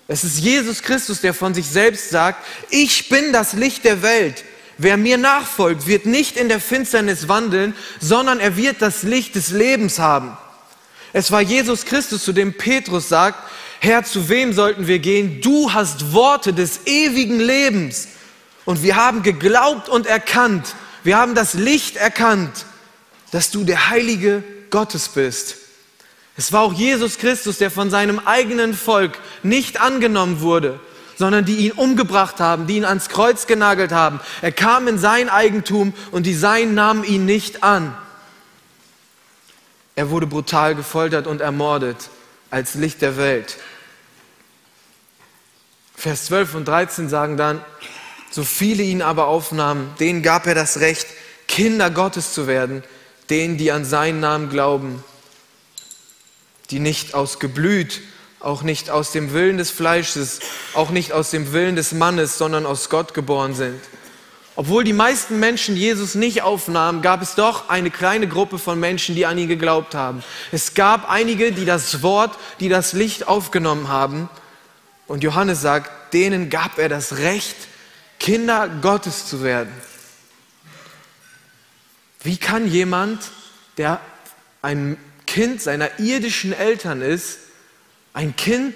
Es 0.08 0.24
ist 0.24 0.40
Jesus 0.40 0.82
Christus, 0.82 1.22
der 1.22 1.34
von 1.34 1.54
sich 1.54 1.68
selbst 1.68 2.10
sagt, 2.10 2.46
ich 2.70 3.10
bin 3.10 3.32
das 3.32 3.54
Licht 3.54 3.86
der 3.86 4.02
Welt. 4.02 4.44
Wer 4.78 4.98
mir 4.98 5.18
nachfolgt, 5.18 5.88
wird 5.88 6.06
nicht 6.06 6.38
in 6.38 6.50
der 6.50 6.60
Finsternis 6.60 7.28
wandeln, 7.28 7.76
sondern 8.00 8.40
er 8.40 8.56
wird 8.56 8.82
das 8.82 9.04
Licht 9.04 9.36
des 9.36 9.52
Lebens 9.52 10.00
haben. 10.00 10.38
Es 11.12 11.32
war 11.32 11.42
Jesus 11.42 11.86
Christus, 11.86 12.24
zu 12.24 12.34
dem 12.34 12.54
Petrus 12.54 13.10
sagt, 13.10 13.40
Herr, 13.82 14.04
zu 14.04 14.30
wem 14.30 14.54
sollten 14.54 14.88
wir 14.88 15.00
gehen? 15.00 15.42
Du 15.42 15.74
hast 15.74 16.14
Worte 16.14 16.54
des 16.54 16.82
ewigen 16.86 17.40
Lebens. 17.40 18.10
Und 18.66 18.84
wir 18.84 18.96
haben 18.96 19.24
geglaubt 19.24 19.90
und 19.90 20.06
erkannt, 20.06 20.76
wir 21.04 21.18
haben 21.18 21.36
das 21.36 21.54
Licht 21.54 21.96
erkannt, 21.96 22.66
dass 23.32 23.52
du 23.52 23.64
der 23.64 23.90
Heilige 23.90 24.44
Gottes 24.70 25.10
bist. 25.10 25.58
Es 26.38 26.54
war 26.54 26.62
auch 26.62 26.74
Jesus 26.74 27.18
Christus, 27.18 27.58
der 27.58 27.70
von 27.70 27.90
seinem 27.90 28.20
eigenen 28.20 28.74
Volk 28.74 29.20
nicht 29.44 29.82
angenommen 29.82 30.42
wurde, 30.42 30.80
sondern 31.18 31.44
die 31.44 31.58
ihn 31.58 31.74
umgebracht 31.74 32.40
haben, 32.40 32.66
die 32.66 32.78
ihn 32.78 32.86
ans 32.86 33.10
Kreuz 33.10 33.46
genagelt 33.46 33.92
haben. 33.92 34.22
Er 34.42 34.54
kam 34.54 34.88
in 34.88 34.98
sein 34.98 35.30
Eigentum 35.30 35.94
und 36.12 36.26
die 36.26 36.34
Seinen 36.34 36.76
nahmen 36.76 37.04
ihn 37.04 37.26
nicht 37.26 37.64
an. 37.64 37.94
Er 39.96 40.10
wurde 40.12 40.28
brutal 40.28 40.76
gefoltert 40.76 41.28
und 41.28 41.42
ermordet 41.42 42.10
als 42.52 42.76
Licht 42.76 43.02
der 43.02 43.18
Welt. 43.18 43.58
Vers 45.94 46.28
12 46.28 46.56
und 46.56 46.66
13 46.70 47.10
sagen 47.10 47.36
dann, 47.36 47.62
so 48.32 48.44
viele 48.44 48.84
ihn 48.84 49.02
aber 49.02 49.28
aufnahmen, 49.28 49.94
denen 50.00 50.22
gab 50.22 50.48
er 50.48 50.56
das 50.56 50.80
Recht, 50.80 51.08
Kinder 51.48 51.90
Gottes 51.90 52.34
zu 52.34 52.48
werden, 52.48 52.84
denen, 53.30 53.58
die 53.58 53.72
an 53.72 53.86
seinen 53.86 54.20
Namen 54.20 54.50
glauben, 54.50 55.04
die 56.70 56.80
nicht 56.80 57.14
aus 57.14 57.40
Geblüt, 57.40 58.02
auch 58.40 58.62
nicht 58.62 58.90
aus 58.90 59.12
dem 59.12 59.34
Willen 59.34 59.58
des 59.58 59.72
Fleisches, 59.72 60.40
auch 60.74 60.92
nicht 60.92 61.12
aus 61.12 61.32
dem 61.32 61.52
Willen 61.52 61.76
des 61.76 61.92
Mannes, 61.92 62.38
sondern 62.38 62.66
aus 62.66 62.90
Gott 62.90 63.14
geboren 63.14 63.54
sind. 63.54 63.80
Obwohl 64.56 64.84
die 64.84 64.94
meisten 64.94 65.40
Menschen 65.40 65.78
Jesus 65.78 66.16
nicht 66.16 66.42
aufnahmen, 66.42 67.02
gab 67.02 67.22
es 67.22 67.36
doch 67.36 67.70
eine 67.70 67.92
kleine 67.92 68.28
Gruppe 68.28 68.60
von 68.60 68.80
Menschen, 68.80 69.16
die 69.16 69.26
an 69.26 69.38
ihn 69.38 69.48
geglaubt 69.48 69.96
haben. 69.96 70.22
Es 70.52 70.74
gab 70.74 71.10
einige, 71.10 71.52
die 71.52 71.66
das 71.66 72.02
Wort, 72.02 72.38
die 72.60 72.68
das 72.68 72.94
Licht 72.94 73.28
aufgenommen 73.28 73.88
haben. 73.88 74.30
Und 75.08 75.24
Johannes 75.24 75.62
sagt, 75.62 76.14
denen 76.14 76.50
gab 76.50 76.78
er 76.78 76.90
das 76.90 77.20
Recht, 77.20 77.56
Kinder 78.20 78.68
Gottes 78.82 79.26
zu 79.26 79.44
werden. 79.44 79.74
Wie 82.22 82.38
kann 82.38 82.68
jemand, 82.68 83.24
der 83.78 84.02
ein 84.62 84.98
Kind 85.26 85.62
seiner 85.62 86.00
irdischen 86.00 86.54
Eltern 86.54 87.02
ist, 87.02 87.40
ein 88.14 88.36
Kind 88.36 88.76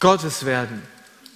Gottes 0.00 0.44
werden. 0.44 0.82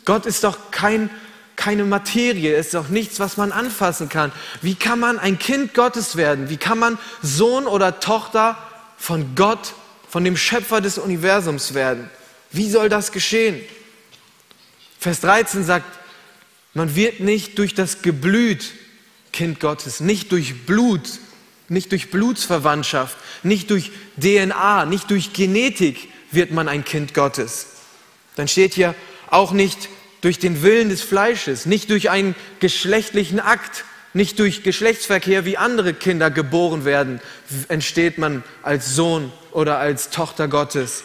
Gott 0.04 0.26
ist 0.26 0.44
doch 0.44 0.70
kein, 0.70 1.10
keine 1.56 1.84
Materie, 1.84 2.56
ist 2.56 2.74
doch 2.74 2.88
nichts, 2.88 3.20
was 3.20 3.36
man 3.36 3.52
anfassen 3.52 4.08
kann. 4.08 4.32
Wie 4.60 4.74
kann 4.74 5.00
man 5.00 5.18
ein 5.18 5.38
Kind 5.38 5.74
Gottes 5.74 6.16
werden? 6.16 6.48
Wie 6.48 6.56
kann 6.56 6.78
man 6.78 6.98
Sohn 7.22 7.66
oder 7.66 8.00
Tochter 8.00 8.56
von 8.96 9.34
Gott, 9.34 9.74
von 10.08 10.24
dem 10.24 10.36
Schöpfer 10.36 10.80
des 10.80 10.98
Universums 10.98 11.74
werden? 11.74 12.08
Wie 12.50 12.70
soll 12.70 12.88
das 12.88 13.12
geschehen? 13.12 13.60
Vers 14.98 15.20
13 15.20 15.64
sagt, 15.64 15.86
man 16.74 16.96
wird 16.96 17.20
nicht 17.20 17.58
durch 17.58 17.74
das 17.74 18.02
Geblüt 18.02 18.72
Kind 19.32 19.61
Gottes, 19.61 20.00
nicht 20.00 20.30
durch 20.32 20.66
Blut, 20.66 21.18
nicht 21.68 21.90
durch 21.90 22.11
Blutsverwandtschaft, 22.11 23.16
nicht 23.42 23.70
durch 23.70 23.90
DNA, 24.20 24.85
nicht 24.85 25.11
durch 25.11 25.32
Genetik 25.32 26.08
wird 26.30 26.50
man 26.50 26.68
ein 26.68 26.85
Kind 26.85 27.14
Gottes. 27.14 27.66
Dann 28.37 28.48
steht 28.48 28.74
hier 28.74 28.94
auch 29.28 29.52
nicht 29.52 29.88
durch 30.20 30.38
den 30.38 30.62
Willen 30.62 30.90
des 30.90 31.02
Fleisches, 31.02 31.66
nicht 31.66 31.90
durch 31.90 32.11
einen 32.11 32.35
geschlechtlichen 32.61 33.40
Akt, 33.40 33.85
nicht 34.14 34.38
durch 34.38 34.62
Geschlechtsverkehr, 34.62 35.46
wie 35.46 35.56
andere 35.56 35.94
Kinder 35.94 36.30
geboren 36.30 36.85
werden, 36.85 37.20
entsteht 37.68 38.18
man 38.18 38.44
als 38.62 38.94
Sohn 38.94 39.32
oder 39.52 39.78
als 39.78 40.11
Tochter 40.11 40.48
Gottes. 40.48 41.02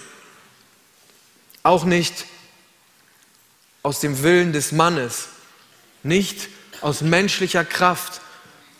Auch 1.63 1.85
nicht 1.85 2.25
aus 3.83 4.01
dem 4.01 4.21
Willen 4.23 4.51
des 4.51 4.73
Mannes, 4.73 5.29
nicht 6.03 6.49
aus 6.81 7.01
menschlicher 7.01 7.65
Kraft, 7.65 8.21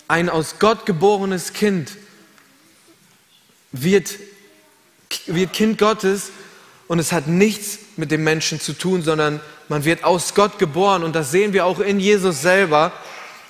ein 0.07 0.29
aus 0.29 0.55
Gott 0.59 0.85
geborenes 0.85 1.53
Kind 1.53 1.91
wird, 3.71 4.15
wird 5.25 5.53
Kind 5.53 5.77
Gottes 5.77 6.31
und 6.87 6.99
es 6.99 7.11
hat 7.11 7.27
nichts 7.27 7.79
mit 7.97 8.11
dem 8.11 8.23
Menschen 8.23 8.59
zu 8.59 8.73
tun, 8.73 9.03
sondern 9.03 9.41
man 9.67 9.83
wird 9.83 10.03
aus 10.03 10.33
Gott 10.33 10.59
geboren 10.59 11.03
und 11.03 11.15
das 11.15 11.31
sehen 11.31 11.53
wir 11.53 11.65
auch 11.65 11.79
in 11.79 11.99
Jesus 11.99 12.41
selber. 12.41 12.93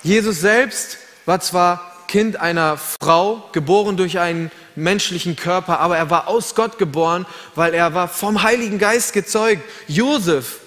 Jesus 0.02 0.40
selbst 0.40 0.98
war 1.26 1.40
zwar 1.40 1.84
Kind 2.08 2.36
einer 2.36 2.78
Frau, 2.78 3.48
geboren 3.52 3.96
durch 3.96 4.18
einen 4.18 4.50
menschlichen 4.74 5.36
Körper, 5.36 5.78
aber 5.80 5.98
er 5.98 6.10
war 6.10 6.26
aus 6.26 6.54
Gott 6.54 6.78
geboren, 6.78 7.26
weil 7.54 7.74
er 7.74 7.94
war 7.94 8.08
vom 8.08 8.42
Heiligen 8.42 8.78
Geist 8.78 9.12
gezeugt. 9.12 9.62
Josef 9.86 10.60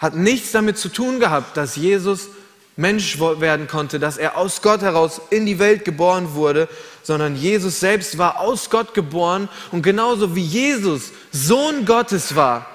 hat 0.00 0.16
nichts 0.16 0.50
damit 0.50 0.78
zu 0.78 0.88
tun 0.88 1.20
gehabt, 1.20 1.56
dass 1.56 1.76
Jesus 1.76 2.28
Mensch 2.76 3.20
werden 3.20 3.68
konnte, 3.68 4.00
dass 4.00 4.16
er 4.16 4.38
aus 4.38 4.62
Gott 4.62 4.80
heraus 4.80 5.20
in 5.28 5.44
die 5.44 5.58
Welt 5.58 5.84
geboren 5.84 6.32
wurde, 6.34 6.68
sondern 7.02 7.36
Jesus 7.36 7.78
selbst 7.78 8.16
war 8.16 8.40
aus 8.40 8.70
Gott 8.70 8.94
geboren 8.94 9.48
und 9.70 9.82
genauso 9.82 10.34
wie 10.34 10.44
Jesus 10.44 11.12
Sohn 11.30 11.84
Gottes 11.84 12.34
war, 12.34 12.66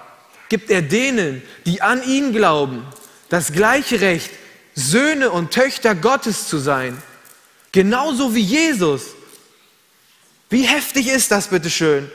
gibt 0.50 0.70
er 0.70 0.84
denen, 0.84 1.42
die 1.66 1.82
an 1.82 2.04
ihn 2.04 2.32
glauben, 2.32 2.86
das 3.30 3.52
gleiche 3.52 4.02
Recht, 4.02 4.30
Söhne 4.76 5.32
und 5.32 5.52
Töchter 5.52 5.96
Gottes 5.96 6.48
zu 6.48 6.60
sein. 6.60 7.02
Genauso 7.72 8.36
wie 8.36 8.42
Jesus. 8.42 9.16
Wie 10.50 10.64
heftig 10.64 11.08
ist 11.08 11.32
das 11.32 11.48
bitte 11.48 11.70
schön? 11.70 12.12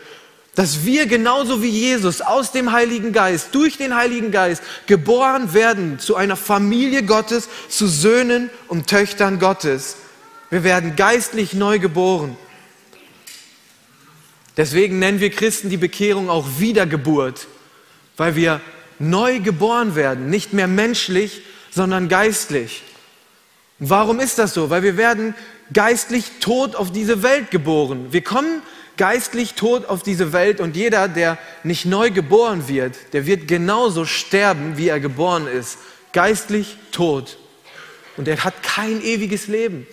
Dass 0.55 0.85
wir 0.85 1.07
genauso 1.07 1.63
wie 1.63 1.69
Jesus 1.69 2.21
aus 2.21 2.53
dem 2.53 2.73
Heiligen 2.73 3.13
Geist, 3.13 3.49
durch 3.53 3.77
den 3.77 3.95
Heiligen 3.95 4.31
Geist 4.31 4.63
geboren 4.87 5.55
werden 5.55 5.99
zu 5.99 6.17
einer 6.17 6.37
Familie 6.37 7.05
Gottes, 7.05 7.49
zu 7.69 7.87
Söhnen 7.87 8.51
und 8.69 8.89
Töchtern 8.89 9.39
Gottes. 9.39 9.97
Wir 10.51 10.65
werden 10.65 10.97
geistlich 10.97 11.55
neu 11.55 11.79
geboren. 11.79 12.37
Deswegen 14.57 14.99
nennen 14.99 15.21
wir 15.21 15.31
Christen 15.31 15.71
die 15.71 15.77
Bekehrung 15.77 16.29
auch 16.29 16.47
Wiedergeburt, 16.59 17.47
weil 18.17 18.35
wir 18.35 18.61
neu 18.99 19.39
geboren 19.39 19.95
werden, 19.95 20.29
nicht 20.29 20.53
mehr 20.53 20.67
menschlich, 20.67 21.43
sondern 21.71 22.09
geistlich. 22.09 22.83
Warum 23.79 24.21
ist 24.21 24.39
das 24.39 24.53
so? 24.53 24.69
Weil 24.69 24.83
wir 24.83 24.97
werden 24.97 25.35
geistlich 25.73 26.25
tot 26.41 26.75
auf 26.77 26.93
diese 26.93 27.23
Welt 27.23 27.51
geboren. 27.51 28.09
Wir 28.11 28.23
kommen 28.23 28.61
geistlich 29.01 29.55
tot 29.55 29.87
auf 29.87 30.03
diese 30.03 30.35
Welt 30.35 30.61
und 30.61 30.77
jeder, 30.77 31.09
der 31.09 31.39
nicht 31.65 31.87
neu 31.87 32.11
geboren 32.11 32.69
wird, 32.69 32.97
der 33.15 33.25
wird 33.25 33.49
genauso 33.49 34.05
sterben, 34.05 34.77
wie 34.77 34.89
er 34.89 35.01
geboren 35.01 35.47
ist. 35.47 35.79
Geistlich 36.13 36.77
tot. 36.93 37.39
Und 38.19 38.29
er 38.29 38.45
hat 38.45 38.63
kein 38.63 39.03
ewiges 39.03 39.47
Leben. 39.47 39.87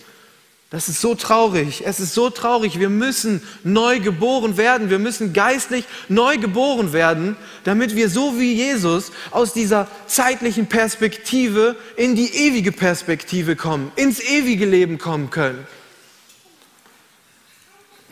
Das 0.72 0.89
ist 0.89 0.99
so 0.99 1.16
traurig. 1.16 1.84
Es 1.86 2.01
ist 2.01 2.16
so 2.16 2.30
traurig. 2.30 2.82
Wir 2.82 2.89
müssen 2.89 3.41
neu 3.64 4.01
geboren 4.01 4.58
werden. 4.58 4.89
Wir 4.89 4.99
müssen 4.99 5.32
geistlich 5.32 5.86
neu 6.10 6.38
geboren 6.38 6.91
werden, 6.91 7.38
damit 7.64 7.95
wir 7.95 8.10
so 8.10 8.38
wie 8.38 8.55
Jesus 8.55 9.14
aus 9.32 9.53
dieser 9.53 9.88
zeitlichen 10.08 10.68
Perspektive 10.68 11.78
in 11.95 12.14
die 12.16 12.28
ewige 12.28 12.74
Perspektive 12.74 13.55
kommen, 13.55 13.89
ins 13.95 14.20
ewige 14.20 14.66
Leben 14.66 14.97
kommen 14.97 15.30
können. 15.30 15.66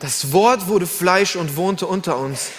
Das 0.00 0.32
Wort 0.32 0.66
wurde 0.68 0.86
Fleisch 0.86 1.36
und 1.36 1.56
wohnte 1.56 1.86
unter 1.86 2.18
uns. 2.18 2.50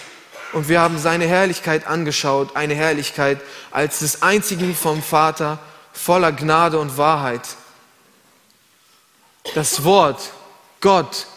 Und 0.53 0.69
wir 0.69 0.79
haben 0.79 0.97
seine 0.97 1.27
Herrlichkeit 1.27 1.85
angeschaut, 1.85 2.55
eine 2.55 2.73
Herrlichkeit 2.73 3.39
als 3.71 3.99
des 3.99 4.21
einzigen 4.21 4.75
vom 4.75 5.03
Vater, 5.03 5.59
voller 5.93 6.31
Gnade 6.31 6.79
und 6.79 6.97
Wahrheit 6.97 7.41
das 9.53 9.83
Wort, 9.83 10.31
Gott, 10.81 11.27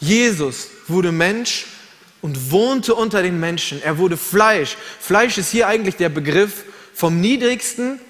Jesus 0.00 0.68
wurde 0.86 1.12
Mensch 1.12 1.66
und 2.22 2.50
wohnte 2.50 2.94
unter 2.94 3.22
den 3.22 3.38
Menschen. 3.38 3.82
Er 3.82 3.98
wurde 3.98 4.16
Fleisch. 4.16 4.76
Fleisch 5.00 5.38
ist 5.38 5.50
hier 5.50 5.66
eigentlich 5.68 5.96
der 5.96 6.08
Begriff 6.08 6.64
vom 6.94 7.20
niedrigsten 7.20 8.00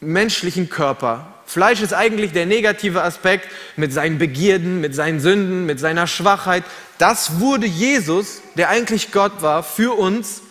menschlichen 0.00 0.68
Körper. 0.68 1.31
Fleisch 1.46 1.82
ist 1.82 1.92
eigentlich 1.92 2.32
der 2.32 2.46
negative 2.46 3.02
Aspekt 3.02 3.48
mit 3.76 3.92
seinen 3.92 4.18
Begierden, 4.18 4.80
mit 4.80 4.94
seinen 4.94 5.20
Sünden, 5.20 5.66
mit 5.66 5.80
seiner 5.80 6.06
Schwachheit. 6.06 6.64
Das 6.98 7.40
wurde 7.40 7.66
Jesus, 7.66 8.40
der 8.56 8.68
eigentlich 8.68 9.12
Gott 9.12 9.42
war, 9.42 9.62
für 9.62 9.98
uns, 9.98 10.42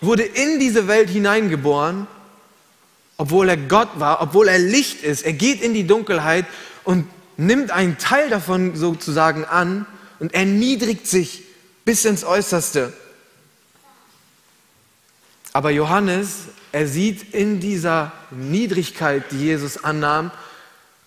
wurde 0.00 0.22
in 0.22 0.58
diese 0.58 0.88
Welt 0.88 1.08
hineingeboren, 1.08 2.06
obwohl 3.16 3.48
er 3.48 3.56
Gott 3.56 3.88
war, 3.96 4.20
obwohl 4.20 4.48
er 4.48 4.58
Licht 4.58 5.02
ist. 5.02 5.24
Er 5.24 5.32
geht 5.32 5.62
in 5.62 5.72
die 5.72 5.86
Dunkelheit 5.86 6.44
und 6.84 7.06
nimmt 7.36 7.70
einen 7.70 7.98
Teil 7.98 8.28
davon 8.28 8.76
sozusagen 8.76 9.44
an 9.44 9.86
und 10.18 10.34
erniedrigt 10.34 11.06
sich 11.06 11.44
bis 11.84 12.04
ins 12.04 12.24
Äußerste. 12.24 12.92
Aber 15.56 15.70
Johannes, 15.70 16.48
er 16.72 16.88
sieht 16.88 17.32
in 17.32 17.60
dieser 17.60 18.10
Niedrigkeit, 18.32 19.22
die 19.30 19.38
Jesus 19.38 19.84
annahm, 19.84 20.32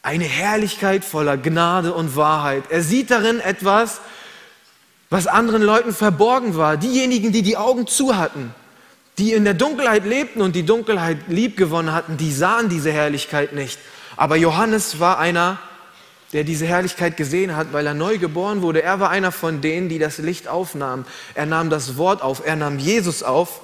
eine 0.01 0.23
Herrlichkeit 0.23 1.03
voller 1.03 1.35
Gnade 1.35 1.93
und 1.93 2.15
Wahrheit. 2.15 2.63
Er 2.69 2.81
sieht 2.81 3.11
darin 3.11 3.41
etwas, 3.41 3.99
was 5.09 5.27
anderen 5.27 5.61
Leuten 5.61 5.93
verborgen 5.93 6.55
war. 6.55 6.77
Diejenigen, 6.77 7.33
die 7.33 7.41
die 7.41 7.57
Augen 7.57 7.87
zu 7.87 8.15
hatten, 8.15 8.55
die 9.17 9.33
in 9.33 9.43
der 9.43 9.53
Dunkelheit 9.53 10.05
lebten 10.05 10.41
und 10.41 10.55
die 10.55 10.65
Dunkelheit 10.65 11.17
liebgewonnen 11.27 11.93
hatten, 11.93 12.15
die 12.15 12.31
sahen 12.31 12.69
diese 12.69 12.93
Herrlichkeit 12.93 13.51
nicht. 13.51 13.77
Aber 14.15 14.37
Johannes 14.37 15.01
war 15.01 15.19
einer, 15.19 15.59
der 16.31 16.45
diese 16.45 16.65
Herrlichkeit 16.65 17.17
gesehen 17.17 17.57
hat, 17.57 17.73
weil 17.73 17.85
er 17.85 17.93
neu 17.93 18.17
geboren 18.17 18.61
wurde. 18.61 18.81
Er 18.81 19.01
war 19.01 19.09
einer 19.09 19.33
von 19.33 19.59
denen, 19.59 19.89
die 19.89 19.99
das 19.99 20.19
Licht 20.19 20.47
aufnahmen. 20.47 21.05
Er 21.35 21.45
nahm 21.45 21.69
das 21.69 21.97
Wort 21.97 22.21
auf, 22.21 22.45
er 22.45 22.55
nahm 22.55 22.79
Jesus 22.79 23.23
auf. 23.23 23.59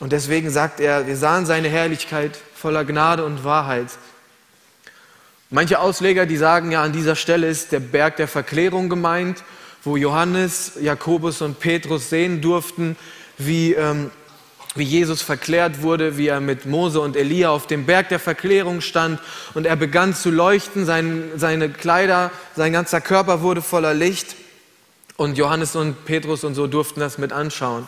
Und 0.00 0.12
deswegen 0.12 0.50
sagt 0.50 0.80
er, 0.80 1.06
wir 1.06 1.16
sahen 1.16 1.46
seine 1.46 1.68
Herrlichkeit 1.68 2.38
voller 2.54 2.84
Gnade 2.84 3.24
und 3.24 3.44
Wahrheit. 3.44 3.88
Manche 5.50 5.80
Ausleger, 5.80 6.26
die 6.26 6.36
sagen 6.36 6.70
ja, 6.70 6.82
an 6.82 6.92
dieser 6.92 7.16
Stelle 7.16 7.48
ist 7.48 7.72
der 7.72 7.80
Berg 7.80 8.16
der 8.16 8.28
Verklärung 8.28 8.88
gemeint, 8.88 9.42
wo 9.82 9.96
Johannes, 9.96 10.72
Jakobus 10.80 11.40
und 11.40 11.58
Petrus 11.58 12.10
sehen 12.10 12.40
durften, 12.40 12.96
wie 13.38 13.72
ähm, 13.72 14.10
wie 14.78 14.84
Jesus 14.84 15.22
verklärt 15.22 15.82
wurde, 15.82 16.16
wie 16.16 16.28
er 16.28 16.40
mit 16.40 16.66
Mose 16.66 17.00
und 17.00 17.16
Elia 17.16 17.50
auf 17.50 17.66
dem 17.66 17.86
Berg 17.86 18.08
der 18.08 18.18
Verklärung 18.18 18.80
stand 18.80 19.20
und 19.54 19.66
er 19.66 19.76
begann 19.76 20.14
zu 20.14 20.30
leuchten, 20.30 20.86
sein, 20.86 21.30
seine 21.36 21.68
Kleider, 21.68 22.30
sein 22.54 22.72
ganzer 22.72 23.00
Körper 23.00 23.42
wurde 23.42 23.62
voller 23.62 23.94
Licht 23.94 24.36
und 25.16 25.36
Johannes 25.36 25.74
und 25.74 26.04
Petrus 26.04 26.44
und 26.44 26.54
so 26.54 26.66
durften 26.66 27.00
das 27.00 27.18
mit 27.18 27.32
anschauen. 27.32 27.86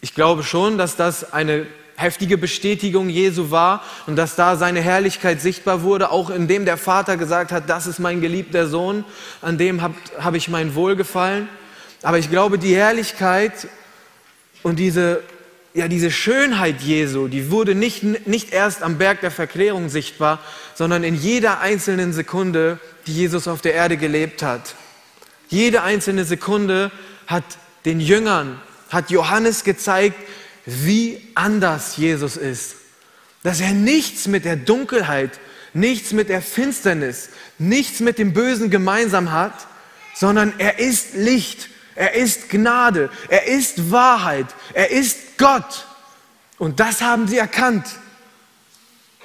Ich 0.00 0.14
glaube 0.14 0.42
schon, 0.42 0.78
dass 0.78 0.96
das 0.96 1.32
eine 1.32 1.66
heftige 1.96 2.38
Bestätigung 2.38 3.08
Jesu 3.10 3.50
war 3.50 3.84
und 4.06 4.16
dass 4.16 4.34
da 4.34 4.56
seine 4.56 4.80
Herrlichkeit 4.80 5.40
sichtbar 5.40 5.82
wurde, 5.82 6.10
auch 6.10 6.30
indem 6.30 6.64
der 6.64 6.78
Vater 6.78 7.16
gesagt 7.16 7.52
hat, 7.52 7.68
das 7.68 7.86
ist 7.86 7.98
mein 7.98 8.20
geliebter 8.20 8.66
Sohn, 8.66 9.04
an 9.42 9.58
dem 9.58 9.82
habe 9.82 9.94
hab 10.18 10.34
ich 10.34 10.48
mein 10.48 10.74
Wohlgefallen. 10.74 11.48
Aber 12.02 12.18
ich 12.18 12.30
glaube, 12.30 12.58
die 12.58 12.74
Herrlichkeit 12.74 13.68
und 14.62 14.78
diese 14.78 15.22
ja, 15.72 15.86
diese 15.86 16.10
Schönheit 16.10 16.80
Jesu, 16.80 17.28
die 17.28 17.50
wurde 17.50 17.74
nicht, 17.74 18.26
nicht 18.26 18.52
erst 18.52 18.82
am 18.82 18.98
Berg 18.98 19.20
der 19.20 19.30
Verklärung 19.30 19.88
sichtbar, 19.88 20.40
sondern 20.74 21.04
in 21.04 21.14
jeder 21.14 21.60
einzelnen 21.60 22.12
Sekunde, 22.12 22.80
die 23.06 23.14
Jesus 23.14 23.46
auf 23.46 23.60
der 23.60 23.74
Erde 23.74 23.96
gelebt 23.96 24.42
hat. 24.42 24.74
Jede 25.48 25.82
einzelne 25.82 26.24
Sekunde 26.24 26.90
hat 27.26 27.44
den 27.84 28.00
Jüngern, 28.00 28.60
hat 28.90 29.10
Johannes 29.10 29.64
gezeigt, 29.64 30.16
wie 30.66 31.20
anders 31.34 31.96
Jesus 31.96 32.36
ist. 32.36 32.76
Dass 33.42 33.60
er 33.60 33.72
nichts 33.72 34.28
mit 34.28 34.44
der 34.44 34.56
Dunkelheit, 34.56 35.40
nichts 35.72 36.12
mit 36.12 36.28
der 36.28 36.42
Finsternis, 36.42 37.30
nichts 37.58 38.00
mit 38.00 38.18
dem 38.18 38.32
Bösen 38.32 38.70
gemeinsam 38.70 39.32
hat, 39.32 39.54
sondern 40.14 40.52
er 40.58 40.78
ist 40.78 41.14
Licht 41.14 41.70
er 42.00 42.14
ist 42.14 42.48
Gnade, 42.48 43.10
er 43.28 43.46
ist 43.46 43.90
Wahrheit, 43.90 44.46
er 44.72 44.90
ist 44.90 45.36
Gott. 45.36 45.86
Und 46.56 46.80
das 46.80 47.02
haben 47.02 47.28
sie 47.28 47.36
erkannt. 47.36 47.86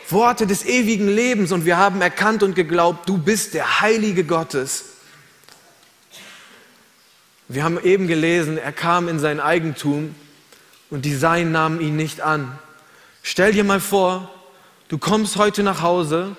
Worte 0.09 0.45
des 0.45 0.65
ewigen 0.65 1.07
Lebens 1.07 1.53
und 1.53 1.63
wir 1.63 1.77
haben 1.77 2.01
erkannt 2.01 2.43
und 2.43 2.53
geglaubt, 2.53 3.07
du 3.07 3.17
bist 3.17 3.53
der 3.53 3.79
Heilige 3.79 4.25
Gottes. 4.25 4.94
Wir 7.47 7.63
haben 7.63 7.79
eben 7.83 8.07
gelesen, 8.07 8.57
er 8.57 8.71
kam 8.71 9.07
in 9.07 9.19
sein 9.19 9.39
Eigentum 9.39 10.15
und 10.89 11.05
die 11.05 11.15
Seinen 11.15 11.51
nahmen 11.51 11.79
ihn 11.79 11.95
nicht 11.95 12.21
an. 12.21 12.57
Stell 13.21 13.51
dir 13.51 13.63
mal 13.63 13.79
vor, 13.79 14.33
du 14.87 14.97
kommst 14.97 15.35
heute 15.35 15.63
nach 15.63 15.81
Hause, 15.81 16.35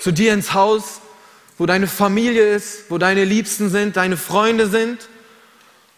zu 0.00 0.12
dir 0.12 0.32
ins 0.32 0.54
Haus, 0.54 1.00
wo 1.58 1.66
deine 1.66 1.86
Familie 1.86 2.54
ist, 2.54 2.90
wo 2.90 2.98
deine 2.98 3.24
Liebsten 3.24 3.68
sind, 3.68 3.96
deine 3.96 4.16
Freunde 4.16 4.68
sind 4.68 5.08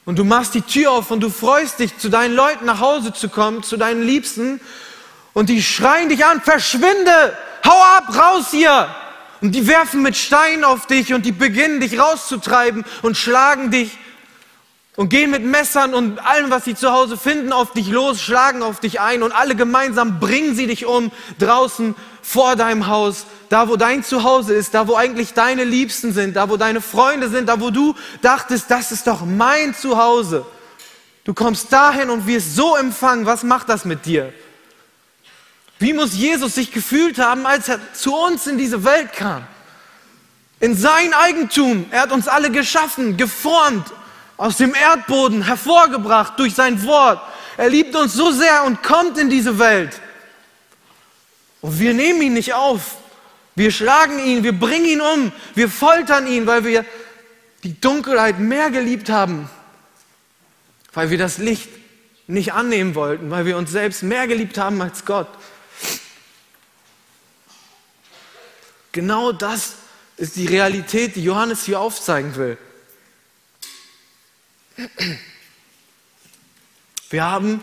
und 0.05 0.19
du 0.19 0.25
machst 0.25 0.55
die 0.55 0.63
Tür 0.63 0.91
auf 0.91 1.11
und 1.11 1.21
du 1.21 1.31
freust 1.31 1.79
dich, 1.79 1.97
zu 1.99 2.09
deinen 2.09 2.35
Leuten 2.35 2.65
nach 2.65 2.81
Hause 2.81 3.13
zu 3.13 3.29
kommen, 3.29 3.63
zu 3.63 3.77
deinen 3.77 4.03
Liebsten. 4.03 4.61
Und 5.35 5.49
die 5.49 5.63
schreien 5.63 6.09
dich 6.09 6.25
an, 6.25 6.41
verschwinde, 6.41 7.37
hau 7.65 7.81
ab, 7.97 8.09
raus 8.17 8.47
hier. 8.51 8.89
Und 9.41 9.55
die 9.55 9.67
werfen 9.67 10.03
mit 10.03 10.17
Steinen 10.17 10.65
auf 10.65 10.87
dich 10.87 11.15
und 11.15 11.25
die 11.25 11.33
beginnen 11.33 11.81
dich 11.81 11.99
rauszutreiben 11.99 12.85
und 13.03 13.17
schlagen 13.17 13.71
dich 13.71 13.97
und 14.97 15.09
gehen 15.09 15.31
mit 15.31 15.43
Messern 15.43 15.95
und 15.95 16.19
allem, 16.19 16.51
was 16.51 16.67
sie 16.67 16.75
zu 16.75 16.93
Hause 16.93 17.17
finden, 17.17 17.53
auf 17.53 17.73
dich 17.73 17.89
los, 17.89 18.21
schlagen 18.21 18.63
auf 18.63 18.81
dich 18.81 19.01
ein 19.01 19.23
und 19.23 19.33
alle 19.33 19.55
gemeinsam 19.55 20.21
bringen 20.21 20.55
sie 20.55 20.67
dich 20.67 20.85
um 20.85 21.11
draußen 21.39 21.95
vor 22.23 22.55
deinem 22.55 22.87
Haus, 22.87 23.25
da 23.49 23.69
wo 23.69 23.77
dein 23.77 24.05
Zuhause 24.05 24.53
ist, 24.53 24.75
da 24.75 24.89
wo 24.89 24.97
eigentlich 24.97 25.33
deine 25.33 25.65
Liebsten 25.65 26.13
sind, 26.13 26.37
da 26.37 26.51
wo 26.51 26.59
deine 26.59 26.83
Freunde 26.83 27.31
sind, 27.31 27.49
da 27.49 27.61
wo 27.61 27.71
du 27.71 27.95
dachtest, 28.21 28.71
das 28.71 28.93
ist 28.93 29.07
doch 29.07 29.25
mein 29.25 29.75
Zuhause. 29.75 30.45
Du 31.25 31.33
kommst 31.33 31.73
dahin 31.73 32.11
und 32.11 32.27
wirst 32.27 32.57
so 32.57 32.77
empfangen. 32.77 33.25
Was 33.25 33.43
macht 33.43 33.69
das 33.69 33.85
mit 33.85 34.05
dir? 34.05 34.33
Wie 35.81 35.95
muss 35.95 36.15
Jesus 36.15 36.55
sich 36.55 36.73
gefühlt 36.73 37.19
haben, 37.19 37.47
als 37.47 37.69
er 37.69 37.81
zu 37.95 38.15
uns 38.15 38.47
in 38.47 38.59
diese 38.59 38.85
Welt 38.85 39.15
kam? 39.15 39.45
In 40.61 40.77
sein 40.77 41.15
Eigentum. 41.15 41.87
Er 41.91 42.03
hat 42.03 42.13
uns 42.13 42.29
alle 42.29 42.51
geschaffen, 42.51 43.17
geformt, 43.17 43.91
aus 44.37 44.59
dem 44.59 44.75
Erdboden 44.75 45.43
hervorgebracht 45.43 46.39
durch 46.39 46.55
sein 46.55 46.85
Wort. 46.85 47.21
Er 47.57 47.71
liebt 47.71 47.97
uns 47.97 48.13
so 48.13 48.31
sehr 48.31 48.65
und 48.65 48.83
kommt 48.83 49.17
in 49.17 49.31
diese 49.31 49.59
Welt. 49.59 49.99
Und 51.63 51.79
wir 51.81 51.95
nehmen 51.95 52.21
ihn 52.21 52.35
nicht 52.35 52.53
auf. 52.53 52.99
Wir 53.55 53.71
schlagen 53.71 54.19
ihn, 54.19 54.45
wir 54.45 54.59
bringen 54.59 54.87
ihn 54.87 55.01
um, 55.01 55.33
wir 55.55 55.69
foltern 55.69 56.27
ihn, 56.27 56.47
weil 56.47 56.65
wir 56.65 56.85
die 57.65 57.81
Dunkelheit 57.81 58.39
mehr 58.39 58.71
geliebt 58.71 59.09
haben, 59.09 59.49
weil 60.93 61.11
wir 61.11 61.19
das 61.19 61.39
Licht 61.39 61.69
nicht 62.27 62.53
annehmen 62.53 62.95
wollten, 62.95 63.31
weil 63.31 63.45
wir 63.45 63.57
uns 63.57 63.71
selbst 63.71 64.03
mehr 64.03 64.27
geliebt 64.27 64.57
haben 64.57 64.81
als 64.81 65.05
Gott. 65.05 65.29
Genau 68.93 69.33
das 69.33 69.75
ist 70.17 70.37
die 70.37 70.47
Realität, 70.47 71.17
die 71.17 71.25
Johannes 71.25 71.65
hier 71.65 71.81
aufzeigen 71.81 72.37
will. 72.37 72.59
Wir 77.09 77.25
haben 77.25 77.63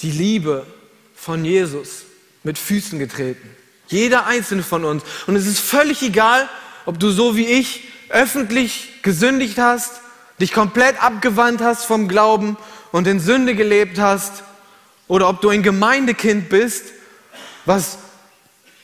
die 0.00 0.10
Liebe 0.10 0.66
von 1.14 1.44
Jesus 1.44 2.02
mit 2.42 2.58
Füßen 2.58 2.98
getreten. 2.98 3.56
Jeder 3.88 4.26
einzelne 4.26 4.62
von 4.62 4.84
uns. 4.84 5.02
Und 5.26 5.36
es 5.36 5.46
ist 5.46 5.60
völlig 5.60 6.02
egal, 6.02 6.48
ob 6.86 6.98
du 6.98 7.10
so 7.10 7.36
wie 7.36 7.46
ich 7.46 7.84
öffentlich 8.08 9.02
gesündigt 9.02 9.58
hast, 9.58 10.00
dich 10.40 10.52
komplett 10.52 11.02
abgewandt 11.02 11.60
hast 11.60 11.84
vom 11.84 12.08
Glauben 12.08 12.56
und 12.90 13.06
in 13.06 13.20
Sünde 13.20 13.54
gelebt 13.54 13.98
hast, 13.98 14.42
oder 15.08 15.28
ob 15.28 15.40
du 15.40 15.50
ein 15.50 15.62
Gemeindekind 15.62 16.48
bist, 16.48 16.86
was 17.66 17.98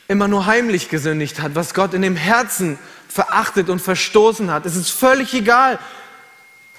immer 0.09 0.27
nur 0.27 0.47
heimlich 0.47 0.89
gesündigt 0.89 1.41
hat, 1.41 1.55
was 1.55 1.75
Gott 1.75 1.93
in 1.93 2.03
dem 2.03 2.17
Herzen 2.17 2.79
verachtet 3.09 3.69
und 3.69 3.81
verstoßen 3.81 4.51
hat. 4.51 4.65
Es 4.65 4.75
ist 4.75 4.91
völlig 4.91 5.35
egal. 5.35 5.79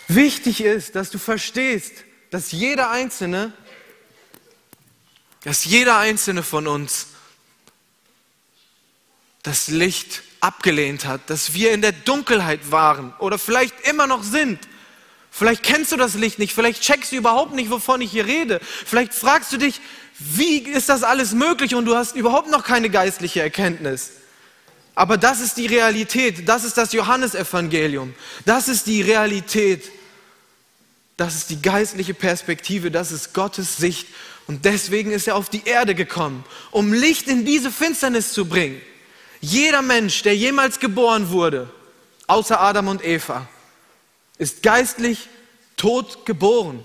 Wichtig 0.07 0.61
ist, 0.61 0.95
dass 0.95 1.11
du 1.11 1.19
verstehst, 1.19 1.93
dass 2.31 2.51
jeder 2.51 2.89
Einzelne, 2.89 3.53
dass 5.43 5.63
jeder 5.65 5.97
Einzelne 5.99 6.41
von 6.41 6.67
uns 6.67 7.07
das 9.43 9.67
Licht 9.67 10.23
abgelehnt 10.41 11.05
hat, 11.05 11.29
dass 11.29 11.53
wir 11.53 11.71
in 11.71 11.81
der 11.81 11.91
Dunkelheit 11.91 12.71
waren 12.71 13.13
oder 13.19 13.37
vielleicht 13.37 13.79
immer 13.87 14.07
noch 14.07 14.23
sind. 14.23 14.59
Vielleicht 15.31 15.61
kennst 15.61 15.91
du 15.91 15.97
das 15.97 16.15
Licht 16.15 16.39
nicht, 16.39 16.53
vielleicht 16.53 16.81
checkst 16.81 17.11
du 17.11 17.17
überhaupt 17.17 17.53
nicht, 17.53 17.69
wovon 17.69 18.01
ich 18.01 18.11
hier 18.11 18.25
rede. 18.25 18.59
Vielleicht 18.63 19.13
fragst 19.13 19.53
du 19.53 19.57
dich, 19.57 19.79
wie 20.19 20.59
ist 20.59 20.89
das 20.89 21.03
alles 21.03 21.33
möglich 21.33 21.75
und 21.75 21.85
du 21.85 21.95
hast 21.95 22.15
überhaupt 22.15 22.51
noch 22.51 22.63
keine 22.63 22.89
geistliche 22.89 23.41
Erkenntnis. 23.41 24.11
Aber 24.93 25.17
das 25.17 25.39
ist 25.39 25.55
die 25.55 25.67
Realität, 25.67 26.49
das 26.49 26.65
ist 26.65 26.77
das 26.77 26.91
Johannesevangelium, 26.91 28.13
das 28.45 28.67
ist 28.67 28.85
die 28.87 29.01
Realität, 29.01 29.89
das 31.15 31.35
ist 31.35 31.49
die 31.49 31.61
geistliche 31.61 32.13
Perspektive, 32.13 32.91
das 32.91 33.13
ist 33.13 33.33
Gottes 33.33 33.77
Sicht 33.77 34.07
und 34.47 34.65
deswegen 34.65 35.11
ist 35.11 35.27
er 35.27 35.37
auf 35.37 35.47
die 35.47 35.63
Erde 35.65 35.95
gekommen, 35.95 36.43
um 36.71 36.91
Licht 36.91 37.29
in 37.29 37.45
diese 37.45 37.71
Finsternis 37.71 38.33
zu 38.33 38.45
bringen. 38.45 38.81
Jeder 39.39 39.81
Mensch, 39.81 40.21
der 40.23 40.35
jemals 40.35 40.79
geboren 40.79 41.29
wurde, 41.29 41.69
außer 42.27 42.59
Adam 42.59 42.89
und 42.89 43.03
Eva, 43.05 43.47
ist 44.37 44.63
geistlich 44.63 45.29
tot 45.77 46.25
geboren. 46.25 46.83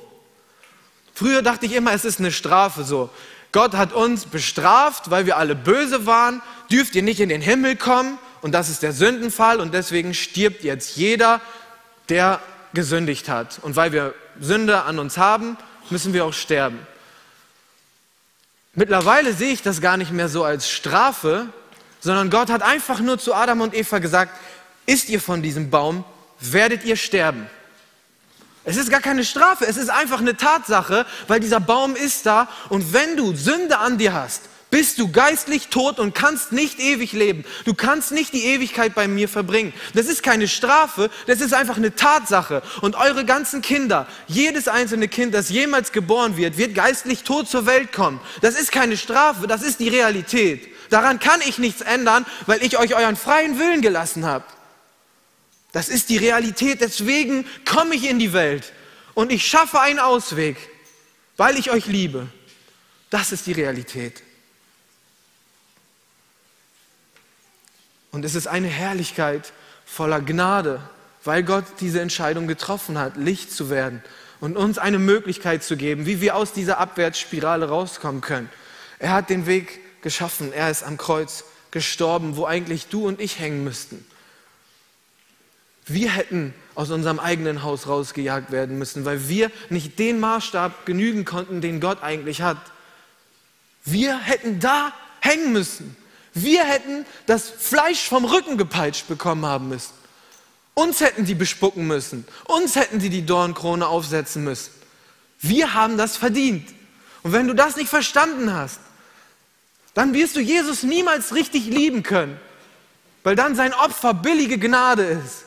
Früher 1.15 1.43
dachte 1.43 1.67
ich 1.67 1.73
immer, 1.73 1.93
es 1.93 2.05
ist 2.05 2.19
eine 2.19 2.33
Strafe 2.33 2.85
so. 2.85 3.11
Gott 3.53 3.75
hat 3.75 3.93
uns 3.93 4.27
bestraft, 4.27 5.11
weil 5.11 5.27
wir 5.27 5.37
alle 5.37 5.55
böse 5.55 6.07
waren, 6.07 6.43
dürft 6.71 6.97
ihr 6.97 7.03
nicht 7.03 7.21
in 7.21 7.29
den 7.29 7.41
Himmel 7.41 7.77
kommen 7.77 8.19
und 8.43 8.53
das 8.53 8.69
ist 8.69 8.83
der 8.83 8.93
Sündenfall 8.93 9.61
und 9.61 9.73
deswegen 9.73 10.13
stirbt 10.13 10.65
jetzt 10.65 10.97
jeder, 10.97 11.41
der 12.09 12.41
gesündigt 12.73 13.29
hat. 13.29 13.61
Und 13.63 13.77
weil 13.77 13.93
wir 13.93 14.15
Sünde 14.41 14.83
an 14.83 14.99
uns 14.99 15.17
haben, 15.17 15.57
müssen 15.91 16.13
wir 16.13 16.25
auch 16.25 16.33
sterben. 16.33 16.81
Mittlerweile 18.75 19.33
sehe 19.33 19.53
ich 19.53 19.63
das 19.63 19.81
gar 19.81 19.97
nicht 19.97 20.11
mehr 20.11 20.29
so 20.29 20.43
als 20.43 20.69
Strafe, 20.69 21.47
sondern 22.01 22.29
Gott 22.29 22.51
hat 22.51 22.63
einfach 22.63 22.99
nur 22.99 23.19
zu 23.19 23.35
Adam 23.35 23.61
und 23.61 23.73
Eva 23.73 24.01
gesagt, 24.01 24.33
isst 24.85 25.09
ihr 25.09 25.21
von 25.21 25.43
diesem 25.43 25.71
Baum, 25.71 26.05
werdet 26.41 26.85
ihr 26.85 26.97
sterben. 26.97 27.47
Es 28.65 28.77
ist 28.77 28.91
gar 28.91 29.01
keine 29.01 29.25
Strafe, 29.25 29.67
es 29.67 29.77
ist 29.77 29.91
einfach 29.91 30.21
eine 30.21 30.37
Tatsache, 30.37 31.05
weil 31.29 31.41
dieser 31.41 31.61
Baum 31.61 31.97
ist 31.97 32.25
da 32.25 32.49
und 32.71 32.93
wenn 32.93 33.17
du 33.17 33.35
Sünde 33.35 33.79
an 33.79 33.99
dir 33.99 34.15
hast, 34.15 34.43
bist 34.75 34.99
du 34.99 35.13
geistlich 35.13 35.69
tot 35.69 36.01
und 36.01 36.17
kannst 36.17 36.51
nicht 36.51 36.81
ewig 36.81 37.13
leben. 37.13 37.45
Du 37.65 37.75
kannst 37.75 38.11
nicht 38.11 38.33
die 38.33 38.45
Ewigkeit 38.47 38.93
bei 38.93 39.07
mir 39.07 39.29
verbringen. 39.29 39.73
Das 39.95 40.07
ist 40.07 40.25
keine 40.25 40.49
Strafe, 40.49 41.11
das 41.29 41.41
ist 41.41 41.55
einfach 41.55 41.77
eine 41.77 41.95
Tatsache. 41.95 42.61
Und 42.81 42.97
eure 42.97 43.25
ganzen 43.25 43.63
Kinder, 43.63 44.09
jedes 44.27 44.67
einzelne 44.67 45.07
Kind, 45.07 45.33
das 45.33 45.49
jemals 45.49 45.93
geboren 45.93 46.37
wird, 46.37 46.59
wird 46.59 46.75
geistlich 46.75 47.23
tot 47.23 47.49
zur 47.49 47.67
Welt 47.67 47.93
kommen. 47.93 48.19
Das 48.41 48.59
ist 48.59 48.73
keine 48.73 48.97
Strafe, 48.97 49.47
das 49.47 49.63
ist 49.63 49.79
die 49.79 49.91
Realität. 49.91 50.67
Daran 50.91 51.21
kann 51.21 51.41
ich 51.47 51.59
nichts 51.59 51.81
ändern, 51.81 52.27
weil 52.47 52.61
ich 52.65 52.77
euch 52.77 52.97
euren 52.97 53.15
freien 53.15 53.61
Willen 53.61 53.81
gelassen 53.81 54.25
habe. 54.25 54.45
Das 55.75 55.89
ist 55.89 56.09
die 56.09 56.19
Realität, 56.19 56.81
deswegen 56.81 57.45
komme 57.65 57.97
ich 57.97 58.09
in 58.09 58.21
die 58.21 58.33
Welt 58.33 58.73
und 59.15 59.33
ich 59.33 59.45
schaffe 59.45 59.81
einen 59.81 59.99
Ausweg, 59.99 60.57
weil 61.37 61.59
ich 61.59 61.73
euch 61.73 61.87
liebe. 61.87 62.29
Das 63.11 63.33
ist 63.33 63.49
die 63.49 63.53
Realität. 63.53 64.23
Und 68.13 68.25
es 68.25 68.37
ist 68.37 68.47
eine 68.47 68.69
Herrlichkeit 68.69 69.53
voller 69.85 70.21
Gnade, 70.21 70.81
weil 71.25 71.43
Gott 71.43 71.65
diese 71.81 72.01
Entscheidung 72.01 72.47
getroffen 72.47 72.97
hat, 72.97 73.17
Licht 73.17 73.51
zu 73.51 73.69
werden 73.69 74.01
und 74.39 74.57
uns 74.57 74.79
eine 74.79 75.01
Möglichkeit 75.01 75.65
zu 75.65 75.77
geben, 75.77 76.07
wie 76.07 76.21
wir 76.21 76.37
aus 76.37 76.53
dieser 76.53 76.79
Abwärtsspirale 76.79 77.69
rauskommen 77.69 78.21
können. 78.21 78.49
Er 79.01 79.11
hat 79.11 79.29
den 79.29 79.47
Weg 79.47 79.81
geschaffen. 80.03 80.53
Er 80.53 80.71
ist 80.71 80.85
am 80.85 80.99
Kreuz 80.99 81.43
gestorben, 81.73 82.37
wo 82.37 82.45
eigentlich 82.45 82.87
du 82.87 83.09
und 83.09 83.21
ich 83.21 83.41
hängen 83.41 83.65
müssten. 83.65 84.07
Wir 85.87 86.11
hätten 86.11 86.55
aus 86.75 86.91
unserem 86.91 87.19
eigenen 87.19 87.63
Haus 87.63 87.87
rausgejagt 87.87 88.51
werden 88.51 88.79
müssen, 88.79 89.05
weil 89.05 89.29
wir 89.29 89.51
nicht 89.69 89.99
den 89.99 90.19
Maßstab 90.19 90.87
genügen 90.87 91.25
konnten, 91.25 91.61
den 91.61 91.81
Gott 91.81 92.03
eigentlich 92.03 92.43
hat. 92.43 92.59
Wir 93.85 94.19
hätten 94.19 94.61
da 94.61 94.93
hängen 95.21 95.53
müssen. 95.53 95.97
Wir 96.33 96.65
hätten 96.65 97.07
das 97.27 97.49
Fleisch 97.49 98.09
vom 98.09 98.25
Rücken 98.25 98.57
gepeitscht 98.57 99.07
bekommen 99.09 99.47
haben 99.47 99.69
müssen. 99.69 99.93
Uns 100.75 101.01
hätten 101.01 101.25
die 101.25 101.35
bespucken 101.35 101.87
müssen. 101.87 102.27
Uns 102.47 102.75
hätten 102.75 102.99
sie 103.01 103.11
die 103.11 103.25
Dornkrone 103.25 103.87
aufsetzen 103.87 104.43
müssen. 104.43 104.73
Wir 105.41 105.75
haben 105.75 105.97
das 105.97 106.17
verdient. 106.17 106.69
Und 107.23 107.33
wenn 107.33 107.47
du 107.47 107.55
das 107.55 107.77
nicht 107.77 107.89
verstanden 107.89 108.53
hast, 108.53 108.81
dann 109.95 110.13
wirst 110.13 110.35
du 110.35 110.41
Jesus 110.41 110.83
niemals 110.83 111.35
richtig 111.35 111.67
lieben 111.67 112.03
können, 112.03 112.39
weil 113.23 113.37
dann 113.37 113.55
sein 113.55 113.73
Opfer 113.73 114.13
billige 114.13 114.59
Gnade 114.59 115.05
ist. 115.05 115.45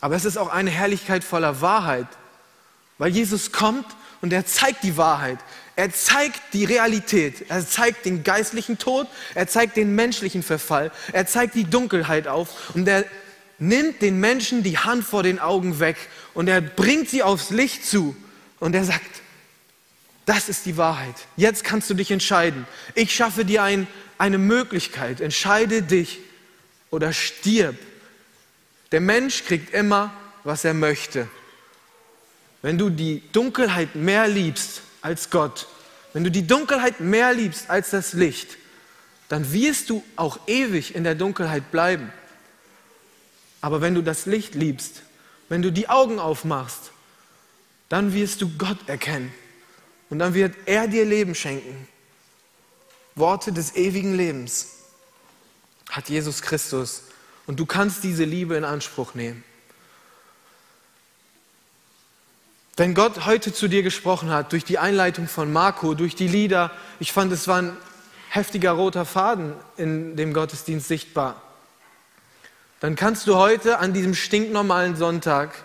Aber 0.00 0.14
es 0.14 0.24
ist 0.24 0.36
auch 0.36 0.48
eine 0.48 0.70
Herrlichkeit 0.70 1.24
voller 1.24 1.60
Wahrheit, 1.60 2.06
weil 2.98 3.10
Jesus 3.10 3.52
kommt 3.52 3.86
und 4.20 4.32
er 4.32 4.46
zeigt 4.46 4.82
die 4.82 4.96
Wahrheit. 4.96 5.38
Er 5.76 5.92
zeigt 5.92 6.40
die 6.54 6.64
Realität. 6.64 7.50
Er 7.50 7.66
zeigt 7.66 8.06
den 8.06 8.24
geistlichen 8.24 8.78
Tod. 8.78 9.06
Er 9.34 9.46
zeigt 9.46 9.76
den 9.76 9.94
menschlichen 9.94 10.42
Verfall. 10.42 10.90
Er 11.12 11.26
zeigt 11.26 11.54
die 11.54 11.64
Dunkelheit 11.64 12.26
auf. 12.28 12.74
Und 12.74 12.88
er 12.88 13.04
nimmt 13.58 14.00
den 14.00 14.18
Menschen 14.18 14.62
die 14.62 14.78
Hand 14.78 15.04
vor 15.04 15.22
den 15.22 15.38
Augen 15.38 15.78
weg. 15.78 15.96
Und 16.32 16.48
er 16.48 16.62
bringt 16.62 17.10
sie 17.10 17.22
aufs 17.22 17.50
Licht 17.50 17.84
zu. 17.84 18.16
Und 18.58 18.74
er 18.74 18.84
sagt, 18.84 19.22
das 20.24 20.48
ist 20.48 20.64
die 20.64 20.78
Wahrheit. 20.78 21.14
Jetzt 21.36 21.62
kannst 21.62 21.90
du 21.90 21.94
dich 21.94 22.10
entscheiden. 22.10 22.66
Ich 22.94 23.14
schaffe 23.14 23.44
dir 23.44 23.62
ein, 23.62 23.86
eine 24.16 24.38
Möglichkeit. 24.38 25.20
Entscheide 25.20 25.82
dich 25.82 26.20
oder 26.90 27.12
stirb. 27.12 27.76
Der 28.92 29.00
Mensch 29.00 29.44
kriegt 29.44 29.74
immer, 29.74 30.12
was 30.44 30.64
er 30.64 30.74
möchte. 30.74 31.28
Wenn 32.62 32.78
du 32.78 32.90
die 32.90 33.22
Dunkelheit 33.32 33.94
mehr 33.94 34.28
liebst 34.28 34.82
als 35.02 35.30
Gott, 35.30 35.66
wenn 36.12 36.24
du 36.24 36.30
die 36.30 36.46
Dunkelheit 36.46 37.00
mehr 37.00 37.32
liebst 37.32 37.68
als 37.68 37.90
das 37.90 38.12
Licht, 38.12 38.56
dann 39.28 39.52
wirst 39.52 39.90
du 39.90 40.02
auch 40.14 40.38
ewig 40.46 40.94
in 40.94 41.04
der 41.04 41.14
Dunkelheit 41.14 41.70
bleiben. 41.70 42.12
Aber 43.60 43.80
wenn 43.80 43.94
du 43.94 44.02
das 44.02 44.26
Licht 44.26 44.54
liebst, 44.54 45.02
wenn 45.48 45.62
du 45.62 45.70
die 45.70 45.88
Augen 45.88 46.18
aufmachst, 46.18 46.92
dann 47.88 48.14
wirst 48.14 48.42
du 48.42 48.50
Gott 48.56 48.78
erkennen. 48.88 49.32
Und 50.08 50.20
dann 50.20 50.34
wird 50.34 50.54
er 50.66 50.86
dir 50.86 51.04
Leben 51.04 51.34
schenken. 51.34 51.88
Worte 53.14 53.52
des 53.52 53.74
ewigen 53.74 54.16
Lebens 54.16 54.68
hat 55.90 56.08
Jesus 56.08 56.42
Christus. 56.42 57.02
Und 57.46 57.60
du 57.60 57.66
kannst 57.66 58.04
diese 58.04 58.24
Liebe 58.24 58.56
in 58.56 58.64
Anspruch 58.64 59.14
nehmen. 59.14 59.44
Wenn 62.76 62.94
Gott 62.94 63.24
heute 63.24 63.54
zu 63.54 63.68
dir 63.68 63.82
gesprochen 63.82 64.30
hat, 64.30 64.52
durch 64.52 64.64
die 64.64 64.78
Einleitung 64.78 65.28
von 65.28 65.50
Marco, 65.52 65.94
durch 65.94 66.14
die 66.14 66.28
Lieder, 66.28 66.70
ich 67.00 67.12
fand, 67.12 67.32
es 67.32 67.48
war 67.48 67.62
ein 67.62 67.76
heftiger 68.28 68.72
roter 68.72 69.06
Faden 69.06 69.54
in 69.78 70.16
dem 70.16 70.34
Gottesdienst 70.34 70.86
sichtbar, 70.86 71.40
dann 72.80 72.94
kannst 72.94 73.26
du 73.26 73.36
heute 73.36 73.78
an 73.78 73.94
diesem 73.94 74.14
stinknormalen 74.14 74.96
Sonntag 74.96 75.64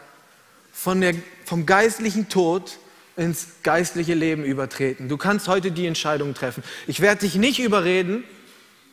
von 0.71 1.01
der, 1.01 1.15
vom 1.43 1.65
geistlichen 1.65 2.29
Tod 2.29 2.79
ins 3.17 3.47
geistliche 3.63 4.13
Leben 4.13 4.45
übertreten. 4.45 5.09
Du 5.09 5.17
kannst 5.17 5.49
heute 5.49 5.71
die 5.71 5.85
Entscheidung 5.85 6.33
treffen. 6.33 6.63
Ich 6.87 7.01
werde 7.01 7.21
dich 7.21 7.35
nicht 7.35 7.59
überreden. 7.59 8.23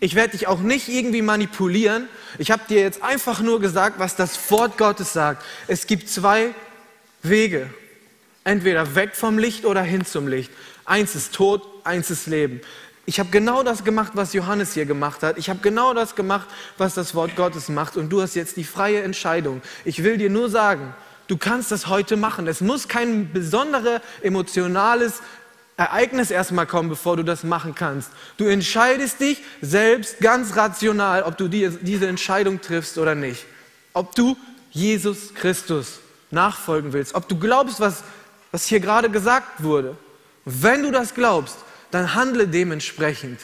Ich 0.00 0.14
werde 0.14 0.32
dich 0.32 0.46
auch 0.46 0.60
nicht 0.60 0.88
irgendwie 0.88 1.22
manipulieren. 1.22 2.08
Ich 2.38 2.50
habe 2.50 2.62
dir 2.68 2.80
jetzt 2.80 3.02
einfach 3.02 3.40
nur 3.40 3.60
gesagt, 3.60 3.98
was 3.98 4.14
das 4.16 4.50
Wort 4.50 4.78
Gottes 4.78 5.12
sagt. 5.12 5.44
Es 5.66 5.86
gibt 5.86 6.08
zwei 6.08 6.54
Wege. 7.22 7.68
Entweder 8.44 8.94
weg 8.94 9.16
vom 9.16 9.38
Licht 9.38 9.64
oder 9.64 9.82
hin 9.82 10.04
zum 10.04 10.28
Licht. 10.28 10.52
Eins 10.84 11.14
ist 11.14 11.34
Tod, 11.34 11.62
eins 11.84 12.10
ist 12.10 12.26
Leben. 12.26 12.60
Ich 13.06 13.18
habe 13.18 13.30
genau 13.30 13.62
das 13.62 13.84
gemacht, 13.84 14.12
was 14.14 14.32
Johannes 14.32 14.74
hier 14.74 14.86
gemacht 14.86 15.22
hat. 15.22 15.38
Ich 15.38 15.50
habe 15.50 15.60
genau 15.60 15.94
das 15.94 16.14
gemacht, 16.14 16.48
was 16.76 16.94
das 16.94 17.14
Wort 17.14 17.36
Gottes 17.36 17.68
macht. 17.68 17.96
Und 17.96 18.10
du 18.10 18.22
hast 18.22 18.34
jetzt 18.34 18.56
die 18.56 18.64
freie 18.64 19.02
Entscheidung. 19.02 19.62
Ich 19.84 20.04
will 20.04 20.16
dir 20.16 20.30
nur 20.30 20.48
sagen, 20.48 20.94
Du 21.28 21.36
kannst 21.36 21.70
das 21.70 21.86
heute 21.88 22.16
machen. 22.16 22.48
Es 22.48 22.62
muss 22.62 22.88
kein 22.88 23.30
besonderes 23.32 24.00
emotionales 24.22 25.20
Ereignis 25.78 26.30
erstmal 26.30 26.66
kommen, 26.66 26.90
bevor 26.90 27.16
du 27.16 27.22
das 27.22 27.44
machen 27.44 27.74
kannst. 27.74 28.10
Du 28.36 28.44
entscheidest 28.44 29.20
dich 29.20 29.42
selbst 29.62 30.18
ganz 30.18 30.56
rational, 30.56 31.22
ob 31.22 31.38
du 31.38 31.48
diese 31.48 32.06
Entscheidung 32.08 32.60
triffst 32.60 32.98
oder 32.98 33.14
nicht. 33.14 33.46
Ob 33.94 34.14
du 34.14 34.36
Jesus 34.72 35.32
Christus 35.34 36.00
nachfolgen 36.30 36.92
willst, 36.92 37.14
ob 37.14 37.28
du 37.28 37.38
glaubst, 37.38 37.80
was, 37.80 38.02
was 38.50 38.66
hier 38.66 38.80
gerade 38.80 39.08
gesagt 39.08 39.62
wurde. 39.62 39.96
Wenn 40.44 40.82
du 40.82 40.90
das 40.90 41.14
glaubst, 41.14 41.56
dann 41.90 42.14
handle 42.14 42.46
dementsprechend. 42.46 43.40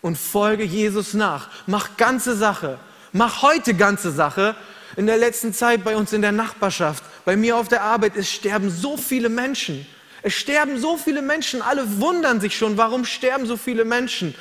und 0.00 0.16
folge 0.16 0.64
Jesus 0.64 1.14
nach. 1.14 1.48
Mach 1.66 1.96
ganze 1.96 2.36
Sache. 2.36 2.78
Mach 3.12 3.42
heute 3.42 3.74
ganze 3.74 4.10
Sache. 4.10 4.54
In 4.96 5.06
der 5.06 5.16
letzten 5.16 5.52
Zeit 5.52 5.84
bei 5.84 5.96
uns 5.96 6.12
in 6.12 6.22
der 6.22 6.32
Nachbarschaft, 6.32 7.04
bei 7.24 7.36
mir 7.36 7.56
auf 7.56 7.68
der 7.68 7.82
Arbeit, 7.82 8.16
es 8.16 8.30
sterben 8.30 8.70
so 8.70 8.96
viele 8.96 9.28
Menschen. 9.28 9.86
Es 10.28 10.34
sterben 10.34 10.78
so 10.78 10.98
viele 10.98 11.22
Menschen. 11.22 11.62
Alle 11.62 12.00
wundern 12.02 12.38
sich 12.38 12.54
schon, 12.54 12.76
warum 12.76 13.06
sterben 13.06 13.46
so 13.46 13.56
viele 13.56 13.86
Menschen. 13.86 14.34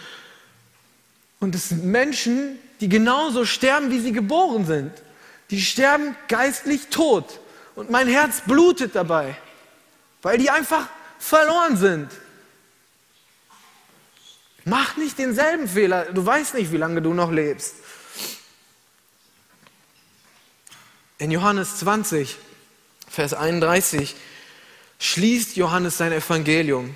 Und 1.39 1.55
es 1.55 1.69
sind 1.69 1.85
Menschen, 1.85 2.59
die 2.81 2.89
genauso 2.89 3.45
sterben, 3.45 3.89
wie 3.89 4.01
sie 4.01 4.11
geboren 4.11 4.65
sind. 4.65 4.91
Die 5.49 5.61
sterben 5.61 6.13
geistlich 6.27 6.88
tot. 6.88 7.39
Und 7.73 7.89
mein 7.89 8.09
Herz 8.09 8.41
blutet 8.45 8.95
dabei, 8.95 9.38
weil 10.21 10.38
die 10.38 10.49
einfach 10.49 10.89
verloren 11.19 11.77
sind. 11.77 12.11
Mach 14.65 14.97
nicht 14.97 15.17
denselben 15.17 15.69
Fehler. 15.69 16.11
Du 16.11 16.25
weißt 16.25 16.55
nicht, 16.55 16.73
wie 16.73 16.77
lange 16.77 17.01
du 17.01 17.13
noch 17.13 17.31
lebst. 17.31 17.75
In 21.17 21.31
Johannes 21.31 21.77
20, 21.77 22.35
Vers 23.07 23.33
31 23.33 24.17
schließt 24.99 25.55
Johannes 25.55 25.97
sein 25.97 26.11
Evangelium. 26.11 26.95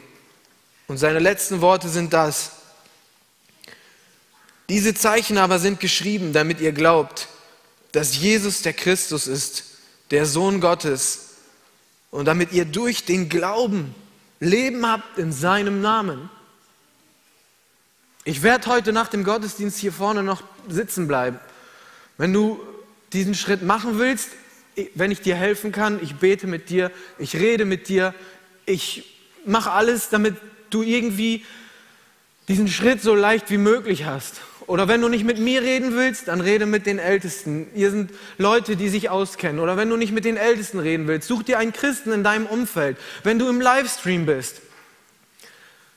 Und 0.87 0.97
seine 0.97 1.19
letzten 1.19 1.61
Worte 1.61 1.89
sind 1.89 2.13
das. 2.13 2.51
Diese 4.69 4.93
Zeichen 4.93 5.37
aber 5.37 5.59
sind 5.59 5.79
geschrieben, 5.79 6.33
damit 6.33 6.59
ihr 6.61 6.71
glaubt, 6.71 7.27
dass 7.91 8.17
Jesus 8.17 8.61
der 8.61 8.73
Christus 8.73 9.27
ist, 9.27 9.63
der 10.11 10.25
Sohn 10.25 10.61
Gottes, 10.61 11.29
und 12.09 12.25
damit 12.25 12.51
ihr 12.51 12.65
durch 12.65 13.05
den 13.05 13.29
Glauben 13.29 13.95
Leben 14.41 14.85
habt 14.85 15.17
in 15.17 15.31
seinem 15.31 15.81
Namen. 15.81 16.29
Ich 18.23 18.43
werde 18.43 18.67
heute 18.67 18.91
nach 18.91 19.07
dem 19.07 19.23
Gottesdienst 19.23 19.77
hier 19.77 19.93
vorne 19.93 20.23
noch 20.23 20.43
sitzen 20.67 21.07
bleiben. 21.07 21.39
Wenn 22.17 22.33
du 22.33 22.59
diesen 23.13 23.33
Schritt 23.35 23.61
machen 23.61 23.97
willst, 23.97 24.29
wenn 24.95 25.11
ich 25.11 25.21
dir 25.21 25.35
helfen 25.35 25.71
kann, 25.71 25.99
ich 26.01 26.15
bete 26.15 26.47
mit 26.47 26.69
dir, 26.69 26.91
ich 27.17 27.35
rede 27.35 27.65
mit 27.65 27.89
dir, 27.89 28.13
ich 28.65 29.17
mache 29.45 29.71
alles, 29.71 30.09
damit 30.09 30.35
du 30.69 30.81
irgendwie 30.81 31.45
diesen 32.47 32.67
Schritt 32.67 33.01
so 33.01 33.15
leicht 33.15 33.49
wie 33.49 33.57
möglich 33.57 34.05
hast. 34.05 34.41
Oder 34.67 34.87
wenn 34.87 35.01
du 35.01 35.09
nicht 35.09 35.25
mit 35.25 35.37
mir 35.39 35.61
reden 35.61 35.95
willst, 35.95 36.27
dann 36.27 36.39
rede 36.39 36.65
mit 36.65 36.85
den 36.85 36.99
Ältesten. 36.99 37.67
Ihr 37.75 37.91
sind 37.91 38.11
Leute, 38.37 38.75
die 38.75 38.89
sich 38.89 39.09
auskennen. 39.09 39.59
Oder 39.59 39.75
wenn 39.75 39.89
du 39.89 39.97
nicht 39.97 40.13
mit 40.13 40.23
den 40.23 40.37
Ältesten 40.37 40.79
reden 40.79 41.07
willst, 41.07 41.27
such 41.27 41.43
dir 41.43 41.59
einen 41.59 41.73
Christen 41.73 42.11
in 42.11 42.23
deinem 42.23 42.45
Umfeld. 42.45 42.97
Wenn 43.23 43.39
du 43.39 43.49
im 43.49 43.59
Livestream 43.59 44.25
bist, 44.25 44.61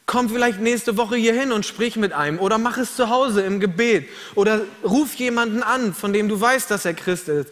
komm 0.06 0.28
vielleicht 0.28 0.60
nächste 0.60 0.96
Woche 0.96 1.16
hier 1.16 1.34
hin 1.34 1.52
und 1.52 1.66
sprich 1.66 1.96
mit 1.96 2.12
einem. 2.12 2.40
Oder 2.40 2.58
mach 2.58 2.78
es 2.78 2.96
zu 2.96 3.10
Hause 3.10 3.42
im 3.42 3.60
Gebet. 3.60 4.08
Oder 4.34 4.62
ruf 4.82 5.14
jemanden 5.14 5.62
an, 5.62 5.94
von 5.94 6.12
dem 6.12 6.28
du 6.28 6.40
weißt, 6.40 6.70
dass 6.70 6.84
er 6.84 6.94
Christ 6.94 7.28
ist. 7.28 7.50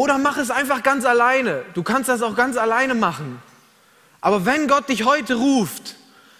Oder 0.00 0.16
mach 0.16 0.38
es 0.38 0.50
einfach 0.50 0.82
ganz 0.82 1.04
alleine. 1.04 1.62
Du 1.74 1.82
kannst 1.82 2.08
das 2.08 2.22
auch 2.22 2.34
ganz 2.34 2.56
alleine 2.56 2.94
machen. 2.94 3.42
Aber 4.22 4.46
wenn 4.46 4.66
Gott 4.66 4.88
dich 4.88 5.04
heute 5.04 5.34
ruft, 5.34 5.94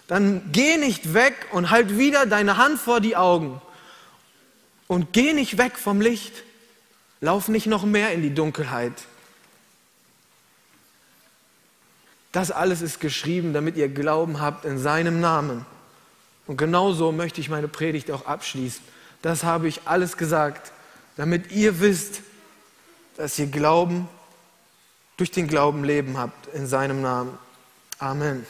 dann 0.06 0.50
geh 0.50 0.78
nicht 0.78 1.12
weg 1.12 1.34
und 1.52 1.68
halt 1.68 1.98
wieder 1.98 2.24
deine 2.24 2.56
Hand 2.56 2.80
vor 2.80 3.00
die 3.00 3.16
Augen. 3.16 3.60
Und 4.86 5.12
geh 5.12 5.34
nicht 5.34 5.58
weg 5.58 5.76
vom 5.76 6.00
Licht. 6.00 6.32
Lauf 7.20 7.48
nicht 7.48 7.66
noch 7.66 7.84
mehr 7.84 8.12
in 8.12 8.22
die 8.22 8.32
Dunkelheit. 8.32 8.94
Das 12.32 12.50
alles 12.50 12.80
ist 12.80 12.98
geschrieben, 12.98 13.52
damit 13.52 13.76
ihr 13.76 13.90
Glauben 13.90 14.40
habt 14.40 14.64
in 14.64 14.78
seinem 14.78 15.20
Namen. 15.20 15.66
Und 16.46 16.56
genauso 16.56 17.12
möchte 17.12 17.42
ich 17.42 17.50
meine 17.50 17.68
Predigt 17.68 18.10
auch 18.10 18.24
abschließen. 18.24 18.82
Das 19.20 19.44
habe 19.44 19.68
ich 19.68 19.82
alles 19.84 20.16
gesagt, 20.16 20.72
damit 21.18 21.52
ihr 21.52 21.80
wisst, 21.80 22.22
dass 23.20 23.38
ihr 23.38 23.48
Glauben, 23.48 24.08
durch 25.18 25.30
den 25.30 25.46
Glauben 25.46 25.84
Leben 25.84 26.16
habt 26.16 26.46
in 26.54 26.66
seinem 26.66 27.02
Namen. 27.02 27.38
Amen. 27.98 28.46